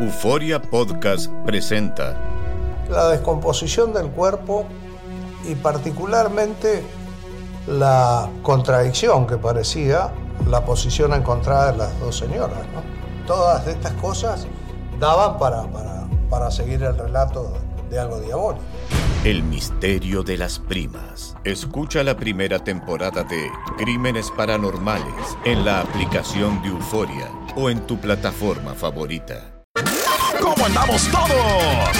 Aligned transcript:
Euforia 0.00 0.62
Podcast 0.62 1.30
presenta 1.44 2.16
la 2.88 3.10
descomposición 3.10 3.92
del 3.92 4.08
cuerpo 4.08 4.64
y 5.46 5.54
particularmente 5.56 6.82
la 7.66 8.30
contradicción 8.40 9.26
que 9.26 9.36
parecía 9.36 10.10
la 10.48 10.64
posición 10.64 11.12
encontrada 11.12 11.72
de 11.72 11.78
las 11.78 12.00
dos 12.00 12.16
señoras. 12.16 12.60
Todas 13.26 13.66
estas 13.66 13.92
cosas 13.94 14.46
daban 14.98 15.38
para, 15.38 15.64
para, 15.64 16.08
para 16.30 16.50
seguir 16.50 16.82
el 16.82 16.96
relato 16.96 17.52
de 17.90 17.98
algo 17.98 18.20
diabólico. 18.20 18.64
El 19.22 19.42
misterio 19.42 20.22
de 20.22 20.38
las 20.38 20.58
primas. 20.58 21.36
Escucha 21.44 22.02
la 22.02 22.16
primera 22.16 22.64
temporada 22.64 23.22
de 23.22 23.50
Crímenes 23.76 24.30
Paranormales 24.30 25.36
en 25.44 25.62
la 25.62 25.82
aplicación 25.82 26.62
de 26.62 26.68
Euforia 26.68 27.30
o 27.54 27.68
en 27.68 27.86
tu 27.86 28.00
plataforma 28.00 28.72
favorita. 28.72 29.59
¿Cómo 30.40 30.66
andamos 30.66 31.08
todos? 31.08 31.90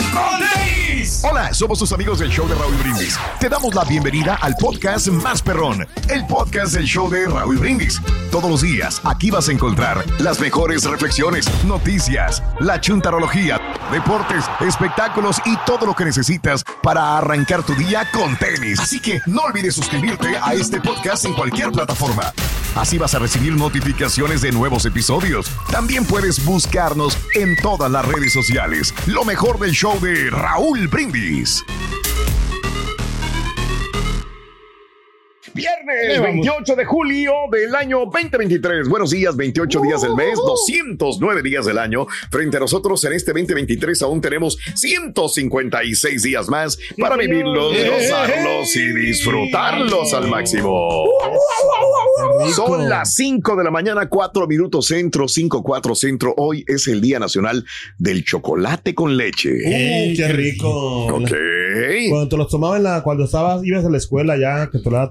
Hola, 1.22 1.52
somos 1.52 1.78
tus 1.78 1.92
amigos 1.92 2.19
del 2.19 2.30
show 2.30 2.48
de 2.48 2.55
Raúl 2.55 2.74
Brindis. 2.77 3.19
Te 3.38 3.48
damos 3.48 3.74
la 3.74 3.84
bienvenida 3.84 4.36
al 4.36 4.55
podcast 4.56 5.08
Más 5.08 5.42
Perrón, 5.42 5.86
el 6.08 6.27
podcast 6.27 6.74
del 6.74 6.84
show 6.84 7.11
de 7.11 7.27
Raúl 7.27 7.58
Brindis. 7.58 8.00
Todos 8.30 8.50
los 8.50 8.62
días 8.62 9.00
aquí 9.05 9.30
vas 9.30 9.48
a 9.48 9.52
encontrar 9.52 10.05
las 10.20 10.41
mejores 10.41 10.84
reflexiones, 10.84 11.46
noticias, 11.64 12.42
la 12.61 12.80
chuntarología, 12.80 13.61
deportes, 13.92 14.44
espectáculos 14.61 15.41
y 15.44 15.56
todo 15.66 15.86
lo 15.86 15.94
que 15.94 16.05
necesitas 16.05 16.64
para 16.83 17.18
arrancar 17.18 17.62
tu 17.62 17.74
día 17.74 18.08
con 18.12 18.36
tenis. 18.36 18.80
Así 18.80 19.00
que 19.00 19.20
no 19.27 19.42
olvides 19.42 19.74
suscribirte 19.74 20.36
a 20.42 20.55
este 20.55 20.80
podcast 20.80 21.24
en 21.24 21.34
cualquier 21.34 21.72
plataforma. 21.72 22.33
Así 22.74 22.98
vas 22.98 23.14
a 23.14 23.18
recibir 23.18 23.56
notificaciones 23.56 24.40
de 24.40 24.52
nuevos 24.52 24.84
episodios. 24.84 25.50
También 25.70 26.04
puedes 26.04 26.44
buscarnos 26.44 27.16
en 27.34 27.56
todas 27.56 27.90
las 27.90 28.06
redes 28.06 28.32
sociales. 28.32 28.94
Lo 29.06 29.24
mejor 29.24 29.58
del 29.58 29.72
show 29.72 29.98
de 30.00 30.30
Raúl 30.30 30.88
Brindis. 30.88 31.64
Viernes 35.52 36.22
28 36.22 36.76
de 36.76 36.84
julio 36.84 37.32
del 37.50 37.74
año 37.74 38.00
2023. 38.06 38.88
Buenos 38.88 39.10
días, 39.10 39.36
28 39.36 39.80
días 39.80 40.02
del 40.02 40.14
mes, 40.14 40.36
209 40.36 41.42
días 41.42 41.66
del 41.66 41.78
año. 41.78 42.06
Frente 42.30 42.56
a 42.56 42.60
nosotros 42.60 43.02
en 43.04 43.14
este 43.14 43.32
2023 43.32 44.00
aún 44.02 44.20
tenemos 44.20 44.58
156 44.74 46.22
días 46.22 46.48
más 46.48 46.78
para 46.98 47.16
vivirlos, 47.16 47.74
gozarlos 47.74 48.76
y 48.76 48.92
disfrutarlos 48.92 50.14
al 50.14 50.28
máximo. 50.28 51.05
Son 52.55 52.89
las 52.89 53.14
5 53.14 53.56
de 53.56 53.64
la 53.64 53.70
mañana, 53.70 54.08
4 54.08 54.46
minutos 54.46 54.86
centro, 54.86 55.27
5, 55.27 55.62
4 55.62 55.94
centro. 55.96 56.34
Hoy 56.36 56.64
es 56.68 56.86
el 56.86 57.00
Día 57.00 57.18
Nacional 57.18 57.64
del 57.98 58.24
Chocolate 58.24 58.94
con 58.94 59.16
Leche. 59.16 59.50
¡Uh, 59.50 60.16
qué 60.16 60.28
rico! 60.28 61.06
Ok. 61.06 61.30
Cuando 62.08 62.28
te 62.28 62.36
los 62.36 62.48
tomabas 62.48 62.78
en 62.78 62.84
la, 62.84 63.02
cuando 63.02 63.24
estabas, 63.24 63.64
ibas 63.64 63.84
a 63.84 63.90
la 63.90 63.98
escuela 63.98 64.36
ya, 64.39 64.70
que 64.70 64.78
te 64.78 64.84
lo 64.89 64.96
daba 64.96 65.10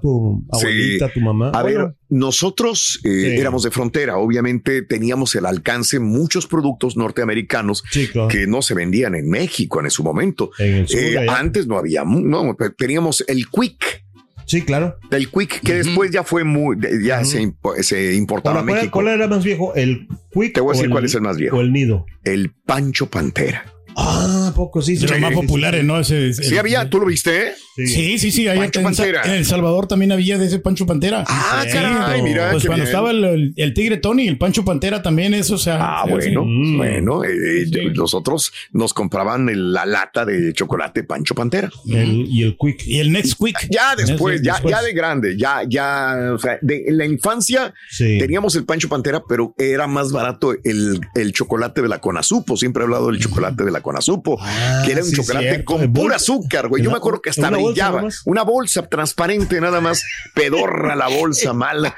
tu 0.49 0.57
abuelita, 0.57 1.11
tu 1.13 1.19
mamá. 1.21 1.49
A 1.53 1.61
Bueno, 1.63 1.85
ver, 1.87 1.95
nosotros 2.09 2.99
eh, 3.03 3.09
Sí. 3.35 3.39
éramos 3.39 3.63
de 3.63 3.71
frontera, 3.71 4.17
obviamente 4.17 4.81
teníamos 4.81 5.35
el 5.35 5.45
alcance 5.45 5.99
muchos 5.99 6.47
productos 6.47 6.97
norteamericanos 6.97 7.83
que 8.29 8.47
no 8.47 8.61
se 8.61 8.73
vendían 8.73 9.15
en 9.15 9.29
México 9.29 9.79
en 9.81 9.89
su 9.89 10.03
momento. 10.03 10.51
En 10.59 10.73
el 10.75 10.87
sur, 10.87 10.99
Eh, 10.99 11.27
antes 11.29 11.67
no 11.67 11.77
había, 11.77 12.03
no, 12.05 12.55
teníamos 12.77 13.23
el 13.27 13.47
Quick, 13.49 14.03
Sí, 14.45 14.61
claro. 14.63 14.95
el 15.11 15.29
Quick 15.29 15.61
que 15.61 15.73
después 15.75 16.09
ya 16.11 16.23
fue 16.23 16.43
muy, 16.43 16.77
ya 17.03 17.23
se, 17.23 17.41
impo- 17.41 17.81
se 17.83 18.15
importaba 18.15 18.57
a 18.57 18.59
Ahora, 18.61 18.65
¿cuál, 18.71 18.79
México. 18.81 18.91
cuál 19.01 19.07
era 19.09 19.27
más 19.27 19.43
viejo? 19.43 19.73
¿El 19.75 20.07
Quick? 20.33 20.53
Te 20.53 20.61
voy 20.61 20.71
a 20.71 20.77
decir 20.77 20.89
cuál 20.89 21.05
es 21.05 21.13
el 21.15 21.21
más 21.21 21.37
viejo. 21.37 21.57
O 21.57 21.61
el 21.61 21.71
nido. 21.71 22.05
El 22.23 22.51
Pancho 22.65 23.09
Pantera. 23.09 23.65
Ah, 23.95 24.38
poco 24.59 24.81
sí. 24.81 24.95
De 24.97 25.07
los 25.07 25.19
más 25.19 25.33
populares, 25.33 25.83
¿no? 25.83 25.99
Ese, 25.99 26.33
Sí 26.33 26.57
había, 26.57 26.89
¿tú 26.89 26.99
lo 26.99 27.05
viste? 27.05 27.53
Sí, 27.77 28.19
sí, 28.19 28.29
sí. 28.31 28.47
Allá 28.47 28.59
Pancho 28.61 28.79
en, 28.79 28.83
Pantera. 28.85 29.21
en 29.23 29.31
El 29.31 29.45
Salvador 29.45 29.87
también 29.87 30.11
había 30.11 30.37
de 30.37 30.47
ese 30.47 30.59
Pancho 30.59 30.85
Pantera. 30.85 31.23
Ah, 31.27 31.63
Sí, 31.65 31.71
caray, 31.71 32.21
mira, 32.21 32.51
Pues 32.51 32.63
qué 32.63 32.67
cuando 32.67 32.83
bien. 32.83 32.87
estaba 32.87 33.11
el, 33.11 33.23
el- 33.23 33.53
el 33.55 33.73
Tigre 33.73 33.97
Tony, 33.97 34.27
el 34.27 34.37
Pancho 34.37 34.65
Pantera 34.65 35.01
también, 35.01 35.33
eso, 35.33 35.55
o 35.55 35.57
sea. 35.57 35.77
Ah, 35.79 36.01
sí, 36.05 36.11
bueno, 36.11 36.43
sí. 36.43 36.75
bueno, 36.77 37.23
eh, 37.23 37.65
Sí. 37.71 37.79
nosotros 37.95 38.51
nos 38.73 38.93
compraban 38.93 39.47
el- 39.47 39.71
la 39.71 39.85
lata 39.85 40.25
de 40.25 40.51
chocolate 40.53 41.03
Pancho 41.05 41.33
Pantera. 41.35 41.69
El- 41.87 42.25
y 42.27 42.43
el 42.43 42.57
Quick. 42.59 42.85
Y 42.85 42.99
el 42.99 43.11
Next 43.13 43.35
Quick. 43.41 43.69
Ya 43.71 43.95
después, 43.95 44.41
ya, 44.41 44.53
después. 44.55 44.75
ya 44.75 44.81
de 44.81 44.93
grande, 44.93 45.37
ya, 45.37 45.61
ya, 45.67 46.31
o 46.33 46.37
sea, 46.37 46.57
de 46.61 46.83
en 46.87 46.97
la 46.97 47.05
infancia 47.05 47.73
Sí. 47.89 48.17
teníamos 48.19 48.55
el 48.55 48.65
Pancho 48.65 48.89
Pantera, 48.89 49.21
pero 49.27 49.55
era 49.57 49.87
más 49.87 50.11
barato 50.11 50.53
el, 50.65 50.99
el 51.15 51.31
chocolate 51.31 51.81
de 51.81 51.87
la 51.87 51.99
Conazupo. 52.01 52.57
Siempre 52.57 52.81
he 52.81 52.85
hablado 52.85 53.07
del 53.09 53.19
chocolate 53.21 53.63
de 53.63 53.71
la 53.71 53.79
Conazupo, 53.81 54.37
Ah, 54.49 54.81
que 54.85 54.91
era 54.93 55.01
un 55.03 55.09
sí, 55.09 55.15
chocolate 55.15 55.45
cierto. 55.49 55.65
con 55.65 55.93
pura 55.93 56.15
azúcar, 56.15 56.67
güey. 56.67 56.83
Yo 56.83 56.91
me 56.91 56.97
acuerdo 56.97 57.21
que 57.21 57.29
hasta 57.29 57.49
bolsa 57.49 57.57
brillaba. 57.57 58.03
Una 58.25 58.43
bolsa 58.43 58.87
transparente, 58.87 59.61
nada 59.61 59.81
más, 59.81 60.03
pedorra 60.33 60.95
la 60.95 61.07
bolsa 61.07 61.53
mala. 61.53 61.95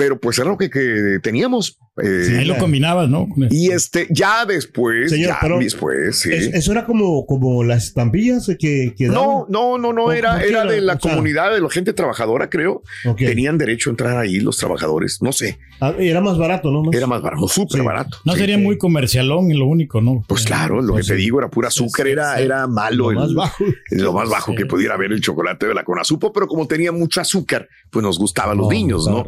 Pero 0.00 0.18
pues 0.18 0.38
era 0.38 0.48
lo 0.48 0.56
que, 0.56 0.70
que 0.70 1.18
teníamos. 1.22 1.78
eh, 2.02 2.24
Sí, 2.26 2.34
ahí 2.36 2.46
lo 2.46 2.56
combinabas, 2.56 3.10
¿no? 3.10 3.28
Y 3.50 3.70
este, 3.70 4.06
ya 4.08 4.46
después, 4.46 5.10
Señor, 5.10 5.28
ya 5.28 5.38
pero 5.42 5.58
después, 5.58 6.18
sí. 6.20 6.32
Es- 6.32 6.54
eso 6.54 6.72
era 6.72 6.86
como, 6.86 7.26
como 7.26 7.62
las 7.64 7.84
estampillas 7.88 8.46
que, 8.58 8.94
que 8.96 9.08
No, 9.08 9.44
no, 9.50 9.76
no, 9.76 9.92
no, 9.92 10.02
¿Cómo- 10.04 10.12
era, 10.12 10.42
era 10.42 10.64
de 10.64 10.80
la 10.80 10.94
O 10.94 10.98
sea- 11.00 11.10
comunidad 11.10 11.52
de 11.52 11.60
la 11.60 11.68
gente 11.68 11.92
trabajadora, 11.92 12.48
creo. 12.48 12.82
Ok. 13.04 13.18
Tenían 13.18 13.58
derecho 13.58 13.90
a 13.90 13.92
entrar 13.92 14.16
ahí 14.16 14.40
los 14.40 14.56
trabajadores. 14.56 15.18
No 15.20 15.32
sé, 15.32 15.58
Ah, 15.82 15.94
era 15.98 16.20
más 16.22 16.38
barato, 16.38 16.70
¿no? 16.70 16.82
Más- 16.82 16.94
era 16.96 17.06
más 17.06 17.20
barato, 17.20 17.46
súper 17.48 17.80
Sí. 17.80 17.86
barato. 17.86 18.16
no 18.24 18.32
Sí. 18.34 18.38
sería 18.40 18.56
muy 18.58 18.78
comercialón, 18.78 19.48
lo 19.58 19.66
único, 19.66 20.00
¿no? 20.00 20.24
Pues 20.28 20.44
claro, 20.44 20.80
lo 20.80 20.92
Pues 20.94 21.06
que 21.08 21.12
te 21.14 21.18
sí. 21.18 21.24
digo 21.24 21.38
era 21.40 21.48
pura 21.50 21.68
azúcar, 21.68 22.06
sí, 22.06 22.12
era, 22.12 22.36
sí. 22.36 22.42
era 22.44 22.66
malo. 22.66 23.10
Lo 23.12 23.20
más 23.20 23.28
el- 23.30 23.34
bajo. 23.36 23.64
Lo 23.90 24.12
más 24.14 24.28
bajo 24.30 24.52
Sí. 24.52 24.56
que 24.56 24.64
pudiera 24.66 24.94
haber 24.94 25.12
el 25.12 25.20
chocolate 25.20 25.66
de 25.66 25.74
la 25.74 25.84
Conazupo, 25.84 26.32
pero 26.32 26.46
como 26.46 26.66
tenía 26.66 26.92
mucho 26.92 27.20
azúcar, 27.20 27.68
pues 27.90 28.02
nos 28.02 28.18
gustaba 28.18 28.52
a 28.52 28.54
los 28.54 28.66
No, 28.68 28.72
niños, 28.72 29.06
¿no? 29.06 29.26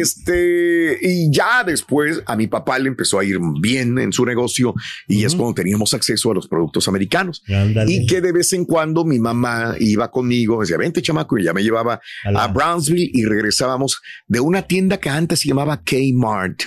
Este, 0.00 0.98
y 1.00 1.30
ya 1.30 1.64
después 1.64 2.22
a 2.26 2.36
mi 2.36 2.46
papá 2.46 2.78
le 2.78 2.88
empezó 2.88 3.18
a 3.18 3.24
ir 3.24 3.38
bien 3.60 3.98
en 3.98 4.12
su 4.12 4.24
negocio 4.24 4.74
y 5.08 5.24
es 5.24 5.34
cuando 5.34 5.54
teníamos 5.54 5.94
acceso 5.94 6.30
a 6.30 6.34
los 6.34 6.48
productos 6.48 6.88
americanos. 6.88 7.42
Ándale. 7.48 7.92
Y 7.92 8.06
que 8.06 8.20
de 8.20 8.32
vez 8.32 8.52
en 8.52 8.64
cuando 8.64 9.04
mi 9.04 9.18
mamá 9.18 9.74
iba 9.78 10.10
conmigo, 10.10 10.60
decía, 10.60 10.76
vente 10.76 11.02
chamaco, 11.02 11.38
y 11.38 11.44
ya 11.44 11.52
me 11.52 11.62
llevaba 11.62 12.00
A 12.24 12.48
Brownsville 12.48 13.10
y 13.12 13.24
regresábamos 13.24 14.00
de 14.26 14.40
una 14.40 14.62
tienda 14.62 14.98
que 14.98 15.10
antes 15.10 15.40
se 15.40 15.48
llamaba 15.48 15.82
Kmart. 15.82 16.62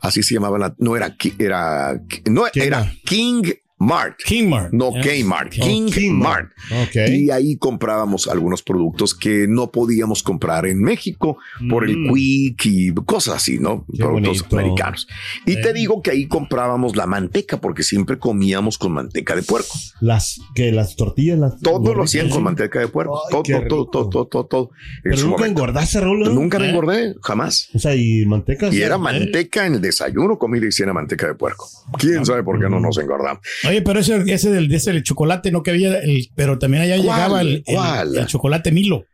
Así 0.00 0.22
se 0.22 0.34
llamaba 0.34 0.58
la, 0.58 0.74
no 0.78 0.96
era, 0.96 1.16
era, 1.38 2.00
no, 2.26 2.44
¿Qué 2.52 2.64
era 2.64 2.92
era? 3.80 4.16
King 4.24 4.48
Mart. 4.48 4.72
No 4.72 4.90
Yes. 4.92 5.24
Kmart, 5.24 5.54
Oh, 5.60 5.64
King. 5.64 6.12
Mart. 6.12 6.50
Y 7.08 7.30
ahí 7.30 7.56
comprábamos 7.56 8.28
algunos 8.28 8.62
productos 8.62 9.14
que 9.14 9.46
no 9.48 9.70
podíamos 9.70 10.22
comprar 10.22 10.66
en 10.66 10.80
México 10.82 11.38
por 11.68 11.84
el 11.88 11.96
Mm. 11.98 12.12
Quick 12.14 12.66
y 12.66 12.94
cosas 13.06 13.36
así, 13.36 13.58
¿no? 13.58 13.86
Qué 13.90 13.98
productos 13.98 14.40
bonito. 14.42 14.58
americanos. 14.58 15.08
Y 15.46 15.60
te 15.60 15.72
digo 15.72 16.02
que 16.02 16.10
ahí 16.10 16.26
comprábamos 16.28 16.94
la 16.96 17.06
manteca 17.06 17.58
porque 17.60 17.82
siempre 17.82 18.18
comíamos 18.18 18.76
con 18.78 18.92
manteca 18.92 19.34
de 19.34 19.42
puerco. 19.42 19.74
Las, 20.00 20.40
que 20.54 20.72
las 20.72 20.96
tortillas, 20.96 21.38
las. 21.38 21.60
Todo 21.60 21.94
lo 21.94 22.02
hacían 22.04 22.28
con 22.28 22.42
manteca 22.42 22.80
de 22.80 22.88
puerco. 22.88 23.20
Ay, 23.26 23.30
todo, 23.30 23.42
todo, 23.68 23.86
todo, 23.86 24.08
todo, 24.10 24.26
todo, 24.26 24.46
todo. 24.46 24.70
Pero 25.02 25.16
nunca 25.16 25.28
momento. 25.38 25.46
engordaste, 25.62 26.00
Raúl. 26.00 26.34
Nunca 26.34 26.58
me 26.58 26.66
¿Eh? 26.66 26.70
engordé, 26.70 27.14
jamás. 27.22 27.68
O 27.74 27.78
sea, 27.78 27.94
y 27.94 28.26
manteca. 28.26 28.68
Y 28.72 28.82
era 28.82 28.96
¿eh? 28.96 28.98
manteca 28.98 29.66
en 29.66 29.74
el 29.74 29.80
desayuno, 29.80 30.38
comida 30.38 30.66
y 30.66 30.72
cena 30.72 30.92
manteca 30.92 31.26
de 31.26 31.34
puerco. 31.34 31.66
¿Quién 31.98 32.24
sabe 32.26 32.42
por 32.42 32.60
qué 32.60 32.68
no 32.68 32.78
nos 32.80 32.98
engordamos? 32.98 33.40
Oye, 33.70 33.82
pero 33.82 34.00
ese, 34.00 34.22
ese 34.26 34.50
del, 34.50 34.68
de 34.68 34.76
ese 34.76 34.92
del 34.92 35.02
chocolate, 35.02 35.50
no 35.52 35.62
que 35.62 35.70
había, 35.70 35.98
el, 36.00 36.28
pero 36.34 36.58
también 36.58 36.82
allá 36.82 36.96
¿Cuál? 36.96 37.16
llegaba 37.16 37.40
el, 37.40 37.62
el- 37.66 38.18
el 38.18 38.26
chocolate 38.26 38.72
Milo. 38.72 39.04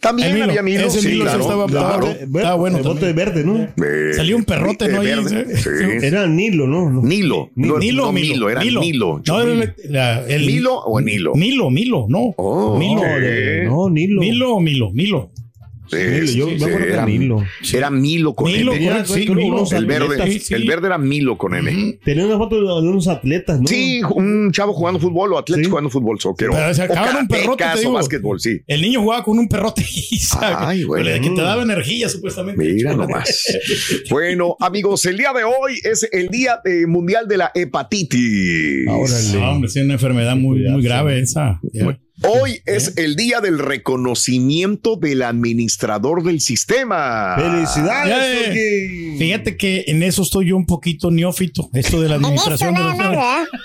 También 0.00 0.34
El 0.34 0.42
había 0.42 0.62
Milo, 0.62 0.80
Ese 0.88 1.00
sí, 1.00 1.06
Milo 1.10 1.26
sí 1.26 1.36
claro, 1.36 1.42
estaba, 1.42 1.66
claro. 1.66 2.06
estaba- 2.08 2.38
estaba 2.40 2.54
bueno. 2.56 2.78
El 2.78 2.82
bote 2.82 3.12
verde, 3.12 3.44
¿no? 3.44 3.56
Eh, 3.62 4.12
Salió 4.14 4.36
un 4.36 4.42
perrote, 4.44 4.86
eh, 4.86 4.88
¿no? 4.88 5.00
Ahí, 5.00 5.06
verde, 5.06 5.56
sí. 5.56 5.62
sí. 5.62 6.04
Era 6.06 6.26
Nilo, 6.26 6.66
¿no? 6.66 6.90
Nilo. 7.02 7.50
No, 7.54 7.78
Nilo, 7.78 8.06
no 8.06 8.12
Milo, 8.12 8.32
Milo, 8.34 8.50
era 8.50 8.64
Nilo. 8.64 9.22
No, 9.24 9.40
era 9.40 9.54
la- 9.54 9.74
la- 9.88 10.26
el, 10.26 10.44
¿Milo 10.44 10.74
o 10.80 11.00
Nilo? 11.00 11.34
Milo, 11.36 11.70
Milo, 11.70 12.06
no. 12.08 12.34
Oh, 12.36 12.76
Milo. 12.76 13.00
ok. 13.00 13.66
No, 13.70 13.88
Nilo. 13.90 14.20
Milo, 14.20 14.58
Milo, 14.58 14.90
Milo. 14.92 15.30
Sí, 15.92 16.36
yo 16.38 16.48
sí, 16.48 16.56
me 16.58 16.64
acuerdo 16.64 16.86
que 16.86 16.92
era 16.92 17.06
Nilo. 17.06 17.44
Era 17.74 17.90
Milo 17.90 18.34
con 18.34 18.50
Milo, 18.50 18.72
sí, 19.04 19.28
Milo. 19.28 19.64
El 19.72 19.86
verde. 19.86 20.30
Sí, 20.32 20.38
sí. 20.40 20.54
el 20.54 20.66
verde 20.66 20.86
era 20.86 20.98
Milo 20.98 21.36
con 21.36 21.54
M. 21.54 21.98
Tenía 22.04 22.26
una 22.26 22.38
foto 22.38 22.56
de 22.80 22.88
unos 22.88 23.08
atletas, 23.08 23.60
¿no? 23.60 23.66
Sí, 23.66 24.00
un 24.14 24.50
chavo 24.52 24.72
jugando 24.72 24.98
fútbol 25.00 25.32
o 25.34 25.38
atletas 25.38 25.64
Sí. 25.64 25.70
jugando 25.70 25.90
fútbol, 25.90 26.18
soccer. 26.20 26.48
o- 26.48 26.52
Pero 26.52 26.74
se 26.74 26.80
o 26.82 26.84
acaban 26.84 27.16
un 27.16 27.28
perrote, 27.28 27.64
te 27.74 27.80
digo. 27.80 27.92
básquetbol, 27.92 28.40
sí. 28.40 28.60
El 28.66 28.80
niño 28.82 29.02
jugaba 29.02 29.22
con 29.24 29.38
un 29.38 29.48
perrote 29.48 29.84
Ay, 30.40 30.82
güey. 30.84 31.20
que 31.20 31.30
te 31.30 31.42
daba 31.42 31.62
energía, 31.62 32.08
supuestamente. 32.08 32.62
Mira 32.72 32.94
nomás. 32.94 33.44
bueno, 34.10 34.56
amigos, 34.60 35.04
el 35.06 35.16
día 35.18 35.32
de 35.32 35.44
hoy 35.44 35.78
es 35.84 36.08
el 36.10 36.28
día 36.28 36.60
eh, 36.64 36.86
mundial 36.86 37.28
de 37.28 37.36
la 37.36 37.50
hepatitis. 37.54 38.88
Órale. 38.88 39.32
No, 39.38 39.50
hombre, 39.52 39.70
sí, 39.70 39.78
es 39.78 39.84
una 39.84 39.94
enfermedad 39.94 40.36
muy, 40.36 40.60
muy 40.68 40.82
grave 40.82 41.20
esa. 41.20 41.60
Ya. 41.72 41.98
Hoy 42.28 42.60
es 42.66 42.96
el 42.98 43.16
día 43.16 43.40
del 43.40 43.58
reconocimiento 43.58 44.96
del 44.96 45.22
administrador 45.22 46.22
del 46.22 46.40
sistema. 46.40 47.34
¡Felicidades! 47.36 49.18
Fíjate 49.18 49.56
que 49.56 49.84
en 49.88 50.02
eso 50.02 50.22
estoy 50.22 50.48
yo 50.48 50.56
un 50.56 50.66
poquito 50.66 51.10
neófito, 51.10 51.68
esto 51.72 52.00
de 52.00 52.08
la 52.08 52.16
administración 52.16 52.74
de 52.74 52.80
los 52.80 52.96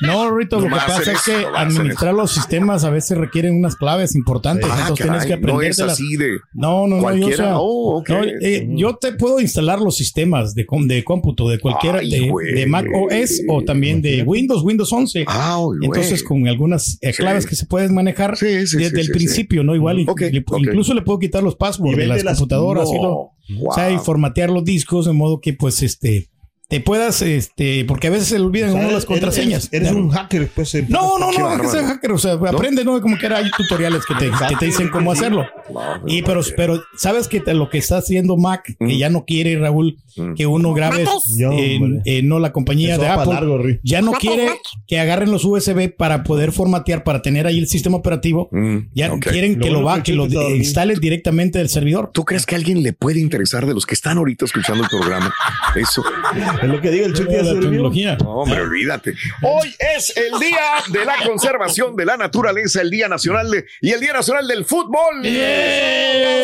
No, 0.02 0.36
Rito, 0.36 0.60
lo 0.60 0.66
que 0.66 0.72
pasa 0.72 1.12
es 1.12 1.22
que 1.24 1.46
administrar 1.56 2.14
los 2.14 2.32
sistemas 2.32 2.84
a 2.84 2.90
veces 2.90 3.18
requieren 3.18 3.56
unas 3.56 3.76
claves 3.76 4.16
importantes, 4.16 4.68
Ah, 4.72 4.78
entonces 4.82 5.06
tienes 5.06 5.26
que 5.26 5.38
no 5.38 5.54
aprender. 5.54 5.72
es 5.72 5.80
así 5.80 6.16
de 6.18 6.38
No, 6.54 6.88
no, 6.88 6.96
no, 6.96 6.96
yo, 6.96 6.98
o 6.98 7.02
cualquiera. 7.02 7.36
sea, 7.38 7.54
Oh, 7.60 8.04
no, 8.08 8.24
eh, 8.24 8.68
yo 8.72 8.96
te 8.96 9.12
puedo 9.14 9.40
instalar 9.40 9.80
los 9.80 9.96
sistemas 9.96 10.56
de, 10.56 10.66
de 10.86 11.04
cómputo 11.04 11.48
de 11.50 11.60
cualquiera, 11.60 12.00
Ay, 12.00 12.10
de, 12.10 12.32
de 12.56 12.66
Mac 12.66 12.86
OS 12.94 13.42
o 13.50 13.64
también 13.64 14.02
de 14.02 14.24
Windows, 14.24 14.64
Windows 14.64 14.92
11. 14.92 15.26
Ah, 15.28 15.58
güey. 15.62 15.80
Entonces, 15.84 16.24
con 16.24 16.48
algunas 16.48 16.98
eh, 17.02 17.14
Sí. 17.14 17.18
claves 17.22 17.46
que 17.46 17.56
se 17.56 17.66
pueden 17.66 17.94
manejar 17.94 18.36
Sí, 18.38 18.47
sí, 18.68 18.78
desde 18.78 18.90
sí, 18.90 19.00
el 19.02 19.06
sí, 19.08 19.12
principio, 19.12 19.64
¿no? 19.64 19.76
Igual, 19.76 19.98
le- 19.98 20.44
incluso 20.60 20.94
le 20.94 21.02
puedo 21.02 21.20
quitar 21.20 21.44
los 21.44 21.56
passwords 21.56 21.98
Y 21.98 22.02
de 22.02 22.08
las 22.08 22.24
las- 22.24 22.38
computadoras, 22.38 22.90
No. 22.90 22.96
y 22.96 23.02
lo- 23.02 23.68
o 23.70 23.74
sea, 23.74 23.92
y 23.92 23.98
formatear 23.98 24.50
los 24.50 24.64
discos 24.64 25.06
de 25.06 25.14
modo 25.14 25.40
que, 25.40 25.54
pues, 25.54 25.82
este, 25.84 26.28
te 26.70 26.82
puedas, 26.82 27.22
este, 27.22 27.86
porque 27.86 28.08
a 28.08 28.10
veces 28.10 28.28
se 28.28 28.38
le 28.40 28.46
olvidan 28.46 28.72
O 28.72 28.74
sea, 28.74 28.82
uno 28.82 28.92
las 28.92 29.06
contraseñas. 29.06 29.70
Eres, 29.72 29.90
eres 29.90 30.02
un 30.02 30.10
hacker, 30.10 30.50
pues. 30.54 30.76
eh, 30.76 30.86
No, 30.90 31.18
no, 31.18 31.32
no, 31.32 31.56
no, 31.58 31.62
que 31.62 31.68
sea 31.70 31.84
hacker, 31.88 32.12
o 32.12 32.18
sea, 32.18 32.34
aprende, 32.34 32.84
¿no? 32.84 33.00
Como 33.02 33.18
que 33.18 33.26
era, 33.26 33.38
hay 33.38 33.50
tutoriales 33.56 34.04
que 34.06 34.16
te, 34.16 34.30
que 34.50 34.56
te 34.60 34.66
dicen 34.66 34.90
cómo 34.90 35.12
hacerlo. 35.12 35.46
Y 36.08 36.24
pero, 36.24 36.42
pero 36.58 36.82
sabes 36.98 37.28
que 37.30 37.40
te- 37.40 37.54
lo 37.54 37.70
que 37.70 37.78
está 37.78 37.98
haciendo 37.98 38.36
Mac, 38.36 38.76
que 38.80 38.98
ya 38.98 39.10
no 39.10 39.24
quiere, 39.26 39.58
Raúl, 39.58 39.98
Mm. 40.18 40.34
que 40.34 40.48
uno 40.48 40.74
grabe, 40.74 41.06
no 42.24 42.40
la 42.40 42.52
compañía 42.52 42.94
Eso 42.94 43.02
de 43.04 43.08
Apple, 43.08 43.34
largo, 43.34 43.60
ya 43.84 44.02
no 44.02 44.14
quiere 44.14 44.50
que 44.88 45.00
agarren 45.00 45.32
los 45.32 45.46
USB 45.46 45.90
para 45.96 46.24
poder 46.24 46.52
formatear, 46.52 47.04
para 47.04 47.22
tener 47.22 47.46
ahí 47.48 47.60
el 47.60 47.68
sistema 47.68 47.98
operativo. 47.98 48.50
Mm, 48.52 48.78
Ya 48.96 49.14
ok. 49.14 49.20
quieren 49.28 49.60
Lo 49.60 49.64
que 49.64 49.70
lo 49.70 49.82
bueno 49.82 49.98
va, 49.98 50.04
que 50.04 50.14
lo 50.14 50.26
instalen 50.56 51.00
directamente 51.00 51.60
del 51.60 51.70
servidor. 51.70 52.10
¿Tú 52.14 52.26
crees 52.26 52.48
que 52.48 52.56
a 52.56 52.58
alguien 52.58 52.82
le 52.82 52.94
puede 52.94 53.20
interesar 53.20 53.66
de 53.68 53.76
los 53.76 53.86
que 53.86 53.94
están 53.94 54.18
ahorita 54.18 54.46
escuchando 54.46 54.84
el 54.84 54.90
programa? 54.90 55.32
Eso. 55.76 56.04
Es 56.62 56.70
lo 56.70 56.82
que 56.82 56.90
diga 56.92 57.06
el 57.06 57.14
Chucky 57.14 57.34
ya 57.34 57.44
La 57.44 57.60
tecnología. 57.60 58.18
No, 58.20 58.30
hombre, 58.38 58.62
olvídate. 58.62 59.14
Hoy 59.42 59.74
es 59.96 60.14
el 60.18 60.40
día 60.40 60.60
de 60.92 61.06
la 61.06 61.16
conservación 61.26 61.96
de 61.96 62.06
la 62.06 62.18
naturaleza, 62.18 62.82
el 62.82 62.90
día 62.90 63.08
nacional 63.08 63.50
de- 63.52 63.66
y 63.82 63.92
el 63.92 64.00
día 64.00 64.14
nacional 64.14 64.48
del 64.48 64.66
fútbol. 64.66 65.24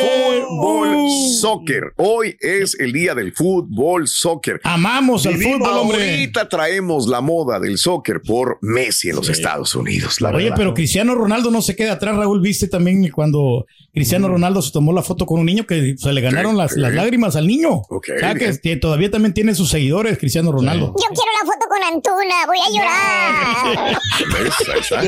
Fútbol, 0.04 0.96
Uh. 0.96 1.34
soccer. 1.40 1.94
Hoy 1.98 2.38
es 2.40 2.78
el 2.80 2.92
día 2.94 3.16
del 3.16 3.34
fútbol, 3.34 4.08
soccer. 4.08 4.60
Amamos 4.64 5.26
al 5.26 5.34
Vivimos 5.34 5.60
fútbol, 5.68 5.78
hombre. 5.80 6.10
Ahorita 6.12 6.48
traemos 6.50 7.08
la 7.08 7.22
moda 7.22 7.60
del 7.60 7.78
soccer 7.78 8.22
por 8.22 8.60
Messi 8.62 9.10
en 9.10 9.16
los 9.16 9.30
Estados 9.30 9.74
Unidos. 9.76 10.22
La 10.22 10.30
Oye, 10.30 10.46
verdad. 10.46 10.58
pero 10.58 10.74
Cristiano 10.74 11.16
Ronaldo 11.16 11.50
no 11.52 11.62
se 11.62 11.76
queda 11.76 11.94
atrás, 11.94 12.16
Raúl. 12.16 12.42
Viste 12.42 12.68
también 12.68 13.10
cuando 13.12 13.66
Cristiano 13.94 14.28
Ronaldo 14.28 14.62
se 14.62 14.72
tomó 14.72 14.92
la 14.94 15.02
foto 15.02 15.26
con 15.26 15.40
un 15.40 15.46
niño 15.46 15.66
que 15.66 15.96
se 15.98 16.14
le 16.14 16.22
ganaron 16.22 16.52
Sí, 16.54 16.58
las, 16.58 16.74
sí. 16.74 16.80
las 16.80 16.94
lágrimas 16.94 17.36
al 17.36 17.48
niño. 17.48 17.74
Ok, 17.90 18.08
o 18.16 18.20
sea, 18.20 18.36
que 18.36 18.76
todavía 18.78 19.10
también 19.12 19.34
tiene 19.34 19.54
sus 19.56 19.70
seguidores, 19.70 20.03
Cristiano 20.18 20.52
Ronaldo. 20.52 20.88
Yo 20.88 21.08
quiero 21.08 21.32
la 21.42 21.46
foto 21.52 21.68
con 21.70 21.84
Antuna, 21.84 22.46
voy 22.46 22.58
a 22.60 22.70
llorar. 22.76 24.00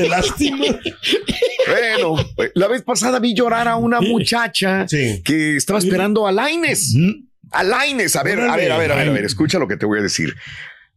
Lástima. 0.08 0.56
Bueno, 1.66 2.16
eh, 2.38 2.50
la 2.54 2.68
vez 2.68 2.82
pasada 2.82 3.18
vi 3.18 3.34
llorar 3.34 3.68
a 3.68 3.76
una 3.76 4.00
muchacha 4.00 4.86
Sí. 4.88 5.22
que 5.24 5.56
estaba 5.56 5.78
esperando 5.78 6.26
a 6.26 6.32
Laines. 6.32 6.94
Mm. 6.96 7.26
A 7.52 7.62
Laines, 7.62 8.16
a 8.16 8.22
ver, 8.22 8.40
a 8.40 8.56
ver, 8.56 8.72
a 8.72 8.78
ver, 8.78 8.92
a 8.92 8.96
ver, 8.96 9.08
a 9.08 9.12
ver, 9.12 9.24
escucha 9.24 9.58
lo 9.58 9.68
que 9.68 9.76
te 9.76 9.86
voy 9.86 10.00
a 10.00 10.02
decir. 10.02 10.34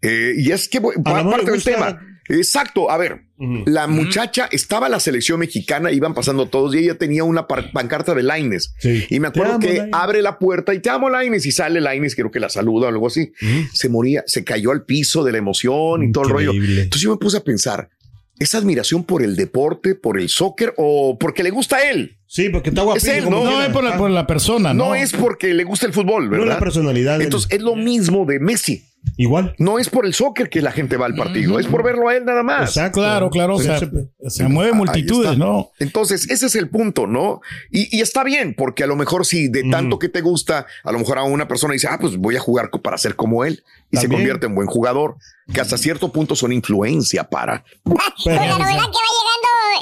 Eh, 0.01 0.33
y 0.37 0.51
es 0.51 0.67
que 0.69 0.79
voy- 0.79 0.95
A 1.05 1.23
parte 1.29 1.51
del 1.51 1.63
tema. 1.63 1.99
Exacto, 2.29 2.91
a 2.91 2.97
ver, 2.97 3.23
la 3.65 3.87
muchacha 3.87 4.47
estaba 4.51 4.85
en 4.85 4.91
la 4.91 4.99
selección 4.99 5.39
mexicana, 5.39 5.91
iban 5.91 6.13
pasando 6.13 6.47
todos 6.47 6.75
y 6.75 6.77
ella 6.77 6.95
tenía 6.95 7.23
una 7.23 7.47
pancarta 7.47 8.13
de 8.13 8.21
Laines. 8.21 8.75
Sí. 8.77 9.05
Y 9.09 9.19
me 9.19 9.29
acuerdo 9.29 9.53
amo, 9.53 9.59
que 9.61 9.73
Lainez. 9.73 9.89
abre 9.93 10.21
la 10.21 10.37
puerta 10.37 10.73
y 10.75 10.79
te 10.79 10.91
amo 10.91 11.09
Laines 11.09 11.45
y 11.47 11.51
sale 11.51 11.81
Laines, 11.81 12.15
creo 12.15 12.29
que 12.29 12.39
la 12.39 12.49
saluda 12.49 12.85
o 12.85 12.89
algo 12.89 13.07
así. 13.07 13.31
Se 13.73 13.89
moría, 13.89 14.23
se 14.27 14.43
cayó 14.43 14.69
al 14.71 14.85
piso 14.85 15.23
de 15.23 15.31
la 15.31 15.39
emoción 15.39 16.03
y 16.03 16.11
todo 16.11 16.25
el 16.25 16.29
rollo. 16.29 16.51
Entonces 16.53 17.01
yo 17.01 17.11
me 17.11 17.17
puse 17.17 17.37
a 17.37 17.43
pensar, 17.43 17.89
¿es 18.37 18.53
admiración 18.53 19.03
por 19.03 19.23
el 19.23 19.35
deporte, 19.35 19.95
por 19.95 20.19
el 20.19 20.29
soccer 20.29 20.73
o 20.77 21.17
porque 21.17 21.41
le 21.41 21.49
gusta 21.49 21.77
a 21.77 21.89
él? 21.89 22.18
Sí, 22.31 22.49
porque 22.49 22.69
está 22.69 22.83
guapísimo. 22.83 23.13
él, 23.15 23.29
¿no? 23.29 23.43
No, 23.43 23.61
es 23.63 23.69
por 23.69 23.83
la, 23.83 23.97
por 23.97 24.09
la 24.11 24.27
persona, 24.27 24.71
¿no? 24.71 24.89
No 24.89 24.95
es 24.95 25.13
porque 25.13 25.51
le 25.55 25.63
gusta 25.63 25.87
el 25.87 25.93
fútbol, 25.93 26.29
No 26.29 26.35
es 26.35 26.39
la 26.41 26.45
¿verdad? 26.45 26.59
personalidad. 26.59 27.13
del- 27.13 27.23
Entonces 27.23 27.49
es 27.51 27.59
lo 27.61 27.75
mismo 27.75 28.23
de 28.25 28.39
Messi. 28.39 28.85
Igual. 29.15 29.55
No 29.57 29.79
es 29.79 29.89
por 29.89 30.05
el 30.05 30.13
soccer 30.13 30.49
que 30.49 30.61
la 30.61 30.71
gente 30.73 30.95
va 30.97 31.05
al 31.07 31.15
partido, 31.15 31.57
es 31.57 31.65
por 31.67 31.83
verlo 31.83 32.09
a 32.09 32.15
él 32.17 32.25
nada 32.25 32.43
más. 32.43 32.69
Exacto. 32.69 32.99
Claro, 32.99 33.29
claro, 33.29 33.55
o 33.55 33.57
Pero 33.57 33.79
sea, 33.79 33.89
se- 33.89 34.29
se 34.29 34.47
mueve 34.49 34.73
multitudes. 34.73 35.37
¿no? 35.37 35.71
Entonces, 35.79 36.29
ese 36.29 36.45
es 36.47 36.55
el 36.55 36.69
punto, 36.69 37.07
¿no? 37.07 37.39
Y, 37.71 37.97
y 37.97 38.01
está 38.01 38.23
bien, 38.25 38.53
porque 38.55 38.83
a 38.83 38.87
lo 38.87 38.95
mejor 38.97 39.25
si 39.25 39.47
de 39.47 39.63
tanto 39.71 39.97
que 39.99 40.09
te 40.09 40.19
gusta, 40.21 40.67
a 40.83 40.91
lo 40.91 40.99
mejor 40.99 41.17
a 41.17 41.23
una 41.23 41.47
persona 41.47 41.73
dice, 41.73 41.87
ah, 41.89 41.97
pues 41.99 42.17
voy 42.17 42.35
a 42.35 42.39
jugar 42.41 42.69
para 42.83 42.97
ser 42.97 43.15
como 43.15 43.43
él 43.45 43.63
y 43.89 43.97
se 43.97 44.07
convierte 44.09 44.45
en 44.47 44.53
buen 44.53 44.67
jugador, 44.67 45.15
que 45.51 45.61
hasta 45.61 45.77
cierto 45.79 46.11
punto 46.11 46.35
son 46.35 46.51
influencia 46.51 47.23
para. 47.23 47.63
Con 47.83 47.95
la 48.35 48.45
novedad 48.47 48.57
que 48.57 48.63
va 48.63 48.69
llegando 48.69 48.91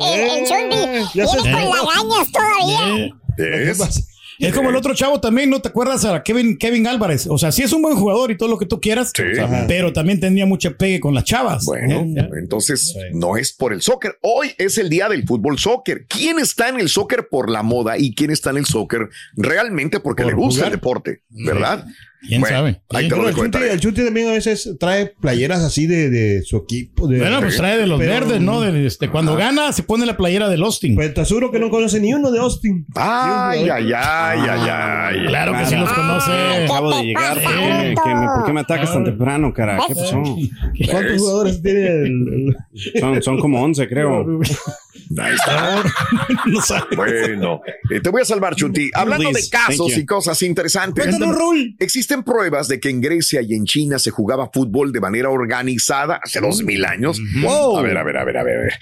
el, 0.01 0.21
el 0.41 1.05
ya 1.13 1.27
se- 1.27 1.41
Viene 1.41 1.53
con 1.53 1.69
lagañas 1.69 2.31
todavía. 2.31 3.05
Eh, 3.37 3.73
¿Ves? 3.77 4.03
Es 4.39 4.53
como 4.53 4.69
el 4.69 4.75
otro 4.75 4.93
chavo 4.93 5.19
también, 5.19 5.49
¿no 5.49 5.59
te 5.61 5.69
acuerdas 5.69 6.05
a 6.05 6.21
Kevin, 6.21 6.59
Kevin 6.59 6.85
Álvarez? 6.85 7.25
O 7.27 7.39
sea, 7.39 7.51
sí 7.51 7.63
es 7.63 7.73
un 7.73 7.81
buen 7.81 7.95
jugador 7.97 8.29
y 8.29 8.37
todo 8.37 8.47
lo 8.49 8.59
que 8.59 8.67
tú 8.67 8.79
quieras, 8.79 9.11
Sí. 9.15 9.23
pero 9.67 9.93
también 9.93 10.19
tenía 10.19 10.45
mucha 10.45 10.69
pegue 10.77 10.99
con 10.99 11.15
las 11.15 11.23
chavas. 11.23 11.65
Bueno, 11.65 12.01
¿eh? 12.01 12.29
entonces 12.39 12.95
no 13.13 13.35
es 13.35 13.51
por 13.51 13.73
el 13.73 13.81
soccer. 13.81 14.19
Hoy 14.21 14.51
es 14.59 14.77
el 14.77 14.89
día 14.91 15.09
del 15.09 15.25
fútbol 15.25 15.57
soccer. 15.57 16.05
¿Quién 16.07 16.37
está 16.37 16.69
en 16.69 16.79
el 16.79 16.87
soccer 16.87 17.29
por 17.31 17.49
la 17.49 17.63
moda 17.63 17.97
y 17.97 18.13
quién 18.13 18.29
está 18.29 18.51
en 18.51 18.57
el 18.57 18.65
soccer 18.67 19.09
realmente 19.35 19.99
porque 19.99 20.21
Por 20.21 20.31
le 20.33 20.37
gusta 20.37 20.59
jugar. 20.59 20.71
el 20.73 20.77
deporte? 20.77 21.21
¿Verdad? 21.29 21.85
¿Quién 22.27 22.43
sabe? 22.43 22.81
Lo 22.89 22.99
Pero 22.99 23.43
el 23.43 23.51
tarea. 23.51 23.73
el 23.73 23.79
Chuti 23.79 24.03
también 24.03 24.29
a 24.29 24.31
veces 24.31 24.75
trae 24.79 25.13
playeras 25.21 25.61
así 25.63 25.85
de, 25.87 26.09
de 26.09 26.41
su 26.43 26.57
equipo. 26.57 27.07
De, 27.07 27.19
Bueno, 27.19 27.39
pues 27.41 27.57
trae 27.57 27.77
de 27.77 27.85
los 27.87 27.99
Pero- 27.99 28.11
verdes, 28.11 28.41
¿no? 28.41 28.59
De, 28.61 28.85
este, 28.87 29.09
cuando 29.09 29.35
gana, 29.35 29.71
se 29.71 29.83
pone 29.83 30.05
la 30.05 30.17
playera 30.17 30.49
del 30.49 30.63
Austin. 30.63 30.95
Pues 30.95 31.13
te 31.13 31.21
aseguro 31.21 31.51
que 31.51 31.59
no 31.59 31.69
conoce 31.69 31.99
ni 31.99 32.13
uno 32.13 32.31
de 32.31 32.39
Austin. 32.39 32.85
Ay, 32.95 33.69
ay, 33.69 33.91
ay, 33.95 34.39
ay, 34.49 34.69
ay. 34.69 35.25
Claro 35.27 35.53
que 35.57 35.65
sí 35.67 35.75
los 35.75 35.91
conoce. 35.93 36.31
Acabo 36.65 36.97
de 36.97 37.03
llegar. 37.03 37.33
¿por 37.41 37.51
qué 37.53 37.57
me- 37.59 37.95
¿Qué 38.03 38.15
me- 38.15 38.27
¿Por 38.35 38.45
qué 38.45 38.53
me 38.53 38.59
atacas 38.61 38.91
tan 38.93 39.03
temprano, 39.05 39.53
cara? 39.53 39.79
¿Qué 39.87 39.93
pasó? 39.95 40.21
¿Cuántos 40.91 41.17
jugadores 41.19 41.61
tiene 41.61 41.87
el, 41.87 42.55
el- 42.73 42.99
Son, 42.99 43.21
son 43.23 43.39
como 43.39 43.61
11, 43.63 43.87
creo. 43.87 44.25
Ahí 45.17 45.35
está. 45.35 45.83
no. 46.45 46.61
Bueno, 46.95 47.61
eh, 47.89 48.01
te 48.01 48.09
voy 48.09 48.21
a 48.21 48.25
salvar, 48.25 48.55
Chuti. 48.55 48.89
Hablando 48.93 49.31
de 49.31 49.47
casos 49.49 49.97
y 49.97 50.05
cosas 50.05 50.41
interesantes. 50.41 51.05
Cuéntanos, 51.05 51.37
Raúl. 51.37 51.75
Existen 51.79 52.23
pruebas 52.23 52.67
de 52.67 52.79
que 52.79 52.89
en 52.89 53.01
Grecia 53.01 53.41
y 53.41 53.53
en 53.53 53.65
China 53.65 53.99
se 53.99 54.11
jugaba 54.11 54.49
fútbol 54.53 54.91
de 54.91 54.99
manera 54.99 55.29
organizada 55.29 56.19
hace 56.21 56.39
dos 56.41 56.63
mil 56.63 56.85
años. 56.85 57.19
Wow. 57.41 57.77
A 57.77 57.81
ver, 57.81 57.97
a 57.97 58.03
ver, 58.03 58.17
a 58.17 58.25
ver, 58.25 58.37
a 58.37 58.43
ver. 58.43 58.57
a 58.57 58.61
ver. 58.61 58.73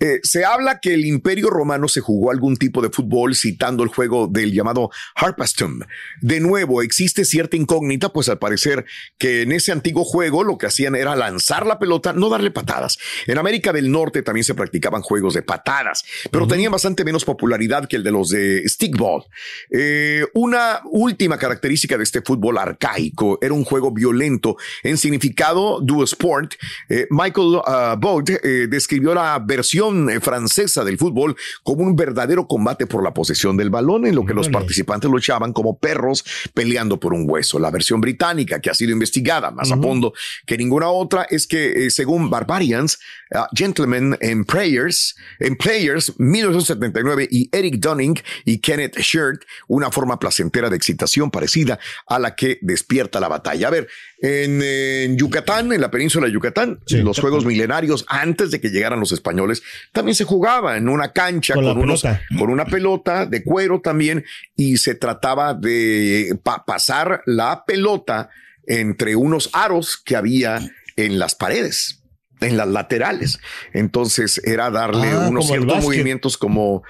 Eh, 0.00 0.20
se 0.22 0.44
habla 0.44 0.80
que 0.80 0.94
el 0.94 1.04
Imperio 1.04 1.50
Romano 1.50 1.88
se 1.88 2.00
jugó 2.00 2.30
algún 2.30 2.56
tipo 2.56 2.82
de 2.82 2.90
fútbol 2.90 3.34
citando 3.34 3.82
el 3.82 3.88
juego 3.88 4.26
del 4.26 4.52
llamado 4.52 4.90
Harpastum. 5.14 5.80
De 6.20 6.40
nuevo, 6.40 6.82
existe 6.82 7.24
cierta 7.24 7.56
incógnita, 7.56 8.08
pues 8.08 8.28
al 8.28 8.38
parecer 8.38 8.84
que 9.18 9.42
en 9.42 9.52
ese 9.52 9.72
antiguo 9.72 10.04
juego 10.04 10.42
lo 10.44 10.58
que 10.58 10.66
hacían 10.66 10.96
era 10.96 11.14
lanzar 11.14 11.66
la 11.66 11.78
pelota, 11.78 12.12
no 12.12 12.28
darle 12.28 12.50
patadas. 12.50 12.98
En 13.26 13.38
América 13.38 13.72
del 13.72 13.90
Norte 13.90 14.22
también 14.22 14.44
se 14.44 14.54
practicaban 14.54 15.02
juegos 15.02 15.34
de 15.34 15.42
patadas 15.42 15.67
patadas, 15.68 16.04
pero 16.30 16.46
tenían 16.46 16.72
bastante 16.72 17.04
menos 17.04 17.24
popularidad 17.24 17.86
que 17.86 17.96
el 17.96 18.02
de 18.02 18.10
los 18.10 18.30
de 18.30 18.66
stickball. 18.66 19.24
Eh, 19.70 20.24
una 20.34 20.80
última 20.90 21.36
característica 21.36 21.96
de 21.96 22.04
este 22.04 22.22
fútbol 22.22 22.58
arcaico 22.58 23.38
era 23.42 23.52
un 23.52 23.64
juego 23.64 23.92
violento 23.92 24.56
en 24.82 24.96
significado 24.96 25.80
dual 25.80 26.04
sport. 26.04 26.54
Eh, 26.88 27.06
Michael 27.10 27.56
uh, 27.56 28.24
eh, 28.42 28.66
describió 28.68 29.14
la 29.14 29.38
versión 29.38 30.10
eh, 30.10 30.20
francesa 30.20 30.84
del 30.84 30.98
fútbol 30.98 31.36
como 31.62 31.82
un 31.82 31.94
verdadero 31.94 32.46
combate 32.46 32.86
por 32.86 33.02
la 33.02 33.12
posesión 33.12 33.56
del 33.56 33.70
balón, 33.70 34.06
en 34.06 34.14
lo 34.14 34.24
que 34.24 34.34
los 34.34 34.48
participantes 34.48 35.10
luchaban 35.10 35.52
como 35.52 35.78
perros 35.78 36.24
peleando 36.54 36.98
por 36.98 37.12
un 37.12 37.28
hueso. 37.28 37.58
La 37.58 37.70
versión 37.70 38.00
británica, 38.00 38.60
que 38.60 38.70
ha 38.70 38.74
sido 38.74 38.92
investigada 38.92 39.50
más 39.50 39.70
a 39.70 39.76
fondo 39.76 40.12
que 40.46 40.56
ninguna 40.56 40.88
otra, 40.88 41.26
es 41.28 41.46
que 41.46 41.90
según 41.90 42.30
Barbarians, 42.30 42.98
uh, 43.34 43.44
Gentlemen 43.54 44.16
and 44.22 44.46
Prayers, 44.46 45.14
en 45.38 45.57
Players 45.58 46.14
1979 46.18 47.28
y 47.30 47.48
Eric 47.52 47.76
Dunning 47.80 48.18
y 48.44 48.58
Kenneth 48.58 48.98
Shirt, 48.98 49.42
una 49.66 49.90
forma 49.90 50.18
placentera 50.18 50.70
de 50.70 50.76
excitación 50.76 51.30
parecida 51.30 51.78
a 52.06 52.18
la 52.18 52.34
que 52.34 52.58
despierta 52.62 53.20
la 53.20 53.28
batalla. 53.28 53.68
A 53.68 53.70
ver, 53.70 53.88
en, 54.20 54.60
en 54.62 55.16
Yucatán, 55.18 55.72
en 55.72 55.80
la 55.80 55.90
península 55.90 56.26
de 56.26 56.32
Yucatán, 56.32 56.80
los 57.04 57.18
juegos 57.20 57.44
milenarios, 57.44 58.04
antes 58.08 58.50
de 58.50 58.60
que 58.60 58.70
llegaran 58.70 59.00
los 59.00 59.12
españoles, 59.12 59.62
también 59.92 60.14
se 60.14 60.24
jugaba 60.24 60.76
en 60.76 60.88
una 60.88 61.12
cancha 61.12 61.54
Con 61.54 61.82
unos- 61.82 62.00
con 62.38 62.50
una 62.50 62.64
pelota 62.64 63.26
de 63.26 63.42
cuero 63.44 63.80
también, 63.80 64.24
y 64.56 64.76
se 64.78 64.94
trataba 64.94 65.54
de 65.54 66.38
pa- 66.42 66.64
pasar 66.64 67.22
la 67.26 67.64
pelota 67.66 68.30
entre 68.66 69.16
unos 69.16 69.50
aros 69.52 69.96
que 69.96 70.16
había 70.16 70.60
en 70.96 71.18
las 71.18 71.34
paredes, 71.34 71.97
en 72.40 72.56
las 72.56 72.68
laterales. 72.68 73.38
Entonces 73.72 74.40
era 74.44 74.70
darle 74.70 75.10
Ah, 75.12 75.26
unos 75.28 75.46
ciertos 75.46 75.82
movimientos 75.82 76.38
como, 76.38 76.82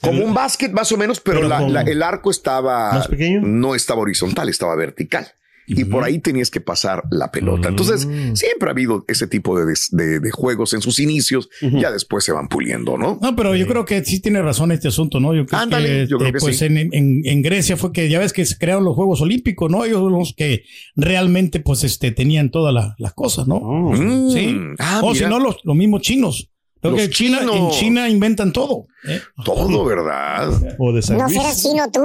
como 0.00 0.24
un 0.24 0.34
básquet 0.34 0.72
más 0.72 0.90
o 0.92 0.96
menos, 0.96 1.20
pero, 1.20 1.38
Pero 1.38 1.48
la- 1.48 1.60
la- 1.68 1.82
el 1.82 2.02
arco 2.02 2.30
estaba 2.30 2.92
¿Más 2.92 3.08
pequeño? 3.08 3.40
no 3.42 3.74
estaba 3.74 4.00
horizontal, 4.00 4.48
estaba 4.48 4.74
vertical. 4.76 5.32
Y 5.76 5.84
por 5.84 6.04
ahí 6.04 6.18
tenías 6.18 6.50
que 6.50 6.60
pasar 6.60 7.04
la 7.10 7.30
pelota. 7.30 7.68
Entonces, 7.68 8.06
Mm. 8.06 8.34
siempre 8.34 8.68
ha 8.68 8.72
habido 8.72 9.04
ese 9.08 9.26
tipo 9.26 9.58
de, 9.58 9.74
de- 9.92 10.20
de 10.20 10.30
juegos 10.30 10.72
en 10.74 10.82
sus 10.82 10.98
inicios. 10.98 11.48
Ya 11.60 11.90
después 11.90 12.24
se 12.24 12.32
van 12.32 12.48
puliendo, 12.48 12.96
¿no? 12.98 13.18
No, 13.20 13.36
pero 13.36 13.54
yo 13.56 13.66
creo 13.66 13.84
que 13.84 14.04
sí 14.04 14.20
tiene 14.20 14.42
razón 14.42 14.72
este 14.72 14.88
asunto, 14.88 15.20
¿no? 15.20 15.34
Yo 15.34 15.46
creo 15.46 15.60
Ándale, 15.60 15.88
que, 15.88 16.06
yo 16.08 16.18
creo 16.18 16.30
eh, 16.30 16.32
que 16.32 16.38
pues 16.38 16.58
sí. 16.58 16.64
en, 16.66 16.76
en- 16.78 17.22
en 17.24 17.42
Grecia 17.42 17.76
fue 17.76 17.92
que 17.92 18.08
ya 18.08 18.18
ves 18.18 18.32
que 18.32 18.44
se 18.44 18.56
crearon 18.58 18.84
los 18.84 18.94
Juegos 18.94 19.20
Olímpicos, 19.20 19.70
¿no? 19.70 19.84
Ellos 19.84 19.98
son 20.00 20.12
los 20.12 20.34
que 20.36 20.64
realmente 20.96 21.60
pues 21.60 21.84
este 21.84 22.10
tenían 22.12 22.50
todas 22.50 22.72
la- 22.74 22.94
las 22.98 23.12
cosas, 23.14 23.46
¿no? 23.48 23.56
Oh. 23.56 23.92
Mm. 23.92 24.30
Sí. 24.30 24.56
Ah, 24.78 25.00
o 25.04 25.14
si 25.14 25.24
no, 25.24 25.38
los, 25.38 25.56
los 25.64 25.76
mismos 25.76 26.02
chinos. 26.02 26.48
Creo 26.82 26.94
Los 26.94 27.00
que 27.02 27.10
China, 27.10 27.38
en. 27.42 27.70
China 27.70 28.08
inventan 28.08 28.52
todo. 28.52 28.86
¿eh? 29.06 29.20
Todo, 29.44 29.84
¿verdad? 29.84 30.50
O 30.80 30.92
de 30.92 31.00
San 31.00 31.16
No 31.16 31.28
serás 31.28 31.62
chino 31.62 31.88
tú. 31.92 32.04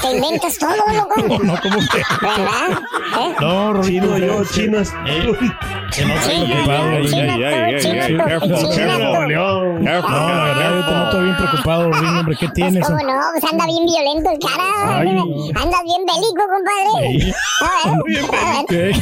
Te 0.00 0.14
inventas 0.16 0.56
todo, 0.56 0.70
loco. 0.94 1.38
No, 1.44 1.60
como 1.60 1.78
que. 1.80 1.98
¿Verdad? 2.22 2.78
¿Eh? 3.20 3.34
No, 3.40 3.82
Chino, 3.82 4.16
yo, 4.18 4.44
chinas. 4.44 4.92
Que 5.92 6.04
no 6.06 6.14
Sí, 6.22 6.30
preocupado. 6.46 6.82
ay, 6.90 7.06
ay, 7.12 7.42
ay, 7.42 8.16
careful, 8.16 8.54
chino, 8.54 8.74
careful. 8.76 9.34
No, 9.34 9.78
no 9.80 10.02
bien 11.22 11.36
preocupado, 11.36 11.90
Rin, 11.92 12.06
hombre. 12.16 12.36
¿Qué 12.38 12.46
Pues 12.46 12.54
tienes? 12.54 12.86
cómo 12.86 12.98
no, 12.98 13.20
pues 13.32 13.52
anda 13.52 13.66
bien 13.66 13.84
violento 13.84 14.30
el 14.30 14.38
cara. 14.38 15.00
Anda 15.00 15.78
bien 15.82 16.02
bélico, 16.06 16.42
compadre. 16.54 17.34
A 17.60 17.90
ver, 17.90 18.24
ver. 18.68 18.94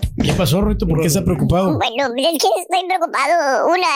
¿Qué? 0.16 0.22
¿Qué 0.28 0.32
pasó, 0.32 0.60
Rorito? 0.60 0.86
¿Por 0.88 1.00
qué 1.00 1.06
está 1.08 1.22
preocupado? 1.24 1.78
Bueno, 1.78 2.06
es 2.16 2.38
que 2.42 2.48
estoy 2.60 2.86
preocupado. 2.88 3.66
Una, 3.68 3.86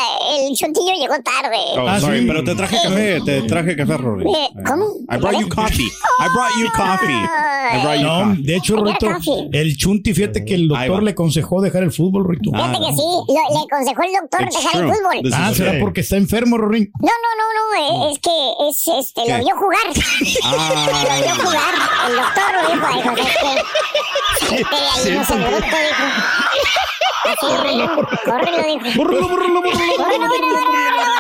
el 0.47 0.55
chontillo 0.57 0.93
llegó 0.93 1.15
tarde. 1.23 1.57
Oh, 1.77 1.89
Ah, 1.89 1.99
sorry, 2.01 2.21
sí. 2.21 2.27
pero 2.27 2.45
te 2.45 2.55
traje 2.55 2.77
café, 2.83 3.21
te 3.25 3.43
traje 3.43 3.77
café, 3.77 3.97
Rory. 3.97 4.25
Eh, 4.31 4.49
¿Cómo? 4.67 4.85
I 5.11 5.17
brought 5.17 5.41
you 5.41 5.49
coffee. 5.49 5.85
I 5.85 6.29
brought 6.33 6.53
you 6.59 6.71
coffee. 6.73 7.25
I 7.73 7.83
brought 7.83 7.99
you 7.99 8.07
No, 8.07 8.25
coffee. 8.31 8.43
de 8.43 8.57
hecho, 8.57 8.77
café. 9.01 9.49
el 9.53 9.77
Chunti, 9.77 10.13
fíjate 10.15 10.45
que 10.45 10.55
el 10.55 10.69
doctor 10.69 11.03
le 11.03 11.11
aconsejó 11.13 11.61
dejar 11.63 11.83
el 11.85 11.93
fútbol, 11.93 12.25
Rorito. 12.25 12.51
Ah, 12.55 12.69
Fíjate 12.71 12.87
que 12.87 12.93
sí, 12.97 13.03
lo- 13.03 13.35
le 13.35 13.65
aconsejó 13.67 14.03
el 14.03 14.13
doctor 14.21 14.43
It's 14.43 14.57
dejar 14.57 14.83
el 14.85 14.93
fútbol. 14.93 15.23
This 15.23 15.35
Ah, 15.35 15.53
será 15.55 15.71
okay. 15.71 15.81
porque 15.81 16.01
está 16.03 16.17
enfermo, 16.17 16.59
Rorín. 16.59 16.91
No, 17.01 17.09
no, 17.09 17.31
no, 17.41 17.47
no, 17.57 18.09
eh, 18.09 18.13
es 18.13 18.19
que 18.19 18.31
es, 18.69 19.07
este, 19.07 19.23
¿Qué? 19.25 19.33
lo 19.39 19.45
vio 19.45 19.57
jugar. 19.57 19.87
Ah. 20.45 21.07
lo 21.19 21.23
vio 21.25 21.45
jugar. 21.45 21.75
El 22.09 22.17
doctor 22.17 22.49
lo 22.55 22.75
dijo, 22.75 22.87
ay, 22.87 23.03
José, 23.09 24.51
que 24.51 24.57
de 24.57 24.65
ahí 24.65 25.19
no 25.19 25.25
se 25.25 25.35
bruto, 25.35 25.57
dijo. 25.61 26.10
Así, 27.25 27.37
córrelo, 27.41 28.09
córrelo, 28.25 28.63
dijo. 28.67 29.03
Bórralo, 29.03 29.29
bórralo. 29.29 29.63
Córrelo, 29.63 30.27
bórralo, 30.27 30.51
bórralo, 30.51 30.61
bórralo, 30.61 31.11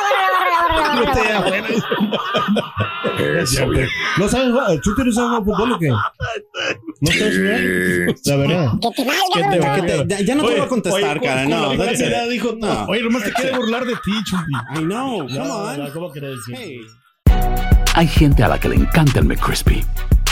bórralo, 0.00 1.40
bórralo, 1.40 1.40
bórralo. 1.42 1.78
¿No 4.18 4.28
sabes 4.28 4.50
jugar? 4.50 4.70
¿El 4.70 4.80
Chuti 4.80 5.02
no 5.04 5.12
sabe 5.12 5.28
jugar 5.28 5.44
fútbol 5.44 5.72
o 5.72 5.78
qué? 5.78 5.88
¿No 5.88 7.12
sabes 7.12 7.36
jugar? 7.36 7.60
La 8.24 8.36
verdad. 8.36 8.72
Que 8.80 8.90
te 8.94 9.58
valga, 9.60 9.74
Que 9.74 9.82
te 9.82 10.06
ya, 10.08 10.20
ya 10.20 10.34
no 10.34 10.44
te 10.44 10.50
voy 10.52 10.60
a 10.60 10.68
contestar, 10.68 11.20
cara. 11.20 11.44
No, 11.46 11.74
it. 11.74 12.30
dijo, 12.30 12.54
No. 12.58 12.84
Oye, 12.86 13.02
nomás 13.02 13.24
te 13.24 13.32
quiere 13.32 13.56
burlar 13.56 13.84
de 13.84 13.94
ti, 13.96 14.12
Chunti. 14.24 14.52
I 14.76 14.84
know. 14.84 15.26
Come 15.26 15.40
on. 15.50 15.90
¿Cómo 15.92 16.12
querés 16.12 16.36
decir? 16.46 16.80
Hay 17.94 18.06
gente 18.06 18.42
a 18.44 18.48
la 18.48 18.58
que 18.60 18.68
le 18.68 18.76
encanta 18.76 19.18
el 19.18 19.24
McCrispy 19.26 19.84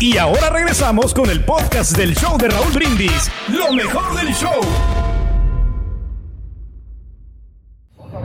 Y 0.00 0.16
ahora 0.16 0.48
regresamos 0.48 1.12
con 1.12 1.28
el 1.28 1.44
podcast 1.44 1.94
del 1.94 2.16
show 2.16 2.38
de 2.38 2.48
Raúl 2.48 2.72
Brindis. 2.72 3.30
Lo 3.48 3.70
mejor 3.70 4.14
del 4.16 4.32
show. 4.34 4.58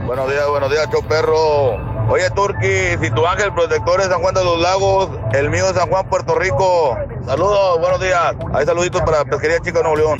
Buenos 0.06 0.30
días, 0.30 0.48
buenos 0.48 0.70
días, 0.70 0.88
show 0.90 1.06
perro. 1.06 1.76
Oye, 2.08 2.30
Turki, 2.30 2.96
si 2.98 3.10
tu 3.10 3.26
ángel 3.26 3.52
protector 3.52 4.00
es 4.00 4.06
San 4.06 4.22
Juan 4.22 4.34
de 4.34 4.42
los 4.42 4.58
Lagos, 4.58 5.10
el 5.34 5.50
mío 5.50 5.68
es 5.68 5.76
San 5.76 5.90
Juan, 5.90 6.08
Puerto 6.08 6.34
Rico. 6.38 6.96
Saludos, 7.26 7.78
buenos 7.78 8.00
días. 8.00 8.34
Ahí 8.54 8.64
saluditos 8.64 9.02
para 9.02 9.26
Pesquería 9.26 9.58
Chica 9.60 9.82
Nuevo 9.82 9.96
León. 9.96 10.18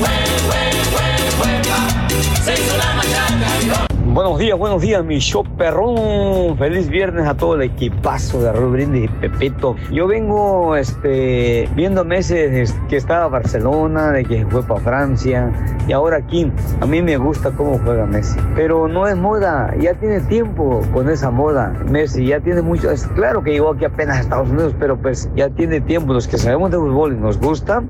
Buenos 4.17 4.39
días, 4.39 4.59
buenos 4.59 4.81
días, 4.81 5.05
mi 5.05 5.19
show 5.19 5.45
perrón. 5.59 6.57
Feliz 6.57 6.89
viernes 6.89 7.29
a 7.29 7.37
todo 7.37 7.57
el 7.57 7.61
equipazo 7.61 8.41
de 8.41 8.51
Raúl 8.51 8.73
Brindis 8.73 9.05
y 9.05 9.09
Pepito. 9.09 9.77
Yo 9.93 10.07
vengo 10.07 10.75
este, 10.75 11.69
viendo 11.75 12.03
meses 12.03 12.75
que 12.89 12.97
estaba 12.97 13.29
Barcelona, 13.29 14.13
de 14.13 14.25
que 14.25 14.47
fue 14.47 14.63
para 14.63 14.81
Francia 14.81 15.53
y 15.87 15.93
ahora 15.93 16.17
aquí. 16.17 16.51
A 16.81 16.87
mí 16.87 17.03
me 17.03 17.19
gusta 17.19 17.51
cómo 17.51 17.79
juega 17.85 18.07
Messi, 18.07 18.39
pero 18.55 18.89
no 18.89 19.07
es 19.07 19.19
moda. 19.19 19.75
Ya 19.79 19.93
tiene 19.93 20.23
tiempo 20.23 20.81
con 20.95 21.11
esa 21.11 21.31
moda. 21.31 21.75
Messi 21.87 22.29
ya 22.29 22.41
tiene 22.41 22.63
mucho. 22.63 22.91
Es 22.91 23.07
claro 23.09 23.43
que 23.43 23.51
llegó 23.51 23.73
aquí 23.73 23.85
apenas 23.85 24.17
a 24.17 24.21
Estados 24.21 24.49
Unidos, 24.49 24.75
pero 24.79 24.97
pues 24.97 25.29
ya 25.37 25.51
tiene 25.51 25.83
tiempo. 25.83 26.15
Los 26.15 26.27
que 26.27 26.39
sabemos 26.39 26.71
de 26.71 26.79
fútbol 26.79 27.13
y 27.13 27.17
nos 27.19 27.39
gusta. 27.39 27.85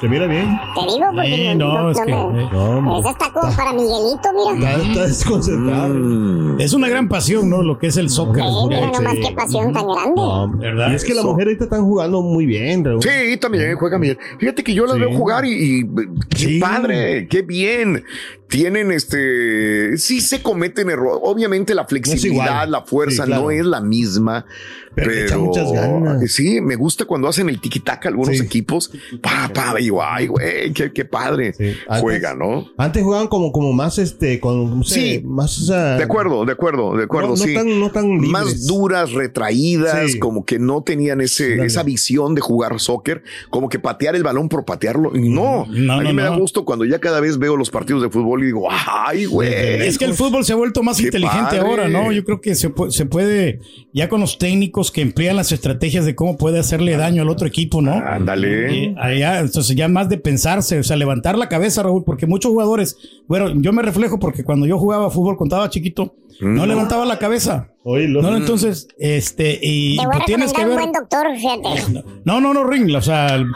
Se 0.00 0.08
mira 0.08 0.26
bien. 0.26 0.58
Te 0.74 0.92
digo 0.94 1.06
porque 1.14 1.26
Sí, 1.26 1.54
no, 1.56 1.90
es 1.90 1.98
que- 2.00 2.04
me- 2.14 2.50
No, 2.50 2.64
hombre. 2.78 2.98
Esa 3.00 3.10
está 3.10 3.30
como 3.32 3.56
para 3.56 3.72
Miguelito, 3.72 4.28
mira. 4.54 4.70
Está, 4.72 4.82
está 4.88 5.06
desconcentrado. 5.06 5.94
Mm. 5.94 6.60
Es 6.60 6.72
una 6.74 6.88
gran 6.88 7.08
pasión, 7.08 7.48
¿no? 7.48 7.62
Lo 7.62 7.78
que 7.78 7.86
es 7.86 7.96
el 7.96 8.10
soccer. 8.10 8.42
Sí, 8.44 8.50
mira 8.68 8.90
nomás 8.90 9.14
qué 9.14 9.34
pasión 9.34 9.72
tan 9.72 9.86
grande. 9.86 10.12
No, 10.16 10.48
¿Verdad? 10.58 10.90
Y 10.92 10.94
es 10.96 11.04
que 11.04 11.14
las 11.14 11.24
mujeres 11.24 11.46
ahorita 11.52 11.64
están 11.64 11.84
jugando 11.84 12.20
muy 12.20 12.44
bien, 12.44 12.84
Raúl. 12.84 13.02
Sí, 13.02 13.36
también 13.38 13.74
juega 13.76 13.96
bien. 13.98 14.18
Fíjate 14.38 14.62
que 14.62 14.74
yo 14.74 14.84
las 14.84 14.96
Sí. 14.96 15.00
veo 15.00 15.12
jugar 15.16 15.44
y, 15.46 15.80
y 15.80 15.84
qué 16.28 16.36
Sí. 16.36 16.58
padre, 16.60 17.26
qué 17.28 17.40
bien. 17.42 18.04
Tienen 18.48 18.92
este, 18.92 19.96
sí 19.98 20.20
se 20.20 20.42
cometen 20.42 20.90
errores. 20.90 21.20
Obviamente 21.22 21.74
la 21.74 21.84
flexibilidad, 21.86 22.68
la 22.68 22.82
fuerza 22.82 23.24
Sí, 23.24 23.28
claro. 23.28 23.42
no 23.44 23.50
es 23.50 23.64
la 23.64 23.80
misma. 23.80 24.46
Pero 24.94 25.40
muchas 25.42 25.70
ganas. 25.72 26.32
sí, 26.32 26.58
me 26.62 26.74
gusta 26.74 27.04
cuando 27.04 27.28
hacen 27.28 27.50
el 27.50 27.60
tiki-taka 27.60 28.08
algunos 28.08 28.34
Sí. 28.38 28.42
equipos. 28.42 28.90
Pa, 29.20 29.50
pa, 29.52 29.74
digo, 29.74 30.02
ay, 30.02 30.26
güey, 30.26 30.72
qué, 30.72 30.90
qué 30.90 31.04
padre. 31.04 31.48
Antes- 31.86 32.00
Juega, 32.00 32.34
¿no? 32.34 32.64
Antes 32.78 33.02
jugaban 33.02 33.28
como, 33.28 33.52
como 33.52 33.74
más, 33.74 33.98
este, 33.98 34.40
con, 34.40 34.78
no 34.78 34.84
sé, 34.84 34.94
Sí. 34.94 35.22
más, 35.22 35.58
o 35.58 35.64
sea, 35.66 35.96
De 35.98 36.02
acuerdo, 36.04 36.46
de 36.46 36.52
acuerdo, 36.52 36.96
de 36.96 37.04
acuerdo, 37.04 37.28
No- 37.28 37.36
no 37.36 37.44
sí. 37.44 37.52
tan- 37.52 37.78
no 37.78 37.90
tan. 37.90 38.20
Más 38.20 38.66
duras, 38.66 39.12
retraídas, 39.12 40.12
Sí. 40.12 40.18
como 40.18 40.46
que 40.46 40.58
no 40.58 40.82
tenían 40.82 41.20
ese, 41.20 41.62
esa 41.62 41.82
visión 41.82 42.34
de 42.34 42.40
jugar 42.40 42.80
soccer, 42.80 43.22
como 43.50 43.68
que 43.68 43.78
patear 43.78 44.16
el 44.16 44.22
balón 44.22 44.48
por 44.48 44.64
patearlo. 44.64 45.14
Y 45.14 45.28
no, 45.28 45.66
No, 45.68 45.92
a 45.92 45.98
mí 46.00 46.08
no, 46.08 46.14
me 46.14 46.22
da 46.22 46.34
gusto 46.34 46.64
cuando 46.64 46.86
ya 46.86 47.00
cada 47.00 47.20
vez 47.20 47.36
veo 47.38 47.58
los 47.58 47.68
partidos 47.68 48.00
de 48.00 48.08
fútbol 48.08 48.35
y 48.42 48.46
digo, 48.46 48.68
ay, 48.70 49.24
güey. 49.26 49.52
Es 49.86 49.98
que 49.98 50.04
el 50.04 50.14
fútbol 50.14 50.44
se 50.44 50.52
ha 50.52 50.56
vuelto 50.56 50.82
más 50.82 51.00
inteligente 51.00 51.56
padre. 51.56 51.58
ahora, 51.60 51.88
¿no? 51.88 52.12
Yo 52.12 52.24
creo 52.24 52.40
que 52.40 52.54
se, 52.54 52.70
pu- 52.72 52.90
se 52.90 53.06
puede, 53.06 53.60
ya 53.92 54.08
con 54.08 54.20
los 54.20 54.38
técnicos 54.38 54.90
que 54.90 55.00
emplean 55.02 55.36
las 55.36 55.52
estrategias 55.52 56.04
de 56.04 56.14
cómo 56.14 56.36
puede 56.36 56.58
hacerle 56.58 56.96
daño 56.96 57.22
al 57.22 57.28
otro 57.28 57.46
equipo, 57.46 57.80
¿no? 57.82 57.92
Ándale. 57.92 58.94
Allá, 58.98 59.40
entonces 59.40 59.76
ya 59.76 59.88
más 59.88 60.08
de 60.08 60.18
pensarse, 60.18 60.78
o 60.78 60.82
sea, 60.82 60.96
levantar 60.96 61.38
la 61.38 61.48
cabeza, 61.48 61.82
Raúl, 61.82 62.04
porque 62.04 62.26
muchos 62.26 62.50
jugadores, 62.52 62.96
bueno, 63.28 63.50
yo 63.60 63.72
me 63.72 63.82
reflejo 63.82 64.18
porque 64.18 64.44
cuando 64.44 64.66
yo 64.66 64.78
jugaba 64.78 65.10
fútbol, 65.10 65.36
cuando 65.36 65.56
estaba 65.56 65.70
chiquito, 65.70 66.14
no 66.40 66.64
Mm. 66.64 66.68
levantaba 66.68 67.06
la 67.06 67.18
cabeza. 67.18 67.70
No, 67.86 68.36
entonces, 68.36 68.88
este, 68.98 69.60
y 69.62 69.96
Te 69.96 70.06
voy 70.06 70.14
a 70.14 70.16
pues 70.18 70.26
tienes 70.26 70.52
que 70.52 70.64
recomendar 70.64 70.86
un 70.88 70.92
ver. 70.92 71.02
buen 71.36 71.36
doctor, 71.36 71.62
fíjate. 71.92 72.02
No, 72.24 72.40
no, 72.40 72.52
no, 72.52 72.64
Ring, 72.64 72.92
o 72.96 73.00
sea, 73.00 73.36
el- 73.36 73.46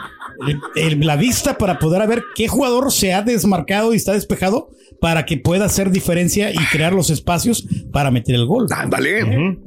el- 0.75 0.99
la 1.05 1.17
vista 1.17 1.57
para 1.57 1.79
poder 1.79 2.07
ver 2.07 2.23
qué 2.33 2.47
jugador 2.47 2.93
se 2.93 3.13
ha 3.13 3.21
desmarcado 3.23 3.93
y 3.93 3.97
está 3.97 4.13
despejado 4.13 4.69
para 5.01 5.25
que 5.25 5.35
pueda 5.37 5.65
hacer 5.65 5.89
diferencia 5.91 6.51
y 6.51 6.57
crear 6.71 6.93
los 6.93 7.09
espacios 7.09 7.67
para 7.91 8.09
meter 8.11 8.35
el 8.35 8.45
gol. 8.45 8.67
Ándale. 8.69 9.57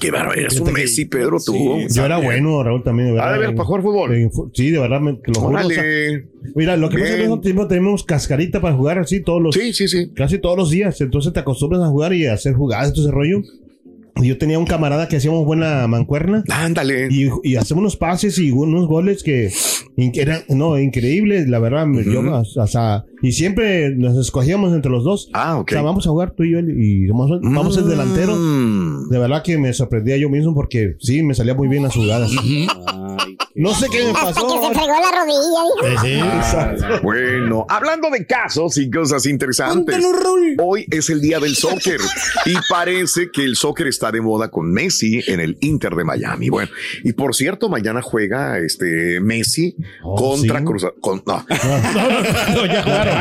Qué 0.00 0.10
bárbaro, 0.12 0.38
eres 0.38 0.60
un 0.60 0.72
Messi, 0.72 1.06
Pedro, 1.06 1.38
tú. 1.44 1.78
Yo 1.90 2.04
era 2.04 2.18
bueno, 2.18 2.62
Raúl, 2.62 2.82
también. 2.84 3.08
De 3.08 3.14
verdad, 3.14 3.30
Ah, 3.30 3.32
de 3.32 3.38
ver, 3.40 3.54
para 3.56 3.66
jugar 3.66 3.82
fútbol. 3.82 4.30
Sí, 4.52 4.70
de 4.70 4.78
verdad, 4.78 5.00
me, 5.00 5.12
lo 5.12 5.34
juro, 5.40 5.48
Órale. 5.48 5.74
o 5.74 5.80
sea, 5.80 6.52
mira, 6.54 6.76
lo 6.76 6.88
que 6.88 6.94
pasa 6.98 7.04
es 7.06 7.10
que 7.12 7.16
Bien. 7.16 7.28
nosotros 7.30 7.44
tiempo 7.44 7.66
tenemos 7.66 8.04
cascarita 8.04 8.60
para 8.60 8.76
jugar 8.76 8.98
así 8.98 9.20
todos 9.22 9.42
los. 9.42 9.54
Sí, 9.54 9.72
sí, 9.72 9.88
sí. 9.88 10.10
Casi 10.14 10.38
todos 10.38 10.56
los 10.56 10.70
días. 10.70 11.00
Entonces 11.00 11.32
te 11.32 11.40
acostumbras 11.40 11.82
a 11.82 11.88
jugar 11.88 12.12
y 12.12 12.26
a 12.26 12.34
hacer 12.34 12.54
jugadas, 12.54 12.92
todo 12.92 13.04
ese 13.06 13.12
rollo. 13.12 13.42
Yo 14.22 14.38
tenía 14.38 14.58
un 14.58 14.64
camarada 14.66 15.08
que 15.08 15.16
hacíamos 15.16 15.44
buena 15.44 15.86
mancuerna. 15.88 16.44
Ándale. 16.48 17.08
Y, 17.10 17.28
y 17.42 17.56
hacemos 17.56 17.80
unos 17.82 17.96
pases 17.96 18.38
y 18.38 18.50
unos 18.52 18.86
goles 18.86 19.22
que, 19.24 19.50
eran, 20.14 20.42
no, 20.48 20.78
increíbles, 20.78 21.48
la 21.48 21.58
verdad. 21.58 21.86
me- 21.86 22.04
yo, 22.04 22.20
o 22.20 22.66
sea, 22.66 23.04
y 23.22 23.32
siempre 23.32 23.90
nos 23.94 24.16
escogíamos 24.16 24.72
entre 24.72 24.90
los 24.90 25.02
dos. 25.04 25.30
Ah, 25.32 25.58
ok. 25.58 25.68
O 25.70 25.72
sea, 25.72 25.82
vamos 25.82 26.06
a 26.06 26.10
jugar 26.10 26.32
tú 26.36 26.44
y 26.44 26.52
yo 26.52 26.60
y 26.60 27.06
vamos, 27.08 27.30
vamos 27.42 27.76
el 27.76 27.88
delantero. 27.88 28.36
Mm. 28.36 29.08
De 29.08 29.18
verdad 29.18 29.42
que 29.42 29.58
me 29.58 29.72
sorprendía 29.72 30.16
yo 30.16 30.30
mismo 30.30 30.54
porque 30.54 30.94
sí, 31.00 31.22
me 31.22 31.34
salía 31.34 31.54
muy 31.54 31.66
bien 31.68 31.82
las 31.82 31.94
jugadas. 31.94 32.30
No 33.56 33.72
sé 33.72 33.86
qué 33.88 34.02
me 34.02 34.10
Hasta 34.10 34.32
pasó. 34.34 34.48
que 34.48 34.66
se 34.66 34.74
fregó 34.74 34.94
la 34.94 35.20
rodilla, 35.20 36.02
dijo. 36.02 36.26
Exacto. 36.38 36.84
Bueno, 37.04 37.64
hablando 37.68 38.10
de 38.10 38.26
casos 38.26 38.76
y 38.78 38.90
cosas 38.90 39.26
interesantes, 39.26 39.96
hoy 40.58 40.84
es 40.90 41.08
el 41.08 41.20
día 41.20 41.38
del 41.38 41.54
soccer 41.54 42.00
y 42.46 42.54
parece 42.68 43.30
que 43.32 43.44
el 43.44 43.54
soccer 43.54 43.86
está 43.86 44.03
de 44.12 44.20
moda 44.20 44.50
con 44.50 44.70
Messi 44.72 45.20
en 45.26 45.40
el 45.40 45.56
Inter 45.60 45.94
de 45.94 46.04
Miami. 46.04 46.48
Bueno, 46.48 46.70
y 47.02 47.12
por 47.12 47.34
cierto, 47.34 47.68
mañana 47.68 48.02
juega 48.02 48.58
este 48.58 49.20
Messi 49.20 49.76
Oh, 50.02 50.14
contra 50.16 50.58
¿sí? 50.60 50.64
Cruz 50.64 50.86
con, 51.00 51.22
no. 51.26 51.44
No, 51.48 52.54
no, 52.54 52.66
ya 52.66 52.82
jugaron. 52.82 53.14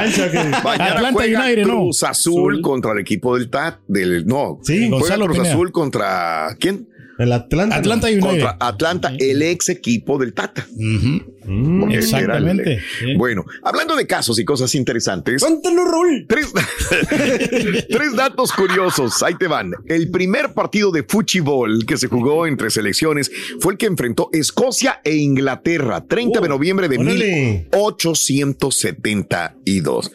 Mañana 0.64 1.12
juega. 1.12 1.44
Cruz 1.64 2.04
Azul 2.04 2.62
contra 2.62 2.92
el 2.94 3.00
equipo 3.00 3.38
del 3.38 3.50
TAT 3.50 3.80
del 3.88 4.26
no, 4.26 4.60
Sí, 4.64 4.88
juega 4.88 4.98
Gonzalo 5.00 5.26
Cruz 5.26 5.38
Pineda. 5.38 5.54
Azul 5.54 5.72
contra 5.72 6.58
¿quién? 6.60 6.90
El 7.20 7.32
Atlanta. 7.32 7.76
Atlanta 7.76 8.08
United. 8.08 8.28
Contra 8.28 8.58
Atlanta, 8.60 9.14
el 9.20 9.42
ex 9.44 9.70
equipo 9.70 10.18
del 10.18 10.34
Tata. 10.34 10.66
Mm, 11.46 11.92
Exactamente, 11.92 12.80
sí. 13.00 13.16
Bueno, 13.16 13.46
hablando 13.64 13.96
de 13.96 14.06
casos 14.08 14.38
y 14.40 14.46
cosas 14.46 14.74
interesantes. 14.76 15.42
Cuéntalo, 15.42 15.86
Raúl. 15.86 16.26
Tres, 16.28 16.52
tres 17.90 18.16
datos 18.16 18.52
curiosos. 18.54 19.22
Ahí 19.24 19.36
te 19.36 19.48
van. 19.48 19.72
El 19.88 20.10
primer 20.12 20.54
partido 20.54 20.92
de 20.92 21.04
fútbol 21.04 21.86
que 21.86 21.98
se 21.98 22.08
jugó 22.08 22.46
entre 22.48 22.70
selecciones 22.70 23.32
fue 23.60 23.74
el 23.74 23.78
que 23.78 23.86
enfrentó 23.88 24.30
Escocia 24.34 25.00
e 25.04 25.16
Inglaterra, 25.16 26.04
30 26.08 26.40
de 26.42 26.50
noviembre 26.50 26.88
de 26.88 26.98
órale. 26.98 27.68
1872. 27.74 30.12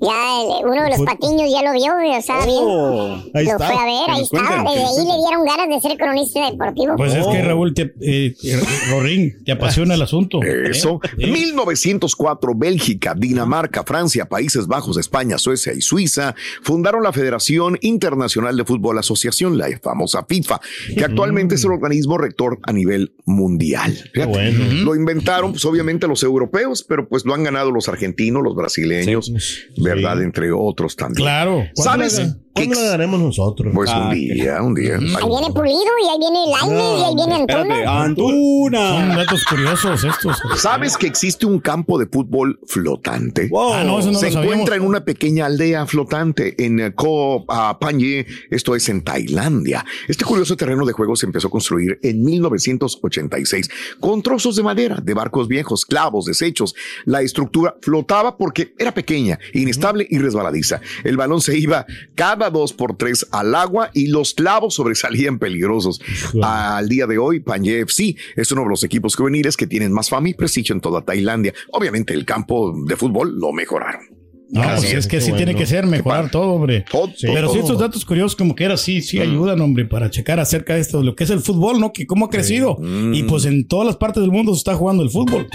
Ya 0.00 0.42
el- 0.42 0.64
uno 0.66 0.82
de 0.84 0.90
los 0.90 1.00
patiños 1.02 1.50
ya 1.52 1.62
lo 1.62 1.72
vio, 1.72 1.92
ya 2.10 2.18
estaba 2.18 2.44
Oh, 2.46 3.16
bien. 3.16 3.30
ahí 3.34 3.44
lo 3.44 3.52
está. 3.52 3.66
fue 3.70 3.76
a 3.76 3.84
ver, 3.84 4.10
ahí 4.10 4.22
estaba. 4.22 4.64
Desde 4.70 4.84
ahí 4.84 5.06
le 5.06 5.16
dieron 5.26 5.44
ganas 5.46 5.68
de 5.68 5.80
ser 5.88 5.96
cronista 5.98 6.50
deportivo. 6.50 6.96
Pues 6.96 7.14
es 7.14 7.24
Oh. 7.26 7.32
que 7.32 7.42
Raúl, 7.42 7.74
te, 7.74 7.92
eh, 8.00 8.34
eh, 8.42 8.60
Rorín, 8.90 9.36
te 9.44 9.52
apasiona 9.52 9.94
el 9.94 10.02
asunto. 10.02 10.40
Eso. 10.76 11.00
¿Eh? 11.04 11.26
Sí. 11.26 11.30
1904, 11.30 12.54
Bélgica, 12.54 13.14
Dinamarca, 13.16 13.84
Francia, 13.84 14.26
Países 14.26 14.66
Bajos, 14.66 14.98
España, 14.98 15.38
Suecia 15.38 15.72
y 15.72 15.80
Suiza 15.80 16.34
fundaron 16.62 17.02
la 17.02 17.12
Federación 17.12 17.78
Internacional 17.80 18.56
de 18.56 18.64
Fútbol 18.64 18.98
Asociación, 18.98 19.58
la 19.58 19.68
famosa 19.82 20.24
FIFA, 20.28 20.60
que 20.96 21.04
actualmente 21.04 21.54
es 21.54 21.64
el 21.64 21.72
organismo 21.72 22.18
rector 22.18 22.58
a 22.62 22.72
nivel 22.72 23.14
mundial. 23.24 24.10
Bueno. 24.14 24.84
Lo 24.84 24.94
inventaron, 24.94 25.52
pues 25.52 25.64
obviamente 25.64 26.06
los 26.06 26.22
europeos, 26.22 26.84
pero 26.88 27.08
pues 27.08 27.24
lo 27.24 27.34
han 27.34 27.44
ganado 27.44 27.70
los 27.70 27.88
argentinos, 27.88 28.42
los 28.42 28.54
brasileños, 28.54 29.32
¿verdad? 29.78 30.22
Entre 30.22 30.52
otros 30.52 30.96
también. 30.96 31.24
Claro. 31.24 31.64
¿Sabes? 31.74 32.20
¿Cuándo 32.54 32.74
qué 32.74 32.80
lo 32.82 32.88
daremos 32.88 33.20
nosotros? 33.20 33.72
Pues 33.74 33.90
Ah, 33.92 34.08
un 34.08 34.14
día, 34.14 34.62
un 34.62 34.74
día. 34.74 34.96
Ahí 34.96 35.00
viene 35.28 35.50
Pulido 35.54 35.92
y 36.04 36.08
ahí 36.08 36.18
viene 36.18 36.38
Lainez 36.50 37.00
y 37.00 37.04
ahí 37.04 37.14
viene 37.14 37.40
Espérate, 37.40 37.86
Antuna. 37.86 38.88
Son 38.88 38.98
Antuna. 38.98 39.16
datos 39.16 39.44
curiosos 39.44 40.04
estos. 40.04 40.42
¿Sabes 40.56 40.96
que 40.96 41.06
existe 41.06 41.46
un 41.46 41.60
campo 41.60 41.98
de 41.98 42.06
fútbol 42.06 42.60
flotante? 42.66 43.50
Ah, 43.56 43.82
no, 43.86 43.98
eso 43.98 44.12
no 44.12 44.18
se 44.18 44.30
lo 44.30 44.42
encuentra 44.42 44.76
en 44.76 44.82
una 44.82 45.04
pequeña 45.04 45.46
aldea 45.46 45.86
flotante 45.86 46.62
en 46.64 46.80
eh, 46.80 46.94
Koh 46.94 47.44
ah, 47.48 47.78
Phangan, 47.80 48.26
esto 48.50 48.76
es 48.76 48.88
en 48.88 49.02
Tailandia. 49.02 49.84
Este 50.08 50.24
curioso 50.24 50.56
terreno 50.56 50.84
de 50.84 50.92
juego 50.92 51.16
se 51.16 51.26
empezó 51.26 51.48
a 51.48 51.50
construir 51.50 51.98
en 52.02 52.22
1986 52.22 53.70
con 54.00 54.22
trozos 54.22 54.56
de 54.56 54.62
madera, 54.62 54.98
de 55.02 55.14
barcos 55.14 55.48
viejos, 55.48 55.86
clavos, 55.86 56.26
desechos. 56.26 56.74
La 57.04 57.22
estructura 57.22 57.76
flotaba 57.80 58.36
porque 58.36 58.74
era 58.78 58.92
pequeña, 58.92 59.38
inestable 59.54 60.06
y 60.08 60.18
resbaladiza. 60.18 60.80
El 61.04 61.16
balón 61.16 61.40
se 61.40 61.56
iba 61.58 61.86
cada 62.14 62.41
dos 62.50 62.72
por 62.72 62.96
tres 62.96 63.26
al 63.30 63.54
agua 63.54 63.90
y 63.94 64.08
los 64.08 64.34
clavos 64.34 64.74
sobresalían 64.74 65.38
peligrosos. 65.38 66.00
Al 66.42 66.88
día 66.88 67.06
de 67.06 67.18
hoy, 67.18 67.40
Panje 67.40 67.80
FC 67.80 68.16
es 68.36 68.50
uno 68.52 68.62
de 68.62 68.68
los 68.68 68.84
equipos 68.84 69.16
juveniles 69.16 69.56
que 69.56 69.66
tienen 69.66 69.92
más 69.92 70.08
fama 70.08 70.28
y 70.28 70.34
prestigio 70.34 70.74
en 70.74 70.80
toda 70.80 71.02
Tailandia. 71.02 71.52
Obviamente, 71.72 72.12
el 72.14 72.24
campo 72.24 72.74
de 72.86 72.96
fútbol 72.96 73.38
lo 73.38 73.52
mejoraron. 73.52 74.02
No, 74.50 74.60
Así 74.60 74.82
pues 74.82 74.92
es, 74.92 74.94
es 74.98 75.06
que 75.06 75.20
sí 75.22 75.30
bueno. 75.30 75.46
tiene 75.46 75.58
que 75.58 75.64
ser, 75.64 75.86
mejorar 75.86 76.30
todo, 76.30 76.50
hombre. 76.52 76.84
Todo, 76.90 77.10
Pero 77.22 77.46
todo. 77.46 77.54
sí, 77.54 77.60
estos 77.60 77.78
datos 77.78 78.04
curiosos 78.04 78.36
como 78.36 78.54
que 78.54 78.64
era, 78.64 78.76
sí, 78.76 79.00
sí 79.00 79.18
ayudan, 79.18 79.58
hombre, 79.62 79.86
para 79.86 80.10
checar 80.10 80.38
acerca 80.40 80.74
de 80.74 80.80
esto, 80.80 80.98
de 80.98 81.04
lo 81.04 81.14
que 81.16 81.24
es 81.24 81.30
el 81.30 81.40
fútbol, 81.40 81.80
¿no? 81.80 81.90
Que 81.94 82.06
cómo 82.06 82.26
ha 82.26 82.28
crecido. 82.30 82.76
Y 83.14 83.22
pues 83.22 83.46
en 83.46 83.66
todas 83.66 83.86
las 83.86 83.96
partes 83.96 84.20
del 84.20 84.30
mundo 84.30 84.52
se 84.52 84.58
está 84.58 84.74
jugando 84.74 85.02
el 85.02 85.08
fútbol. 85.08 85.46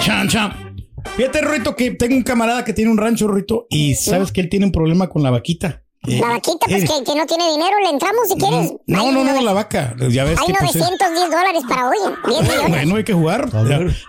Chan, 0.00 0.28
chan. 0.28 0.73
Fíjate, 1.16 1.40
Rito, 1.42 1.76
que 1.76 1.92
tengo 1.92 2.16
un 2.16 2.22
camarada 2.22 2.64
que 2.64 2.72
tiene 2.72 2.90
un 2.90 2.98
rancho, 2.98 3.28
Rito, 3.28 3.66
y 3.70 3.94
sabes 3.94 4.32
que 4.32 4.40
él 4.40 4.48
tiene 4.48 4.66
un 4.66 4.72
problema 4.72 5.08
con 5.08 5.22
la 5.22 5.30
vaquita. 5.30 5.82
Eh, 6.06 6.18
La 6.20 6.28
vaquita, 6.28 6.66
pues 6.68 6.82
eh, 6.84 6.86
que, 6.86 7.04
que 7.12 7.18
no 7.18 7.24
tiene 7.24 7.50
dinero, 7.50 7.78
le 7.82 7.88
entramos 7.88 8.28
si 8.28 8.36
quieres. 8.36 8.72
No, 8.86 9.00
Hay 9.00 9.10
no, 9.12 9.24
no, 9.24 9.32
nove- 9.32 9.42
la 9.42 9.52
vaca. 9.54 9.94
Ya 10.10 10.24
ves 10.24 10.38
Hay 10.38 10.46
que 10.48 10.54
pues, 10.58 10.76
es- 10.76 10.82
910 10.82 11.30
dólares 11.30 11.62
para 11.66 11.88
hoy. 11.88 11.96
10 12.28 12.42
millones. 12.42 12.68
Bueno, 12.68 12.96
hay 12.96 13.04
que 13.04 13.12
jugar. 13.14 13.48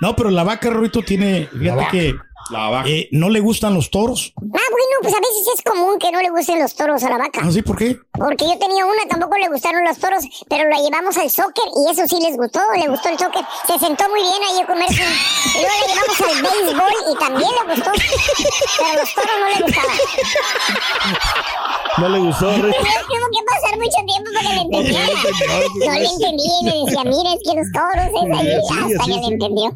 No, 0.02 0.16
pero 0.16 0.30
la 0.30 0.44
vaca, 0.44 0.70
Rito, 0.72 1.04
tiene. 1.04 1.48
Fíjate 1.58 1.86
que 1.92 2.16
La 2.52 2.70
vaca. 2.70 2.88
eh, 2.90 3.10
no 3.12 3.30
le 3.30 3.40
gustan 3.40 3.74
los 3.74 3.90
toros. 3.90 4.34
Ah, 4.38 4.42
bueno, 4.44 4.96
pues 5.02 5.14
a 5.16 5.20
veces 5.20 5.48
es 5.56 5.62
común 5.64 5.98
que 5.98 6.12
no 6.12 6.22
le 6.22 6.30
gusten 6.30 6.60
los 6.60 6.76
toros 6.76 7.04
a 7.04 7.10
la 7.10 7.18
vaca. 7.18 7.42
¿Ah, 7.44 7.52
sí? 7.52 7.62
¿Por 7.64 7.76
qué? 7.76 7.98
Porque 8.14 8.46
yo 8.46 8.58
tenía 8.60 8.86
una, 8.86 9.02
tampoco 9.10 9.36
le 9.38 9.48
gustaron 9.50 9.84
los 9.84 9.98
toros, 9.98 10.24
pero 10.48 10.70
la 10.70 10.78
llevamos 10.78 11.18
al 11.18 11.30
soccer 11.32 11.64
y 11.76 11.92
eso 11.92 12.08
sí 12.08 12.22
les 12.22 12.38
gustó, 12.38 12.60
le 12.78 12.88
gustó 12.88 13.10
el 13.10 13.18
soccer. 13.18 13.44
Se 13.66 13.80
sentó 13.80 14.08
muy 14.10 14.22
bien 14.22 14.42
ahí 14.48 14.62
a 14.62 14.68
comerse. 14.68 15.02
Y 15.56 15.62
luego 15.62 15.76
la 15.82 15.88
llevamos 15.90 16.22
al 16.22 16.42
béisbol 16.44 16.94
y 17.12 17.16
también 17.18 17.50
le 17.50 17.74
gustó, 17.74 17.92
pero 18.78 18.94
los 19.02 19.14
toros 19.16 19.36
no 19.40 19.48
le 19.50 19.64
gustaban. 19.66 19.98
No 21.98 22.10
le 22.10 22.20
gustó. 22.20 22.46
Tuvo 22.52 22.62
tuvo 22.62 23.28
que 23.32 23.42
pasar 23.50 23.80
mucho 23.80 24.00
tiempo 24.06 24.30
para 24.34 24.50
que 24.50 24.56
le 24.56 24.62
entendiera. 24.62 25.14
No 25.86 25.94
le 25.94 26.06
entendí 26.06 26.44
y 26.46 26.66
me 26.66 26.74
decía, 26.86 27.04
mira, 27.06 27.34
es 27.34 27.42
que 27.42 27.54
los 27.58 27.68
toros 27.74 28.08
es 28.14 28.38
ahí, 28.38 28.48
Sí, 28.68 28.94
hasta 28.94 29.06
que 29.06 29.18
le 29.20 29.28
entendió. 29.34 29.68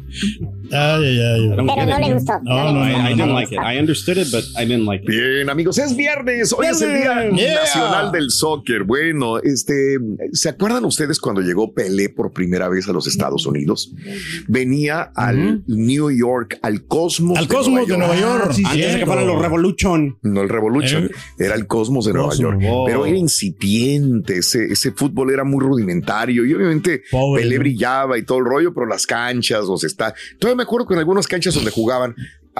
Ay. 0.72 1.18
I 1.20 1.48
don't 1.56 1.68
Pero 1.68 1.86
no 1.86 1.98
it. 1.98 2.06
le 2.06 2.14
gustó. 2.14 2.32
No, 2.42 2.72
no, 2.72 2.84
I, 2.86 3.14
didn't 3.14 3.18
no. 3.18 3.34
like 3.34 3.54
it. 3.54 3.60
I 3.60 3.78
understood 3.78 4.16
it, 4.18 4.28
but 4.30 4.44
I 4.56 4.64
didn't 4.66 4.86
like 4.86 5.02
it. 5.04 5.08
Bien, 5.10 5.48
amigos, 5.50 5.78
es 5.78 5.96
viernes. 5.96 6.52
Hoy 6.52 6.66
es 6.66 6.80
el 6.82 6.94
Día 6.94 7.30
Yeah. 7.30 7.54
Nacional 7.60 8.12
del 8.12 8.30
Soccer. 8.30 8.84
Bueno, 8.84 9.38
este, 9.38 9.98
¿se 10.32 10.48
acuerdan 10.48 10.84
ustedes 10.84 11.18
cuando 11.20 11.40
llegó 11.40 11.72
Pelé 11.72 12.08
por 12.08 12.32
primera 12.32 12.68
vez 12.68 12.88
a 12.88 12.92
los 12.92 13.06
Estados 13.06 13.46
Unidos? 13.46 13.92
Venía 14.48 15.10
al 15.14 15.62
New 15.66 16.10
York, 16.10 16.58
al 16.62 16.84
Cosmos. 16.86 17.38
Al 17.38 17.48
Cosmos 17.48 17.86
de 17.86 17.96
Nueva 17.98 18.16
York. 18.18 18.46
Ah, 18.50 18.52
sí, 18.52 18.62
Antes 18.64 18.76
de 18.78 18.82
que 18.84 18.90
cierto. 18.92 19.06
fueran 19.06 19.26
los 19.26 19.40
Revolution. 19.42 20.18
No 20.22 20.42
el 20.42 20.48
Revolution, 20.48 21.04
Eh. 21.04 21.10
era 21.38 21.54
el 21.54 21.66
Cosmos 21.66 22.04
de 22.06 22.12
Nueva 22.12 22.28
Cosmos, 22.30 22.52
York. 22.52 22.62
wow. 22.62 22.86
Pero 22.86 23.06
era 23.06 23.16
incipiente, 23.16 24.38
ese, 24.38 24.66
ese 24.72 24.92
fútbol 24.92 25.30
era 25.32 25.44
muy 25.44 25.60
rudimentario 25.60 26.44
y 26.44 26.54
obviamente 26.54 27.02
Pobre, 27.10 27.42
Pelé 27.42 27.56
¿no? 27.56 27.60
brillaba 27.60 28.18
y 28.18 28.22
todo 28.24 28.38
el 28.38 28.44
rollo, 28.44 28.72
pero 28.74 28.86
las 28.86 29.06
canchas, 29.06 29.66
los 29.66 29.84
está. 29.84 30.14
Todavía 30.38 30.56
me 30.60 30.64
acuerdo 30.64 30.86
que 30.86 30.94
en 30.94 31.00
algunas 31.00 31.26
canchas 31.26 31.54
donde 31.54 31.70
jugaban 31.70 32.14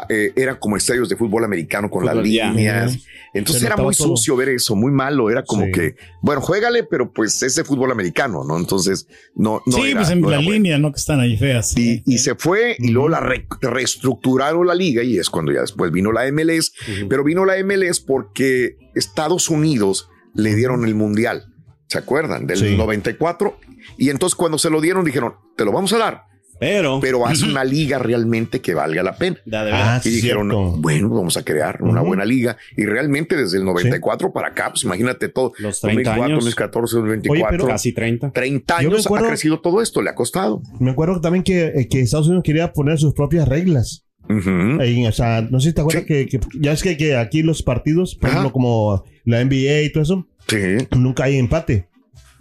eh, 0.09 0.33
era 0.37 0.59
como 0.59 0.77
estadios 0.77 1.09
de 1.09 1.17
fútbol 1.17 1.45
americano 1.45 1.91
con 1.91 2.05
las 2.07 2.15
Fútbol, 2.15 2.25
líneas. 2.29 2.99
Entonces 3.35 3.63
era 3.65 3.77
muy 3.77 3.95
todo. 3.95 4.09
sucio 4.17 4.37
ver 4.37 4.51
eso, 4.51 4.75
muy 4.77 4.93
malo. 4.93 5.31
Era 5.31 5.43
como 5.45 5.65
Sí. 5.67 5.73
que, 5.73 5.97
bueno, 6.23 6.41
juégale, 6.41 6.85
pero 6.85 7.13
pues 7.13 7.43
ese 7.43 7.65
fútbol 7.65 7.91
americano, 7.91 8.45
¿no? 8.45 8.57
Entonces, 8.57 9.07
no, 9.35 9.61
no 9.67 9.77
sí, 9.79 9.91
era- 9.91 10.01
pues 10.01 10.11
en 10.11 10.21
no 10.21 10.31
la 10.31 10.37
bueno. 10.39 10.53
línea, 10.53 10.79
¿no? 10.79 10.93
Que 10.93 10.99
están 10.99 11.19
ahí 11.21 11.37
feas. 11.37 11.77
Y, 11.77 12.03
y 12.07 12.19
se 12.19 12.35
fue 12.37 12.77
y 12.79 12.89
luego 12.89 13.09
la 13.09 13.21
re- 13.21 13.47
reestructuraron 13.61 14.67
la 14.67 14.75
liga 14.75 15.03
y 15.03 15.19
es 15.19 15.29
cuando 15.29 15.53
ya 15.53 15.61
después 15.61 15.91
vino 15.93 16.13
la 16.13 16.27
MLS, 16.31 16.73
pero 17.09 17.25
vino 17.25 17.45
la 17.45 17.57
MLS 17.63 18.01
porque 18.01 18.77
Estados 18.95 19.49
Unidos 19.51 20.09
le 20.35 20.55
dieron 20.55 20.85
el 20.85 20.95
mundial, 20.95 21.53
¿se 21.89 21.99
acuerdan? 21.99 22.47
Del 22.47 22.59
Sí. 22.59 22.77
94 22.77 23.59
y 23.99 24.11
entonces 24.11 24.37
cuando 24.37 24.59
se 24.59 24.71
lo 24.71 24.81
dieron 24.81 25.05
dijeron, 25.05 25.35
te 25.57 25.65
lo 25.65 25.73
vamos 25.73 25.93
a 25.93 25.99
dar, 25.99 26.23
Pero, 26.61 27.01
pero 27.01 27.27
haz 27.27 27.43
una 27.43 27.65
liga 27.65 27.99
realmente 27.99 28.61
que 28.61 28.75
valga 28.75 29.03
la 29.03 29.17
pena. 29.17 29.39
da 29.47 29.65
de 29.65 29.73
Ah. 29.73 30.01
Y 30.05 30.11
dijeron, 30.11 30.51
cierto. 30.51 30.77
bueno, 30.79 31.09
vamos 31.09 31.37
a 31.37 31.43
crear 31.45 31.83
una 31.83 32.03
buena 32.03 32.25
liga. 32.25 32.57
Y 32.77 32.85
realmente 32.85 33.35
desde 33.37 33.59
el 33.59 33.65
94 33.65 34.33
para 34.33 34.49
acá, 34.49 34.69
pues 34.71 34.85
imagínate 34.85 35.29
todo. 35.31 35.53
Los 35.59 35.81
30 35.81 36.11
2004, 36.11 36.23
años. 36.25 36.45
2014, 36.45 36.97
2024. 36.97 37.51
pero- 37.59 37.67
Casi 37.67 37.93
30. 37.93 38.31
30 38.31 38.83
Yo 38.83 38.89
me 38.91 38.95
años 38.95 39.07
acuerdo- 39.07 39.27
ha 39.27 39.29
crecido 39.31 39.61
todo 39.61 39.81
esto, 39.83 40.03
le 40.03 40.11
ha 40.11 40.15
costado. 40.15 40.63
Me 40.79 40.91
acuerdo 40.91 41.21
también 41.21 41.43
que, 41.43 41.65
eh, 41.75 41.89
que 41.89 42.01
Estados 42.01 42.27
Unidos 42.29 42.45
quería 42.45 42.73
poner 42.73 42.99
sus 42.99 43.15
propias 43.15 43.49
reglas. 43.49 44.05
Ahí, 44.81 45.05
o 45.07 45.13
sea, 45.13 45.41
no 45.51 45.59
sé 45.61 45.71
si 45.71 45.75
te 45.75 45.81
acuerdas 45.81 46.05
Sí. 46.07 46.07
que, 46.09 46.27
que 46.27 46.41
ya 46.61 46.73
es 46.73 46.83
que, 46.83 46.97
que 46.97 47.17
aquí 47.17 47.43
los 47.43 47.63
partidos, 47.63 48.15
por 48.15 48.29
Ajá. 48.31 48.39
ejemplo, 48.39 48.53
como 48.53 49.05
la 49.25 49.41
NBA 49.41 49.83
y 49.83 49.91
todo 49.93 50.03
eso, 50.05 50.27
Sí. 50.47 50.59
nunca 50.97 51.25
hay 51.25 51.37
empate. 51.39 51.89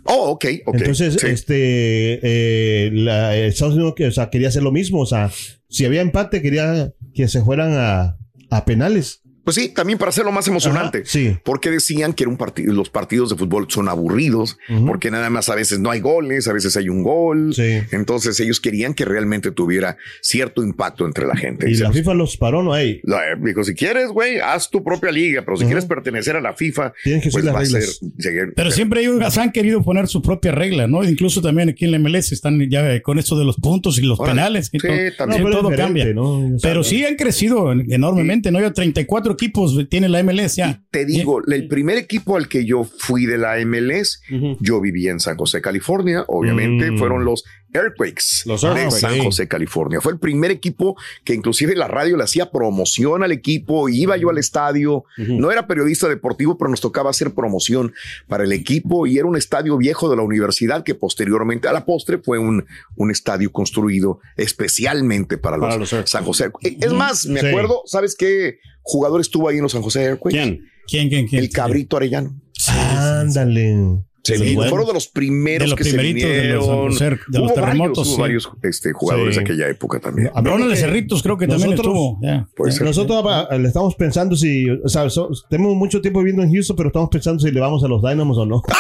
Oh, 0.10 0.32
ok, 0.32 0.46
ok. 0.66 0.76
Entonces, 0.76 1.18
Sí. 1.20 1.28
este, 1.28 2.20
eh, 2.24 2.90
la, 2.92 3.38
Estados 3.38 3.76
Unidos 3.76 3.94
que, 3.96 4.08
o 4.08 4.12
sea, 4.12 4.30
quería 4.30 4.48
hacer 4.48 4.64
lo 4.64 4.72
mismo. 4.72 5.00
O 5.02 5.06
sea, 5.06 5.32
si 5.70 5.86
había 5.86 6.02
empate, 6.02 6.42
quería 6.42 6.94
que 7.14 7.28
se 7.28 7.42
fueran 7.44 7.74
a, 7.74 8.18
a 8.50 8.66
penales. 8.66 9.22
Pues 9.44 9.56
sí, 9.56 9.70
también 9.70 9.98
para 9.98 10.10
hacerlo 10.10 10.32
más 10.32 10.48
emocionante. 10.48 11.00
Ajá, 11.00 11.08
sí. 11.08 11.38
Porque 11.44 11.70
decían 11.72 12.14
que 12.14 12.24
era 12.24 12.30
un 12.30 12.38
partido, 12.38 12.74
los 12.74 12.90
partidos 12.90 13.30
de 13.30 13.36
fútbol 13.36 13.66
son 13.70 13.90
aburridos, 13.90 14.58
porque 14.86 15.10
nada 15.12 15.30
más 15.30 15.50
a 15.50 15.56
veces 15.56 15.80
no 15.80 15.90
hay 15.92 16.00
goles, 16.02 16.48
a 16.48 16.54
veces 16.54 16.76
hay 16.78 16.90
un 16.90 17.04
gol. 17.04 17.54
Sí. 17.54 17.80
Entonces 17.92 18.40
ellos 18.40 18.60
querían 18.60 18.94
que 18.94 19.06
realmente 19.06 19.52
tuviera 19.52 19.98
cierto 20.22 20.64
impacto 20.64 21.06
entre 21.06 21.26
la 21.26 21.36
gente. 21.36 21.70
Y 21.70 21.76
la 21.76 21.92
FIFA 21.92 22.14
los 22.14 22.38
paró, 22.38 22.62
¿no? 22.64 22.76
Ey, 22.76 23.02
la- 23.04 23.22
dijo, 23.42 23.64
si 23.64 23.74
quieres, 23.74 24.10
güey, 24.10 24.40
haz 24.40 24.70
tu 24.70 24.84
propia 24.84 25.12
liga, 25.12 25.44
pero 25.46 25.58
si 25.58 25.66
quieres 25.66 25.86
pertenecer 25.86 26.36
a 26.36 26.42
la 26.42 26.54
FIFA, 26.54 26.94
Tienes 27.04 27.24
que 27.24 27.30
pues 27.32 27.46
va 27.46 27.52
a 27.52 27.54
las 27.54 27.70
ser... 27.70 27.80
reglas. 27.82 28.00
seguir- 28.18 28.54
Pero 28.56 28.72
siempre 28.72 29.02
ellos 29.02 29.38
han 29.38 29.52
querido 29.52 29.82
poner 29.84 30.08
su 30.08 30.22
propia 30.22 30.52
regla, 30.52 30.88
¿no? 30.88 31.04
Incluso 31.04 31.42
también 31.42 31.70
aquí 31.70 31.86
en 31.86 31.92
la 31.92 32.00
MLS 32.00 32.32
están 32.34 32.60
ya 32.70 33.02
con 33.02 33.18
esto 33.20 33.38
de 33.38 33.46
los 33.46 33.56
puntos 33.58 33.98
y 33.98 34.02
los 34.02 34.20
Órale. 34.20 34.36
penales. 34.36 34.70
y 34.74 34.80
Sí, 34.80 34.88
todo. 34.88 34.96
también. 35.18 35.44
Pero 35.44 35.58
todo 35.62 35.70
cambia. 35.76 36.06
¿no? 36.14 36.40
O 36.56 36.60
sea, 36.60 36.70
Pero 36.70 36.84
sí 36.84 37.04
han 37.06 37.16
crecido 37.16 37.72
enormemente, 37.72 38.52
¿no? 38.52 38.60
Ya 38.60 38.72
34 38.72 39.29
equipos 39.34 39.78
tiene 39.90 40.10
la 40.10 40.24
MLS 40.24 40.56
ya. 40.56 40.84
Te 40.92 41.06
digo, 41.06 41.42
el 41.46 41.68
primer 41.68 41.98
equipo 41.98 42.36
al 42.38 42.48
que 42.48 42.66
yo 42.66 42.84
fui 42.84 43.26
de 43.26 43.38
la 43.38 43.58
MLS, 43.66 44.22
yo 44.60 44.82
vivía 44.82 45.12
en 45.12 45.20
San 45.20 45.38
José, 45.38 45.62
California. 45.62 46.24
Obviamente 46.28 46.92
Mm. 46.92 46.98
fueron 46.98 47.26
los 47.26 47.44
Earthquakes 47.72 48.24
Los 48.48 48.62
de 48.62 48.68
Earthquakes, 48.70 49.00
San 49.00 49.14
sí. 49.14 49.20
José, 49.24 49.48
California. 49.48 50.02
Fue 50.02 50.12
el 50.12 50.18
primer 50.18 50.50
equipo 50.50 50.98
que 51.24 51.36
inclusive 51.36 51.76
la 51.76 51.88
radio 51.88 52.18
le 52.18 52.24
hacía 52.24 52.50
promoción 52.52 53.22
al 53.24 53.32
equipo. 53.32 53.90
Iba 53.90 54.18
yo 54.18 54.32
al 54.32 54.40
estadio. 54.40 55.04
No 55.18 55.52
era 55.52 55.68
periodista 55.68 56.08
deportivo, 56.10 56.58
pero 56.58 56.72
nos 56.72 56.82
tocaba 56.82 57.12
hacer 57.12 57.36
promoción 57.36 57.94
para 58.28 58.44
el 58.44 58.54
equipo 58.54 59.06
y 59.06 59.20
era 59.20 59.28
un 59.28 59.38
estadio 59.38 59.78
viejo 59.78 60.10
de 60.10 60.16
la 60.16 60.24
universidad 60.24 60.84
que 60.84 60.96
posteriormente 60.96 61.68
a 61.68 61.74
la 61.74 61.86
postre 61.86 62.18
fue 62.18 62.40
un, 62.40 62.66
un 62.96 63.12
estadio 63.12 63.52
construido 63.52 64.20
especialmente 64.36 65.38
para 65.38 65.58
los, 65.58 65.68
Para 65.68 65.78
los 65.80 65.94
Earthquakes. 65.94 66.12
San 66.12 66.24
José. 66.26 66.52
Es 66.62 66.92
más, 66.94 67.26
me 67.28 67.40
Sí. 67.42 67.48
acuerdo, 67.48 67.84
¿sabes 67.86 68.16
qué 68.16 68.58
jugador 68.90 69.22
estuvo 69.22 69.48
ahí 69.50 69.58
en 69.58 69.64
los 69.64 69.72
San 69.72 69.82
José 69.82 70.04
Earthquakes? 70.04 70.38
¿Quién? 70.38 70.62
¿Quién, 70.88 71.10
quién, 71.10 71.28
quién? 71.28 71.44
El 71.44 71.50
cabrito 71.50 71.98
Arellano. 71.98 72.36
Ándale. 72.68 73.76
Se 74.24 74.38
Sí, 74.38 74.54
bueno. 74.56 74.70
fueron 74.70 74.86
de 74.88 74.94
los 74.94 75.08
primeros 75.08 75.66
De 75.66 75.70
los 75.70 75.78
que 75.78 75.84
se 75.86 75.92
primeritos 75.92 76.30
de 76.30 76.36
los 76.54 76.68
vinieron. 76.68 77.20
De 77.30 77.40
los 77.40 77.48
Hubo 77.52 77.54
terremotos, 77.54 77.98
varios, 77.98 78.08
hubo 78.08 78.16
sí. 78.16 78.22
varios 78.22 78.52
este, 78.64 78.92
jugadores 78.94 79.36
Sí. 79.36 79.40
de 79.44 79.46
aquella 79.46 79.70
época 79.70 80.00
también. 80.00 80.30
A 80.36 80.42
ver, 80.42 80.54
Ronald 80.54 80.72
que 80.72 80.78
Cerritos 80.78 81.24
creo 81.24 81.38
que 81.38 81.48
también 81.48 81.72
nosotros- 81.72 81.94
estuvo. 81.96 82.20
ya. 82.22 82.48
Puede 82.56 82.72
ser. 82.74 82.84
Nosotros 82.84 83.24
ah, 83.28 83.48
le 83.58 83.68
estamos 83.68 83.96
pensando 83.96 84.36
si, 84.36 84.70
o 84.70 84.90
sea, 84.90 85.10
so- 85.10 85.30
tenemos 85.50 85.74
mucho 85.76 86.02
tiempo 86.02 86.20
viviendo 86.20 86.44
en 86.44 86.52
Houston, 86.54 86.76
pero 86.76 86.90
estamos 86.90 87.10
pensando 87.10 87.40
si 87.40 87.50
le 87.52 87.60
vamos 87.60 87.84
a 87.84 87.88
los 87.88 88.02
Dynamos 88.04 88.38
o 88.38 88.46
no. 88.46 88.62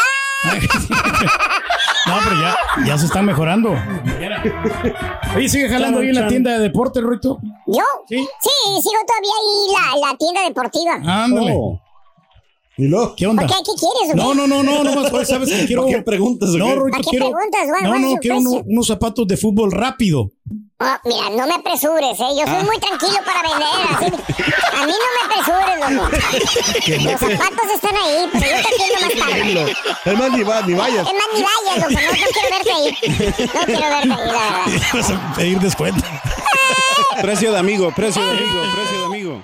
No, 2.05 2.15
pero 2.23 2.35
ya, 2.41 2.57
ya 2.85 2.97
se 2.97 3.05
están 3.05 3.25
mejorando. 3.25 3.75
Oye, 5.35 5.49
sigue 5.49 5.69
jalando 5.69 5.99
ahí 5.99 6.09
en 6.09 6.15
la 6.15 6.27
tienda 6.27 6.51
de 6.53 6.59
deporte, 6.59 7.01
Ruito. 7.01 7.39
¿Yo? 7.67 7.83
Sí. 8.07 8.17
Sí, 8.41 8.81
sigo 8.81 9.01
todavía 9.05 9.31
ahí 9.39 9.99
la, 10.01 10.07
la 10.11 10.17
tienda 10.17 10.41
deportiva. 10.43 10.93
Ándale. 11.23 11.53
Oh. 11.55 11.79
¿Y 12.79 12.87
luego? 12.87 13.13
¿Qué 13.13 13.27
onda? 13.27 13.45
¿Por 13.45 13.51
qué? 13.57 13.61
¿Qué 13.65 13.71
quieres? 13.77 14.15
No, 14.15 14.33
no, 14.33 14.47
no, 14.47 14.63
no, 14.63 14.83
no, 14.85 15.11
más, 15.11 15.27
¿sabes 15.27 15.49
qué 15.49 15.65
quiero? 15.65 15.81
¿Por 15.83 15.91
qué 15.91 16.01
preguntas, 16.01 16.49
No, 16.51 16.65
¿Para 16.89 17.03
qué 17.03 17.09
quiero. 17.09 17.25
preguntas, 17.31 17.67
güey? 17.67 17.83
No, 17.83 17.89
¿Cuál 17.89 18.03
es 18.05 18.09
no, 18.11 18.17
quiero 18.21 18.37
uno- 18.37 18.63
unos 18.65 18.87
zapatos 18.87 19.27
de 19.27 19.35
fútbol 19.35 19.69
rápido. 19.73 20.31
Oh, 20.81 20.95
mira, 21.03 21.29
no 21.31 21.45
me 21.45 21.55
apresures, 21.55 22.17
¿eh? 22.17 22.31
Yo 22.39 22.45
soy 22.45 22.63
muy 22.63 22.77
tranquilo 22.79 23.19
para 23.25 23.41
vender, 23.41 23.67
así. 23.89 24.05
A 24.77 24.85
mí 24.85 24.93
no 24.93 25.07
me 25.11 25.21
apresures, 25.27 25.91
loco. 25.91 26.09
Los 27.03 27.19
zapatos 27.19 27.71
están 27.75 27.95
ahí, 27.97 28.29
pero 28.31 28.45
yo 28.45 28.61
te 28.61 28.69
atiendo 28.69 29.01
más 29.01 29.27
tarde. 29.27 29.75
Es 30.05 30.17
más, 30.17 30.31
ni, 30.31 30.43
va, 30.43 30.61
ni 30.61 30.73
vayas. 30.75 31.05
Es 31.05 31.13
más, 31.13 31.27
ni 31.35 31.41
vayas, 31.43 31.77
loco. 31.81 31.91
No, 31.91 32.11
no 32.11 32.27
quiero 32.31 32.49
verte 32.55 32.71
ahí. 32.71 32.97
No 33.53 33.65
quiero 33.65 33.89
verte 33.89 34.13
ahí, 34.13 34.19
la 34.21 34.25
verdad. 34.29 34.65
Vas 34.93 35.09
a 35.11 35.33
pedir 35.35 35.59
descuento. 35.59 36.01
Precio 37.21 37.51
de 37.51 37.59
amigo, 37.59 37.91
precio 37.93 38.23
de 38.23 38.29
amigo, 38.31 38.61
precio 38.73 38.99
de 38.99 39.05
amigo. 39.05 39.43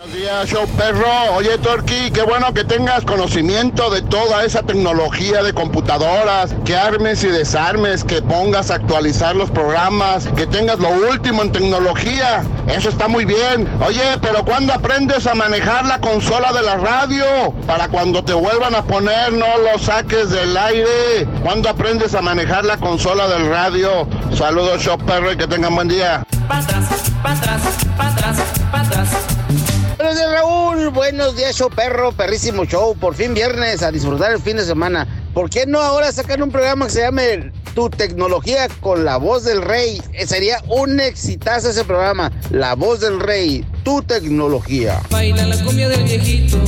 Buenos 0.00 0.16
días, 0.16 0.48
show 0.48 0.66
perro. 0.78 1.34
Oye, 1.34 1.58
Torqui, 1.58 2.10
qué 2.10 2.22
bueno 2.22 2.54
que 2.54 2.64
tengas 2.64 3.04
conocimiento 3.04 3.90
de 3.90 4.00
toda 4.00 4.46
esa 4.46 4.62
tecnología 4.62 5.42
de 5.42 5.52
computadoras, 5.52 6.54
que 6.64 6.74
armes 6.74 7.22
y 7.22 7.26
desarmes, 7.26 8.02
que 8.02 8.22
pongas 8.22 8.70
a 8.70 8.76
actualizar 8.76 9.36
los 9.36 9.50
programas, 9.50 10.26
que 10.36 10.46
tengas 10.46 10.78
lo 10.78 10.88
último 10.88 11.42
en 11.42 11.52
tecnología. 11.52 12.42
Eso 12.66 12.88
está 12.88 13.08
muy 13.08 13.26
bien. 13.26 13.68
Oye, 13.86 14.00
pero 14.22 14.42
¿cuándo 14.42 14.72
aprendes 14.72 15.26
a 15.26 15.34
manejar 15.34 15.84
la 15.84 16.00
consola 16.00 16.50
de 16.54 16.62
la 16.62 16.78
radio? 16.78 17.52
Para 17.66 17.88
cuando 17.88 18.24
te 18.24 18.32
vuelvan 18.32 18.74
a 18.74 18.82
poner, 18.82 19.34
no 19.34 19.58
lo 19.58 19.78
saques 19.78 20.30
del 20.30 20.56
aire. 20.56 21.28
¿Cuándo 21.42 21.68
aprendes 21.68 22.14
a 22.14 22.22
manejar 22.22 22.64
la 22.64 22.78
consola 22.78 23.28
del 23.28 23.50
radio? 23.50 24.08
Saludos, 24.34 24.80
show 24.80 24.96
perro, 24.96 25.30
y 25.30 25.36
que 25.36 25.46
tengan 25.46 25.74
buen 25.74 25.88
día. 25.88 26.22
Buenos 26.48 26.66
días, 30.16 30.30
Raúl. 30.32 30.90
Buenos 30.90 31.36
días, 31.36 31.56
show 31.56 31.70
perro, 31.70 32.12
perrísimo 32.12 32.64
show. 32.64 32.96
Por 32.96 33.14
fin 33.14 33.34
viernes, 33.34 33.82
a 33.82 33.90
disfrutar 33.90 34.32
el 34.32 34.40
fin 34.40 34.56
de 34.56 34.64
semana. 34.64 35.06
¿Por 35.34 35.50
qué 35.50 35.66
no 35.66 35.80
ahora 35.80 36.10
sacar 36.10 36.42
un 36.42 36.50
programa 36.50 36.86
que 36.86 36.92
se 36.92 37.00
llame 37.00 37.52
Tu 37.74 37.88
Tecnología 37.90 38.68
con 38.80 39.04
la 39.04 39.16
voz 39.16 39.44
del 39.44 39.62
rey? 39.62 40.02
Eh, 40.12 40.26
Sería 40.26 40.62
un 40.68 41.00
exitazo 41.00 41.70
ese 41.70 41.84
programa. 41.84 42.32
La 42.50 42.74
voz 42.74 43.00
del 43.00 43.20
rey, 43.20 43.64
Tu 43.84 44.02
Tecnología. 44.02 45.00
Baila 45.10 45.46
la 45.46 45.62
cumbia 45.64 45.88
del 45.88 46.02
viejito, 46.04 46.58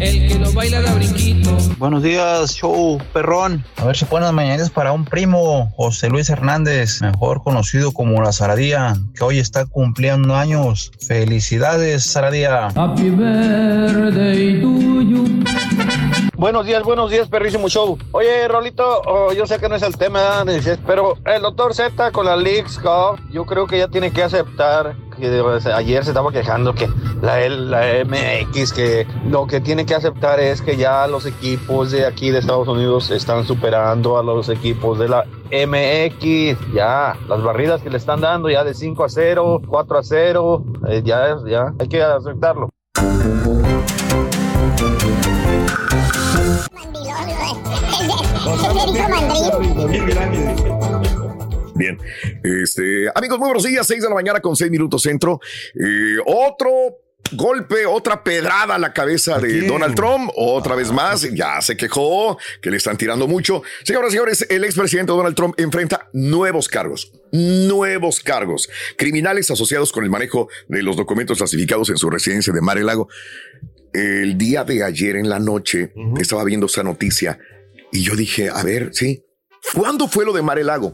el 0.00 0.28
que 0.28 0.38
lo 0.38 0.52
baila 0.52 0.80
la 0.80 0.94
brinquito. 0.94 1.56
Buenos 1.78 2.02
días, 2.02 2.54
show 2.54 2.98
perrón. 3.12 3.64
A 3.76 3.84
ver 3.84 3.96
si 3.96 4.04
ponen 4.04 4.34
mañanas 4.34 4.70
para 4.70 4.92
un 4.92 5.04
primo, 5.04 5.72
José 5.76 6.08
Luis 6.08 6.28
Hernández, 6.30 7.00
mejor 7.02 7.42
conocido 7.42 7.92
como 7.92 8.22
La 8.22 8.32
Zaradía, 8.32 8.96
que 9.14 9.24
hoy 9.24 9.38
está 9.38 9.66
cumpliendo 9.66 10.36
años. 10.36 10.92
Felicidades, 11.06 12.12
Zaradía. 12.12 12.68
Happy 12.74 13.10
birthday 13.10 14.60
to 14.60 15.02
you. 15.02 15.44
Buenos 16.38 16.66
días, 16.66 16.82
buenos 16.82 17.10
días, 17.10 17.28
perrísimo 17.28 17.66
show. 17.70 17.96
Oye, 18.12 18.46
Rolito, 18.46 19.00
oh, 19.06 19.32
yo 19.32 19.46
sé 19.46 19.58
que 19.58 19.70
no 19.70 19.74
es 19.74 19.82
el 19.82 19.96
tema, 19.96 20.44
pero 20.86 21.14
el 21.24 21.40
doctor 21.40 21.72
Z 21.72 22.12
con 22.12 22.26
la 22.26 22.36
Leagues 22.36 22.78
Cup, 22.78 23.18
yo 23.32 23.46
creo 23.46 23.66
que 23.66 23.78
ya 23.78 23.88
tiene 23.88 24.12
que 24.12 24.22
aceptar 24.22 24.94
que 25.18 25.42
ayer 25.72 26.04
se 26.04 26.10
estaba 26.10 26.30
quejando 26.30 26.74
que 26.74 26.90
la, 27.22 27.48
la 27.48 28.04
MX, 28.04 28.72
que 28.74 29.06
lo 29.30 29.46
que 29.46 29.60
tiene 29.60 29.86
que 29.86 29.94
aceptar 29.94 30.38
es 30.38 30.60
que 30.60 30.76
ya 30.76 31.06
los 31.06 31.24
equipos 31.24 31.90
de 31.90 32.04
aquí 32.04 32.30
de 32.30 32.40
Estados 32.40 32.68
Unidos 32.68 33.10
están 33.10 33.46
superando 33.46 34.18
a 34.18 34.22
los 34.22 34.50
equipos 34.50 34.98
de 34.98 35.08
la 35.08 35.24
MX. 35.50 36.74
Ya, 36.74 37.16
las 37.28 37.42
barridas 37.42 37.80
que 37.80 37.88
le 37.88 37.96
están 37.96 38.20
dando 38.20 38.50
ya 38.50 38.62
de 38.62 38.74
5 38.74 39.04
a 39.04 39.08
0, 39.08 39.62
4 39.66 39.98
a 39.98 40.02
0, 40.02 40.64
eh, 40.88 41.02
ya, 41.02 41.36
ya, 41.46 41.72
hay 41.78 41.88
que 41.88 42.02
aceptarlo. 42.02 42.68
Bien, 51.74 51.98
este, 52.42 53.10
amigos, 53.14 53.38
muy 53.38 53.48
buenos 53.48 53.64
días, 53.64 53.86
6 53.86 54.02
de 54.02 54.08
la 54.08 54.14
mañana 54.14 54.40
con 54.40 54.56
6 54.56 54.70
minutos 54.70 55.02
centro. 55.02 55.40
Eh, 55.74 56.16
otro 56.24 56.70
golpe, 57.32 57.86
otra 57.86 58.22
pedrada 58.22 58.76
a 58.76 58.78
la 58.78 58.92
cabeza 58.92 59.38
de 59.38 59.66
Donald 59.66 59.94
Trump, 59.94 60.30
otra 60.36 60.74
vez 60.74 60.90
más, 60.90 61.22
ya 61.34 61.60
se 61.60 61.76
quejó 61.76 62.38
que 62.62 62.70
le 62.70 62.76
están 62.76 62.96
tirando 62.96 63.26
mucho. 63.26 63.62
Señoras 63.82 64.10
y 64.10 64.12
señores, 64.12 64.46
el 64.48 64.64
expresidente 64.64 65.12
Donald 65.12 65.36
Trump 65.36 65.54
enfrenta 65.58 66.08
nuevos 66.12 66.68
cargos, 66.68 67.12
nuevos 67.32 68.20
cargos, 68.20 68.68
criminales 68.96 69.50
asociados 69.50 69.92
con 69.92 70.04
el 70.04 70.10
manejo 70.10 70.48
de 70.68 70.82
los 70.82 70.96
documentos 70.96 71.38
clasificados 71.38 71.90
en 71.90 71.98
su 71.98 72.10
residencia 72.10 72.52
de 72.52 72.60
Mar 72.60 72.78
Lago. 72.78 73.08
El 73.96 74.36
día 74.36 74.62
de 74.62 74.84
ayer 74.84 75.16
en 75.16 75.30
la 75.30 75.38
noche 75.38 75.90
estaba 76.20 76.44
viendo 76.44 76.66
esa 76.66 76.82
noticia 76.82 77.38
y 77.90 78.02
yo 78.02 78.14
dije, 78.14 78.50
a 78.50 78.62
ver, 78.62 78.90
sí, 78.92 79.24
¿cuándo 79.72 80.06
fue 80.06 80.26
lo 80.26 80.34
de 80.34 80.42
Mar 80.42 80.58
Lago? 80.58 80.92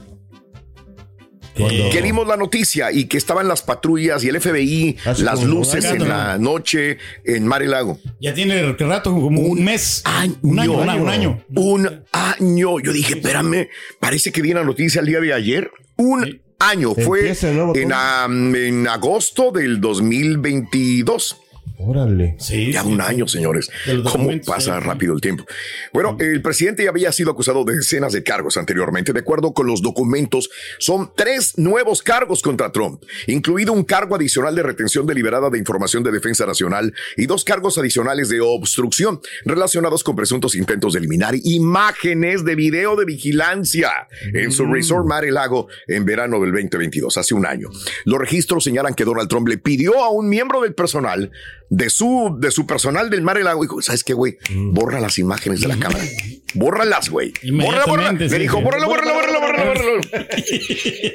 Que 1.57 2.01
vimos 2.01 2.29
la 2.29 2.37
noticia 2.37 2.93
y 2.93 3.07
que 3.07 3.19
estaban 3.19 3.49
las 3.49 3.63
patrullas 3.63 4.23
y 4.23 4.29
el 4.29 4.41
FBI, 4.41 4.99
Hace 5.05 5.25
las 5.25 5.43
luces 5.43 5.85
en 5.85 6.09
la 6.09 6.39
noche 6.39 6.99
en 7.25 7.45
Mar 7.45 7.63
Lago. 7.63 7.99
Ya 8.21 8.33
tiene 8.35 8.73
rato, 8.73 9.11
como 9.11 9.41
un 9.41 9.65
mes. 9.65 10.05
Un 10.43 10.61
año, 10.61 10.73
un 10.75 10.89
año. 10.89 11.03
Un 11.03 11.09
año. 11.09 11.45
Un 11.57 12.05
año. 12.13 12.79
Yo 12.79 12.93
dije, 12.93 13.15
espérame, 13.15 13.69
parece 13.99 14.31
que 14.31 14.43
vi 14.43 14.53
la 14.53 14.63
noticia 14.63 15.01
el 15.01 15.09
día 15.09 15.21
de 15.21 15.33
ayer. 15.33 15.73
Un 15.97 16.41
año. 16.61 16.95
Fue 16.95 17.31
el 17.31 17.73
en, 17.75 18.57
en 18.57 18.87
agosto 18.87 19.51
del 19.51 19.81
2022. 19.81 21.42
Órale. 21.85 22.37
ya 22.71 22.85
un 22.85 23.01
año, 23.01 23.27
señores. 23.27 23.71
¿Cómo 24.11 24.31
pasa 24.47 24.79
rápido 24.79 25.15
el 25.15 25.21
tiempo? 25.21 25.45
Bueno, 25.93 26.17
el 26.21 26.41
presidente 26.41 26.85
ya 26.85 26.91
había 26.91 27.11
sido 27.11 27.33
acusado 27.33 27.65
de 27.65 27.75
decenas 27.75 28.13
de 28.13 28.23
cargos 28.23 28.57
anteriormente. 28.57 29.13
De 29.13 29.21
acuerdo 29.21 29.53
con 29.53 29.67
los 29.67 29.83
documentos, 29.83 30.49
son 30.79 31.11
tres 31.17 31.59
nuevos 31.59 32.03
cargos 32.03 32.41
contra 32.41 32.71
Trump, 32.71 33.03
incluido 33.27 33.73
un 33.73 33.85
cargo 33.85 34.15
adicional 34.15 34.55
de 34.55 34.63
retención 34.63 35.07
deliberada 35.07 35.51
de 35.51 35.59
información 35.59 36.03
de 36.05 36.13
defensa 36.13 36.47
nacional 36.47 36.95
y 37.17 37.27
dos 37.27 37.43
cargos 37.43 37.77
adicionales 37.79 38.29
de 38.29 38.41
obstrucción 38.41 39.21
relacionados 39.45 40.05
con 40.05 40.15
presuntos 40.15 40.55
intentos 40.55 40.93
de 40.93 41.01
eliminar 41.01 41.35
imágenes 41.43 42.45
de 42.45 42.55
video 42.55 42.95
de 42.97 43.05
vigilancia 43.05 43.91
en 44.33 44.53
su 44.53 44.67
resort 44.67 45.07
Mar 45.07 45.25
a 45.25 45.31
Lago 45.31 45.69
en 45.89 46.05
verano 46.05 46.41
del 46.41 46.53
2022, 46.53 47.17
hace 47.17 47.35
un 47.35 47.45
año. 47.45 47.69
Los 48.05 48.21
registros 48.21 48.65
señalan 48.65 48.95
que 48.95 49.05
Donald 49.05 49.29
Trump 49.29 49.49
le 49.49 49.59
pidió 49.59 50.03
a 50.03 50.11
un 50.11 50.29
miembro 50.29 50.61
del 50.61 50.75
personal 50.75 51.31
de 51.75 51.89
su, 51.89 52.37
de 52.39 52.51
su 52.51 52.67
personal 52.67 53.09
del 53.09 53.23
Mar 53.23 53.39
a 53.39 53.41
Lago, 53.41 53.63
dijo, 53.63 53.81
¿sabes 53.81 54.05
qué, 54.05 54.13
güey? 54.13 54.37
Borra 54.55 55.01
las 55.01 55.17
imágenes 55.19 55.63
de 55.63 55.69
la 55.69 55.79
cámara. 55.79 56.05
Bórralas, 56.55 57.09
güey. 57.09 57.33
Bórrala. 57.51 57.85
Inmediatamente, 57.87 58.29
Le 58.29 58.39
dijo, 58.41 58.61
bórrala, 58.61 58.87
bórrala, 58.87 59.13
bórrala, 59.15 59.39
bórrala. 59.41 59.67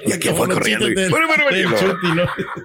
Y 0.07 0.11
aquí 0.11 0.29
fue 0.29 0.49
corriendo. 0.49 0.87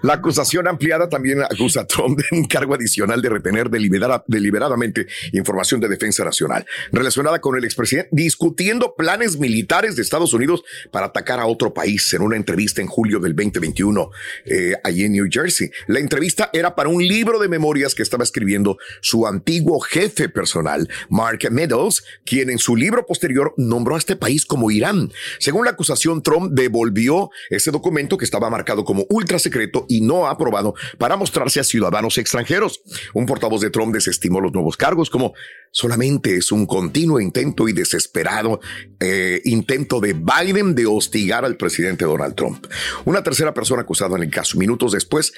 La 0.02 0.14
acusación 0.14 0.66
ampliada 0.68 1.08
también 1.08 1.42
acusa 1.42 1.82
a 1.82 1.86
Trump 1.86 2.18
de 2.18 2.24
un 2.38 2.46
cargo 2.46 2.74
adicional 2.74 3.20
de 3.20 3.28
retener 3.28 3.68
delibera- 3.68 4.24
deliberadamente 4.26 5.06
información 5.32 5.80
de 5.80 5.88
defensa 5.88 6.24
nacional 6.24 6.64
relacionada 6.92 7.40
con 7.40 7.56
el 7.56 7.64
expresidente 7.64 8.08
discutiendo 8.12 8.94
planes 8.96 9.38
militares 9.38 9.96
de 9.96 10.02
Estados 10.02 10.32
Unidos 10.32 10.62
para 10.90 11.06
atacar 11.06 11.40
a 11.40 11.46
otro 11.46 11.74
país 11.74 12.12
en 12.14 12.22
una 12.22 12.36
entrevista 12.36 12.80
en 12.80 12.86
julio 12.86 13.18
del 13.18 13.34
2021 13.36 14.10
eh, 14.46 14.72
allí 14.82 15.04
en 15.04 15.12
New 15.12 15.26
Jersey. 15.30 15.70
La 15.88 15.98
entrevista 15.98 16.50
era 16.52 16.74
para 16.74 16.88
un 16.88 17.06
libro 17.06 17.38
de 17.38 17.48
que 17.94 18.02
estaba 18.02 18.24
escribiendo 18.24 18.78
su 19.00 19.26
antiguo 19.26 19.80
jefe 19.80 20.28
personal, 20.28 20.88
Mark 21.08 21.40
Meadows, 21.50 22.04
quien 22.24 22.50
en 22.50 22.58
su 22.58 22.76
libro 22.76 23.04
posterior 23.06 23.54
nombró 23.56 23.96
a 23.96 23.98
este 23.98 24.16
país 24.16 24.46
como 24.46 24.70
Irán. 24.70 25.12
Según 25.38 25.64
la 25.64 25.72
acusación, 25.72 26.22
Trump 26.22 26.52
devolvió 26.52 27.30
ese 27.50 27.70
documento 27.70 28.16
que 28.16 28.24
estaba 28.24 28.50
marcado 28.50 28.84
como 28.84 29.06
ultra 29.10 29.38
secreto 29.38 29.86
y 29.88 30.00
no 30.00 30.28
aprobado 30.28 30.74
para 30.98 31.16
mostrarse 31.16 31.60
a 31.60 31.64
ciudadanos 31.64 32.18
extranjeros. 32.18 32.82
Un 33.14 33.26
portavoz 33.26 33.60
de 33.60 33.70
Trump 33.70 33.94
desestimó 33.94 34.40
los 34.40 34.52
nuevos 34.52 34.76
cargos 34.76 35.10
como 35.10 35.34
solamente 35.70 36.36
es 36.36 36.52
un 36.52 36.66
continuo 36.66 37.18
intento 37.18 37.68
y 37.68 37.72
desesperado 37.72 38.60
eh, 39.00 39.40
intento 39.44 40.00
de 40.00 40.12
Biden 40.12 40.74
de 40.74 40.86
hostigar 40.86 41.44
al 41.44 41.56
presidente 41.56 42.04
Donald 42.04 42.34
Trump. 42.34 42.66
Una 43.04 43.22
tercera 43.22 43.54
persona 43.54 43.82
acusada 43.82 44.16
en 44.16 44.22
el 44.24 44.30
caso. 44.30 44.58
Minutos 44.58 44.92
después 44.92 45.32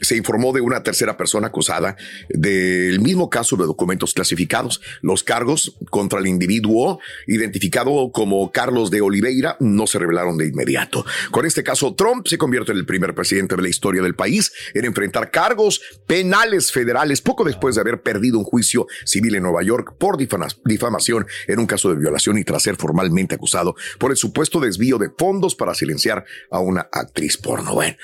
se 0.00 0.16
informó 0.16 0.52
de 0.52 0.60
una 0.60 0.82
tercera 0.82 1.16
persona 1.16 1.48
acusada 1.48 1.89
del 2.28 3.00
mismo 3.00 3.30
caso 3.30 3.56
de 3.56 3.66
documentos 3.66 4.14
clasificados. 4.14 4.80
Los 5.02 5.22
cargos 5.22 5.76
contra 5.90 6.20
el 6.20 6.26
individuo 6.26 7.00
identificado 7.26 8.10
como 8.12 8.50
Carlos 8.52 8.90
de 8.90 9.00
Oliveira 9.00 9.56
no 9.60 9.86
se 9.86 9.98
revelaron 9.98 10.38
de 10.38 10.48
inmediato. 10.48 11.04
Con 11.30 11.46
este 11.46 11.62
caso, 11.62 11.94
Trump 11.94 12.26
se 12.26 12.38
convierte 12.38 12.72
en 12.72 12.78
el 12.78 12.86
primer 12.86 13.14
presidente 13.14 13.56
de 13.56 13.62
la 13.62 13.68
historia 13.68 14.02
del 14.02 14.14
país 14.14 14.52
en 14.74 14.84
enfrentar 14.84 15.30
cargos 15.30 15.80
penales 16.06 16.72
federales 16.72 17.20
poco 17.20 17.44
después 17.44 17.74
de 17.74 17.80
haber 17.80 18.02
perdido 18.02 18.38
un 18.38 18.44
juicio 18.44 18.86
civil 19.04 19.34
en 19.34 19.42
Nueva 19.42 19.62
York 19.62 19.94
por 19.98 20.16
difama- 20.16 20.54
difamación 20.64 21.26
en 21.46 21.58
un 21.58 21.66
caso 21.66 21.90
de 21.90 21.96
violación 21.96 22.38
y 22.38 22.44
tras 22.44 22.62
ser 22.62 22.76
formalmente 22.76 23.34
acusado 23.34 23.74
por 23.98 24.10
el 24.10 24.16
supuesto 24.16 24.60
desvío 24.60 24.98
de 24.98 25.10
fondos 25.16 25.54
para 25.54 25.74
silenciar 25.74 26.24
a 26.50 26.60
una 26.60 26.88
actriz 26.92 27.36
porno. 27.36 27.74
Bueno, 27.74 27.96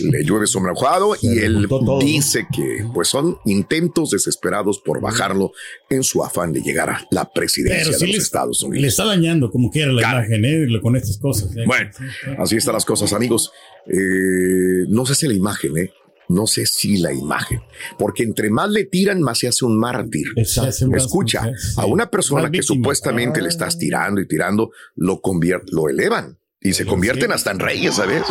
le 0.00 0.24
llueve 0.24 0.46
sobre 0.46 0.72
mojado 0.72 1.16
y 1.20 1.38
él 1.38 1.68
dice 2.00 2.46
que 2.54 2.84
pues 2.92 3.08
son 3.08 3.33
intentos 3.44 4.10
desesperados 4.10 4.80
por 4.80 5.00
bajarlo 5.00 5.52
en 5.90 6.02
su 6.02 6.24
afán 6.24 6.52
de 6.52 6.60
llegar 6.60 6.90
a 6.90 7.06
la 7.10 7.30
presidencia 7.30 7.84
Pero 7.84 7.98
sí 7.98 8.06
de 8.06 8.06
los 8.08 8.16
le, 8.16 8.22
Estados 8.22 8.62
Unidos. 8.62 8.82
le 8.82 8.88
está 8.88 9.04
dañando 9.04 9.50
como 9.50 9.70
quiera 9.70 9.92
la 9.92 10.02
imagen, 10.02 10.44
¿eh? 10.44 10.80
Con 10.80 10.96
estas 10.96 11.18
cosas. 11.18 11.54
¿eh? 11.56 11.64
Bueno, 11.66 11.90
así 12.38 12.56
están 12.56 12.74
las 12.74 12.84
cosas, 12.84 13.12
amigos. 13.12 13.52
Eh, 13.86 14.86
no 14.88 15.06
sé 15.06 15.14
si 15.14 15.26
la 15.28 15.34
imagen, 15.34 15.76
¿eh? 15.78 15.90
No 16.28 16.46
sé 16.46 16.64
si 16.64 16.96
la 16.96 17.12
imagen, 17.12 17.60
porque 17.98 18.22
entre 18.22 18.48
más 18.48 18.70
le 18.70 18.84
tiran, 18.84 19.20
más 19.20 19.38
se 19.40 19.48
hace 19.48 19.66
un 19.66 19.78
mártir. 19.78 20.26
Exacto. 20.36 20.96
Escucha, 20.96 21.52
a 21.76 21.84
una 21.84 22.08
persona 22.10 22.50
que 22.50 22.62
supuestamente 22.62 23.42
le 23.42 23.48
estás 23.48 23.76
tirando 23.76 24.22
y 24.22 24.26
tirando, 24.26 24.70
lo 24.96 25.20
convierte, 25.20 25.66
lo 25.72 25.90
elevan 25.90 26.38
y 26.62 26.72
se 26.72 26.86
convierten 26.86 27.30
hasta 27.30 27.50
en 27.50 27.58
reyes, 27.58 27.96
¿sabes? 27.96 28.22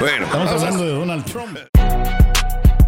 Bueno, 0.00 0.24
Estamos 0.24 0.50
hablando 0.50 0.84
de 0.84 0.90
Donald 0.90 1.24
Trump. 1.26 1.87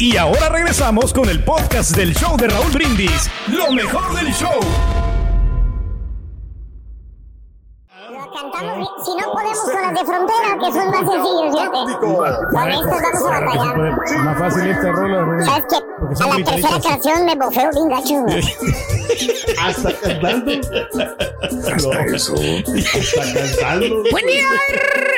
Y 0.00 0.16
ahora 0.16 0.48
regresamos 0.48 1.12
con 1.12 1.28
el 1.28 1.42
podcast 1.42 1.96
del 1.96 2.14
show 2.14 2.36
de 2.36 2.46
Raúl 2.46 2.70
Brindis. 2.70 3.28
Lo 3.48 3.72
mejor 3.72 4.14
del 4.14 4.32
show. 4.32 4.60
Si 9.04 9.14
no 9.16 9.32
podemos 9.32 9.58
con 9.60 9.82
las 9.82 9.94
de 9.94 10.04
frontera, 10.04 10.58
que 10.60 10.72
son 10.72 10.90
más 10.90 11.00
sencillos, 11.00 11.54
fíjate. 11.54 11.80
Con 12.00 12.68
estas 12.68 13.02
vamos 13.02 13.22
a 13.22 13.40
batallar. 13.40 13.76
Más 14.24 14.38
fácil 14.38 14.66
esta 14.70 14.92
rola, 14.92 15.22
güey. 15.22 15.44
¿Sabes 15.46 15.64
qué? 15.68 15.76
A 16.22 16.26
la 16.26 16.44
tercera 16.44 16.80
canción 16.80 17.24
me 17.24 17.34
bofeo 17.36 17.70
bien 17.72 17.88
gacho, 17.88 18.14
güey. 18.22 18.42
Hasta 19.62 19.92
cantando. 20.00 20.52
Hasta 21.74 22.04
eso. 22.04 22.34
Hasta 22.34 23.22
cantando. 23.34 24.02
Buen 24.10 24.26
día, 24.26 24.48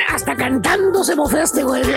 hasta 0.09 0.35
cantando 0.35 1.03
se 1.03 1.15
bofea 1.15 1.43
este 1.43 1.63
güey. 1.63 1.83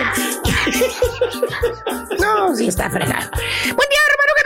No, 2.19 2.55
sí 2.55 2.67
está 2.69 2.89
fregado. 2.89 3.29
Buen 3.65 3.89
día, 3.89 3.99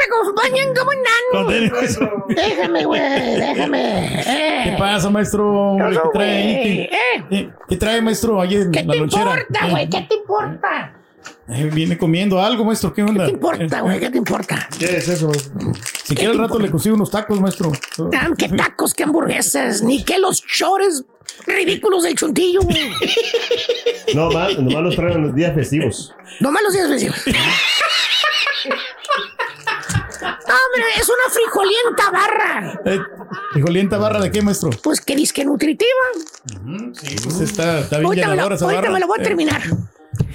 que 0.10 0.22
acompañen 0.22 0.74
como 0.76 0.92
enano. 0.92 2.26
Déjame, 2.28 2.86
güey, 2.86 3.02
déjame. 3.36 4.22
¿Qué 4.24 4.70
Eh. 4.72 4.76
pasa, 4.78 5.10
maestro? 5.10 5.50
Hombre, 5.52 5.92
¿Qué 5.92 6.10
trae 6.14 6.32
ahí? 6.32 6.54
güey? 6.54 6.90
¿Qué, 7.30 7.36
eh, 7.38 7.50
¿Qué 7.70 7.78
trae, 7.78 8.02
maestro? 8.02 8.42
Ahí 8.42 8.56
en 8.56 8.72
¿Qué 8.72 8.84
la 8.84 8.94
te 8.94 9.00
lonchera. 9.00 9.22
importa, 9.24 9.68
güey? 9.70 9.90
¿Qué 9.90 10.02
te 10.10 10.16
importa? 10.16 10.96
Eh, 11.50 11.70
viene 11.74 11.98
comiendo 11.98 12.40
algo, 12.42 12.64
maestro. 12.64 12.94
¿Qué 12.94 13.02
onda? 13.04 13.26
¿Qué 13.26 13.32
te 13.32 13.34
importa, 13.34 13.82
güey? 13.82 14.00
¿Qué 14.00 14.10
te 14.10 14.18
importa? 14.18 14.70
¿Qué 14.78 14.86
es 14.98 15.08
eso? 15.08 15.32
Si 16.04 16.16
quiere 16.16 16.32
al 16.32 16.38
rato 16.40 16.60
le 16.60 16.70
consigo 16.70 16.96
unos 16.96 17.10
tacos, 17.12 17.40
maestro. 17.42 17.72
¿Qué 18.38 18.50
tacos, 18.50 18.94
qué 18.94 19.04
hamburguesas? 19.04 19.82
Ni 19.82 20.04
qué 20.04 20.18
los 20.20 20.42
chores 20.46 21.04
ridículos 21.46 22.04
del 22.04 22.16
chuntillo, 22.16 22.62
güey. 22.62 22.92
No, 24.16 24.30
más, 24.32 24.58
nomás 24.58 24.84
los 24.84 24.96
traen 24.96 25.14
en 25.14 25.22
los 25.24 25.36
días 25.36 25.54
festivos. 25.54 26.14
No 26.40 26.52
malos 26.52 26.74
días 26.74 26.88
festivos. 26.88 27.18
Hombre, 30.50 30.86
es 31.00 31.08
una 31.08 31.34
frijolienta 31.34 32.12
barra. 32.12 32.82
Eh, 32.86 33.00
¿Frijolienta 33.54 33.98
barra 33.98 34.20
de 34.20 34.32
qué, 34.32 34.42
maestro? 34.42 34.70
Pues 34.84 35.00
que 35.02 35.16
disque 35.16 35.46
nutritiva. 35.46 35.90
Sí, 36.94 37.16
pues 37.24 37.40
está, 37.42 37.80
está 37.82 37.98
bien 37.98 38.08
Ahorita, 38.08 38.28
me 38.28 38.28
lo, 38.28 38.32
llenadora 38.36 38.56
esa 38.56 38.66
ahorita 38.66 38.82
barra. 38.82 38.94
me 38.94 39.00
lo 39.00 39.08
voy 39.08 39.18
a 39.20 39.22
Eh, 39.22 39.26
terminar. 39.26 39.62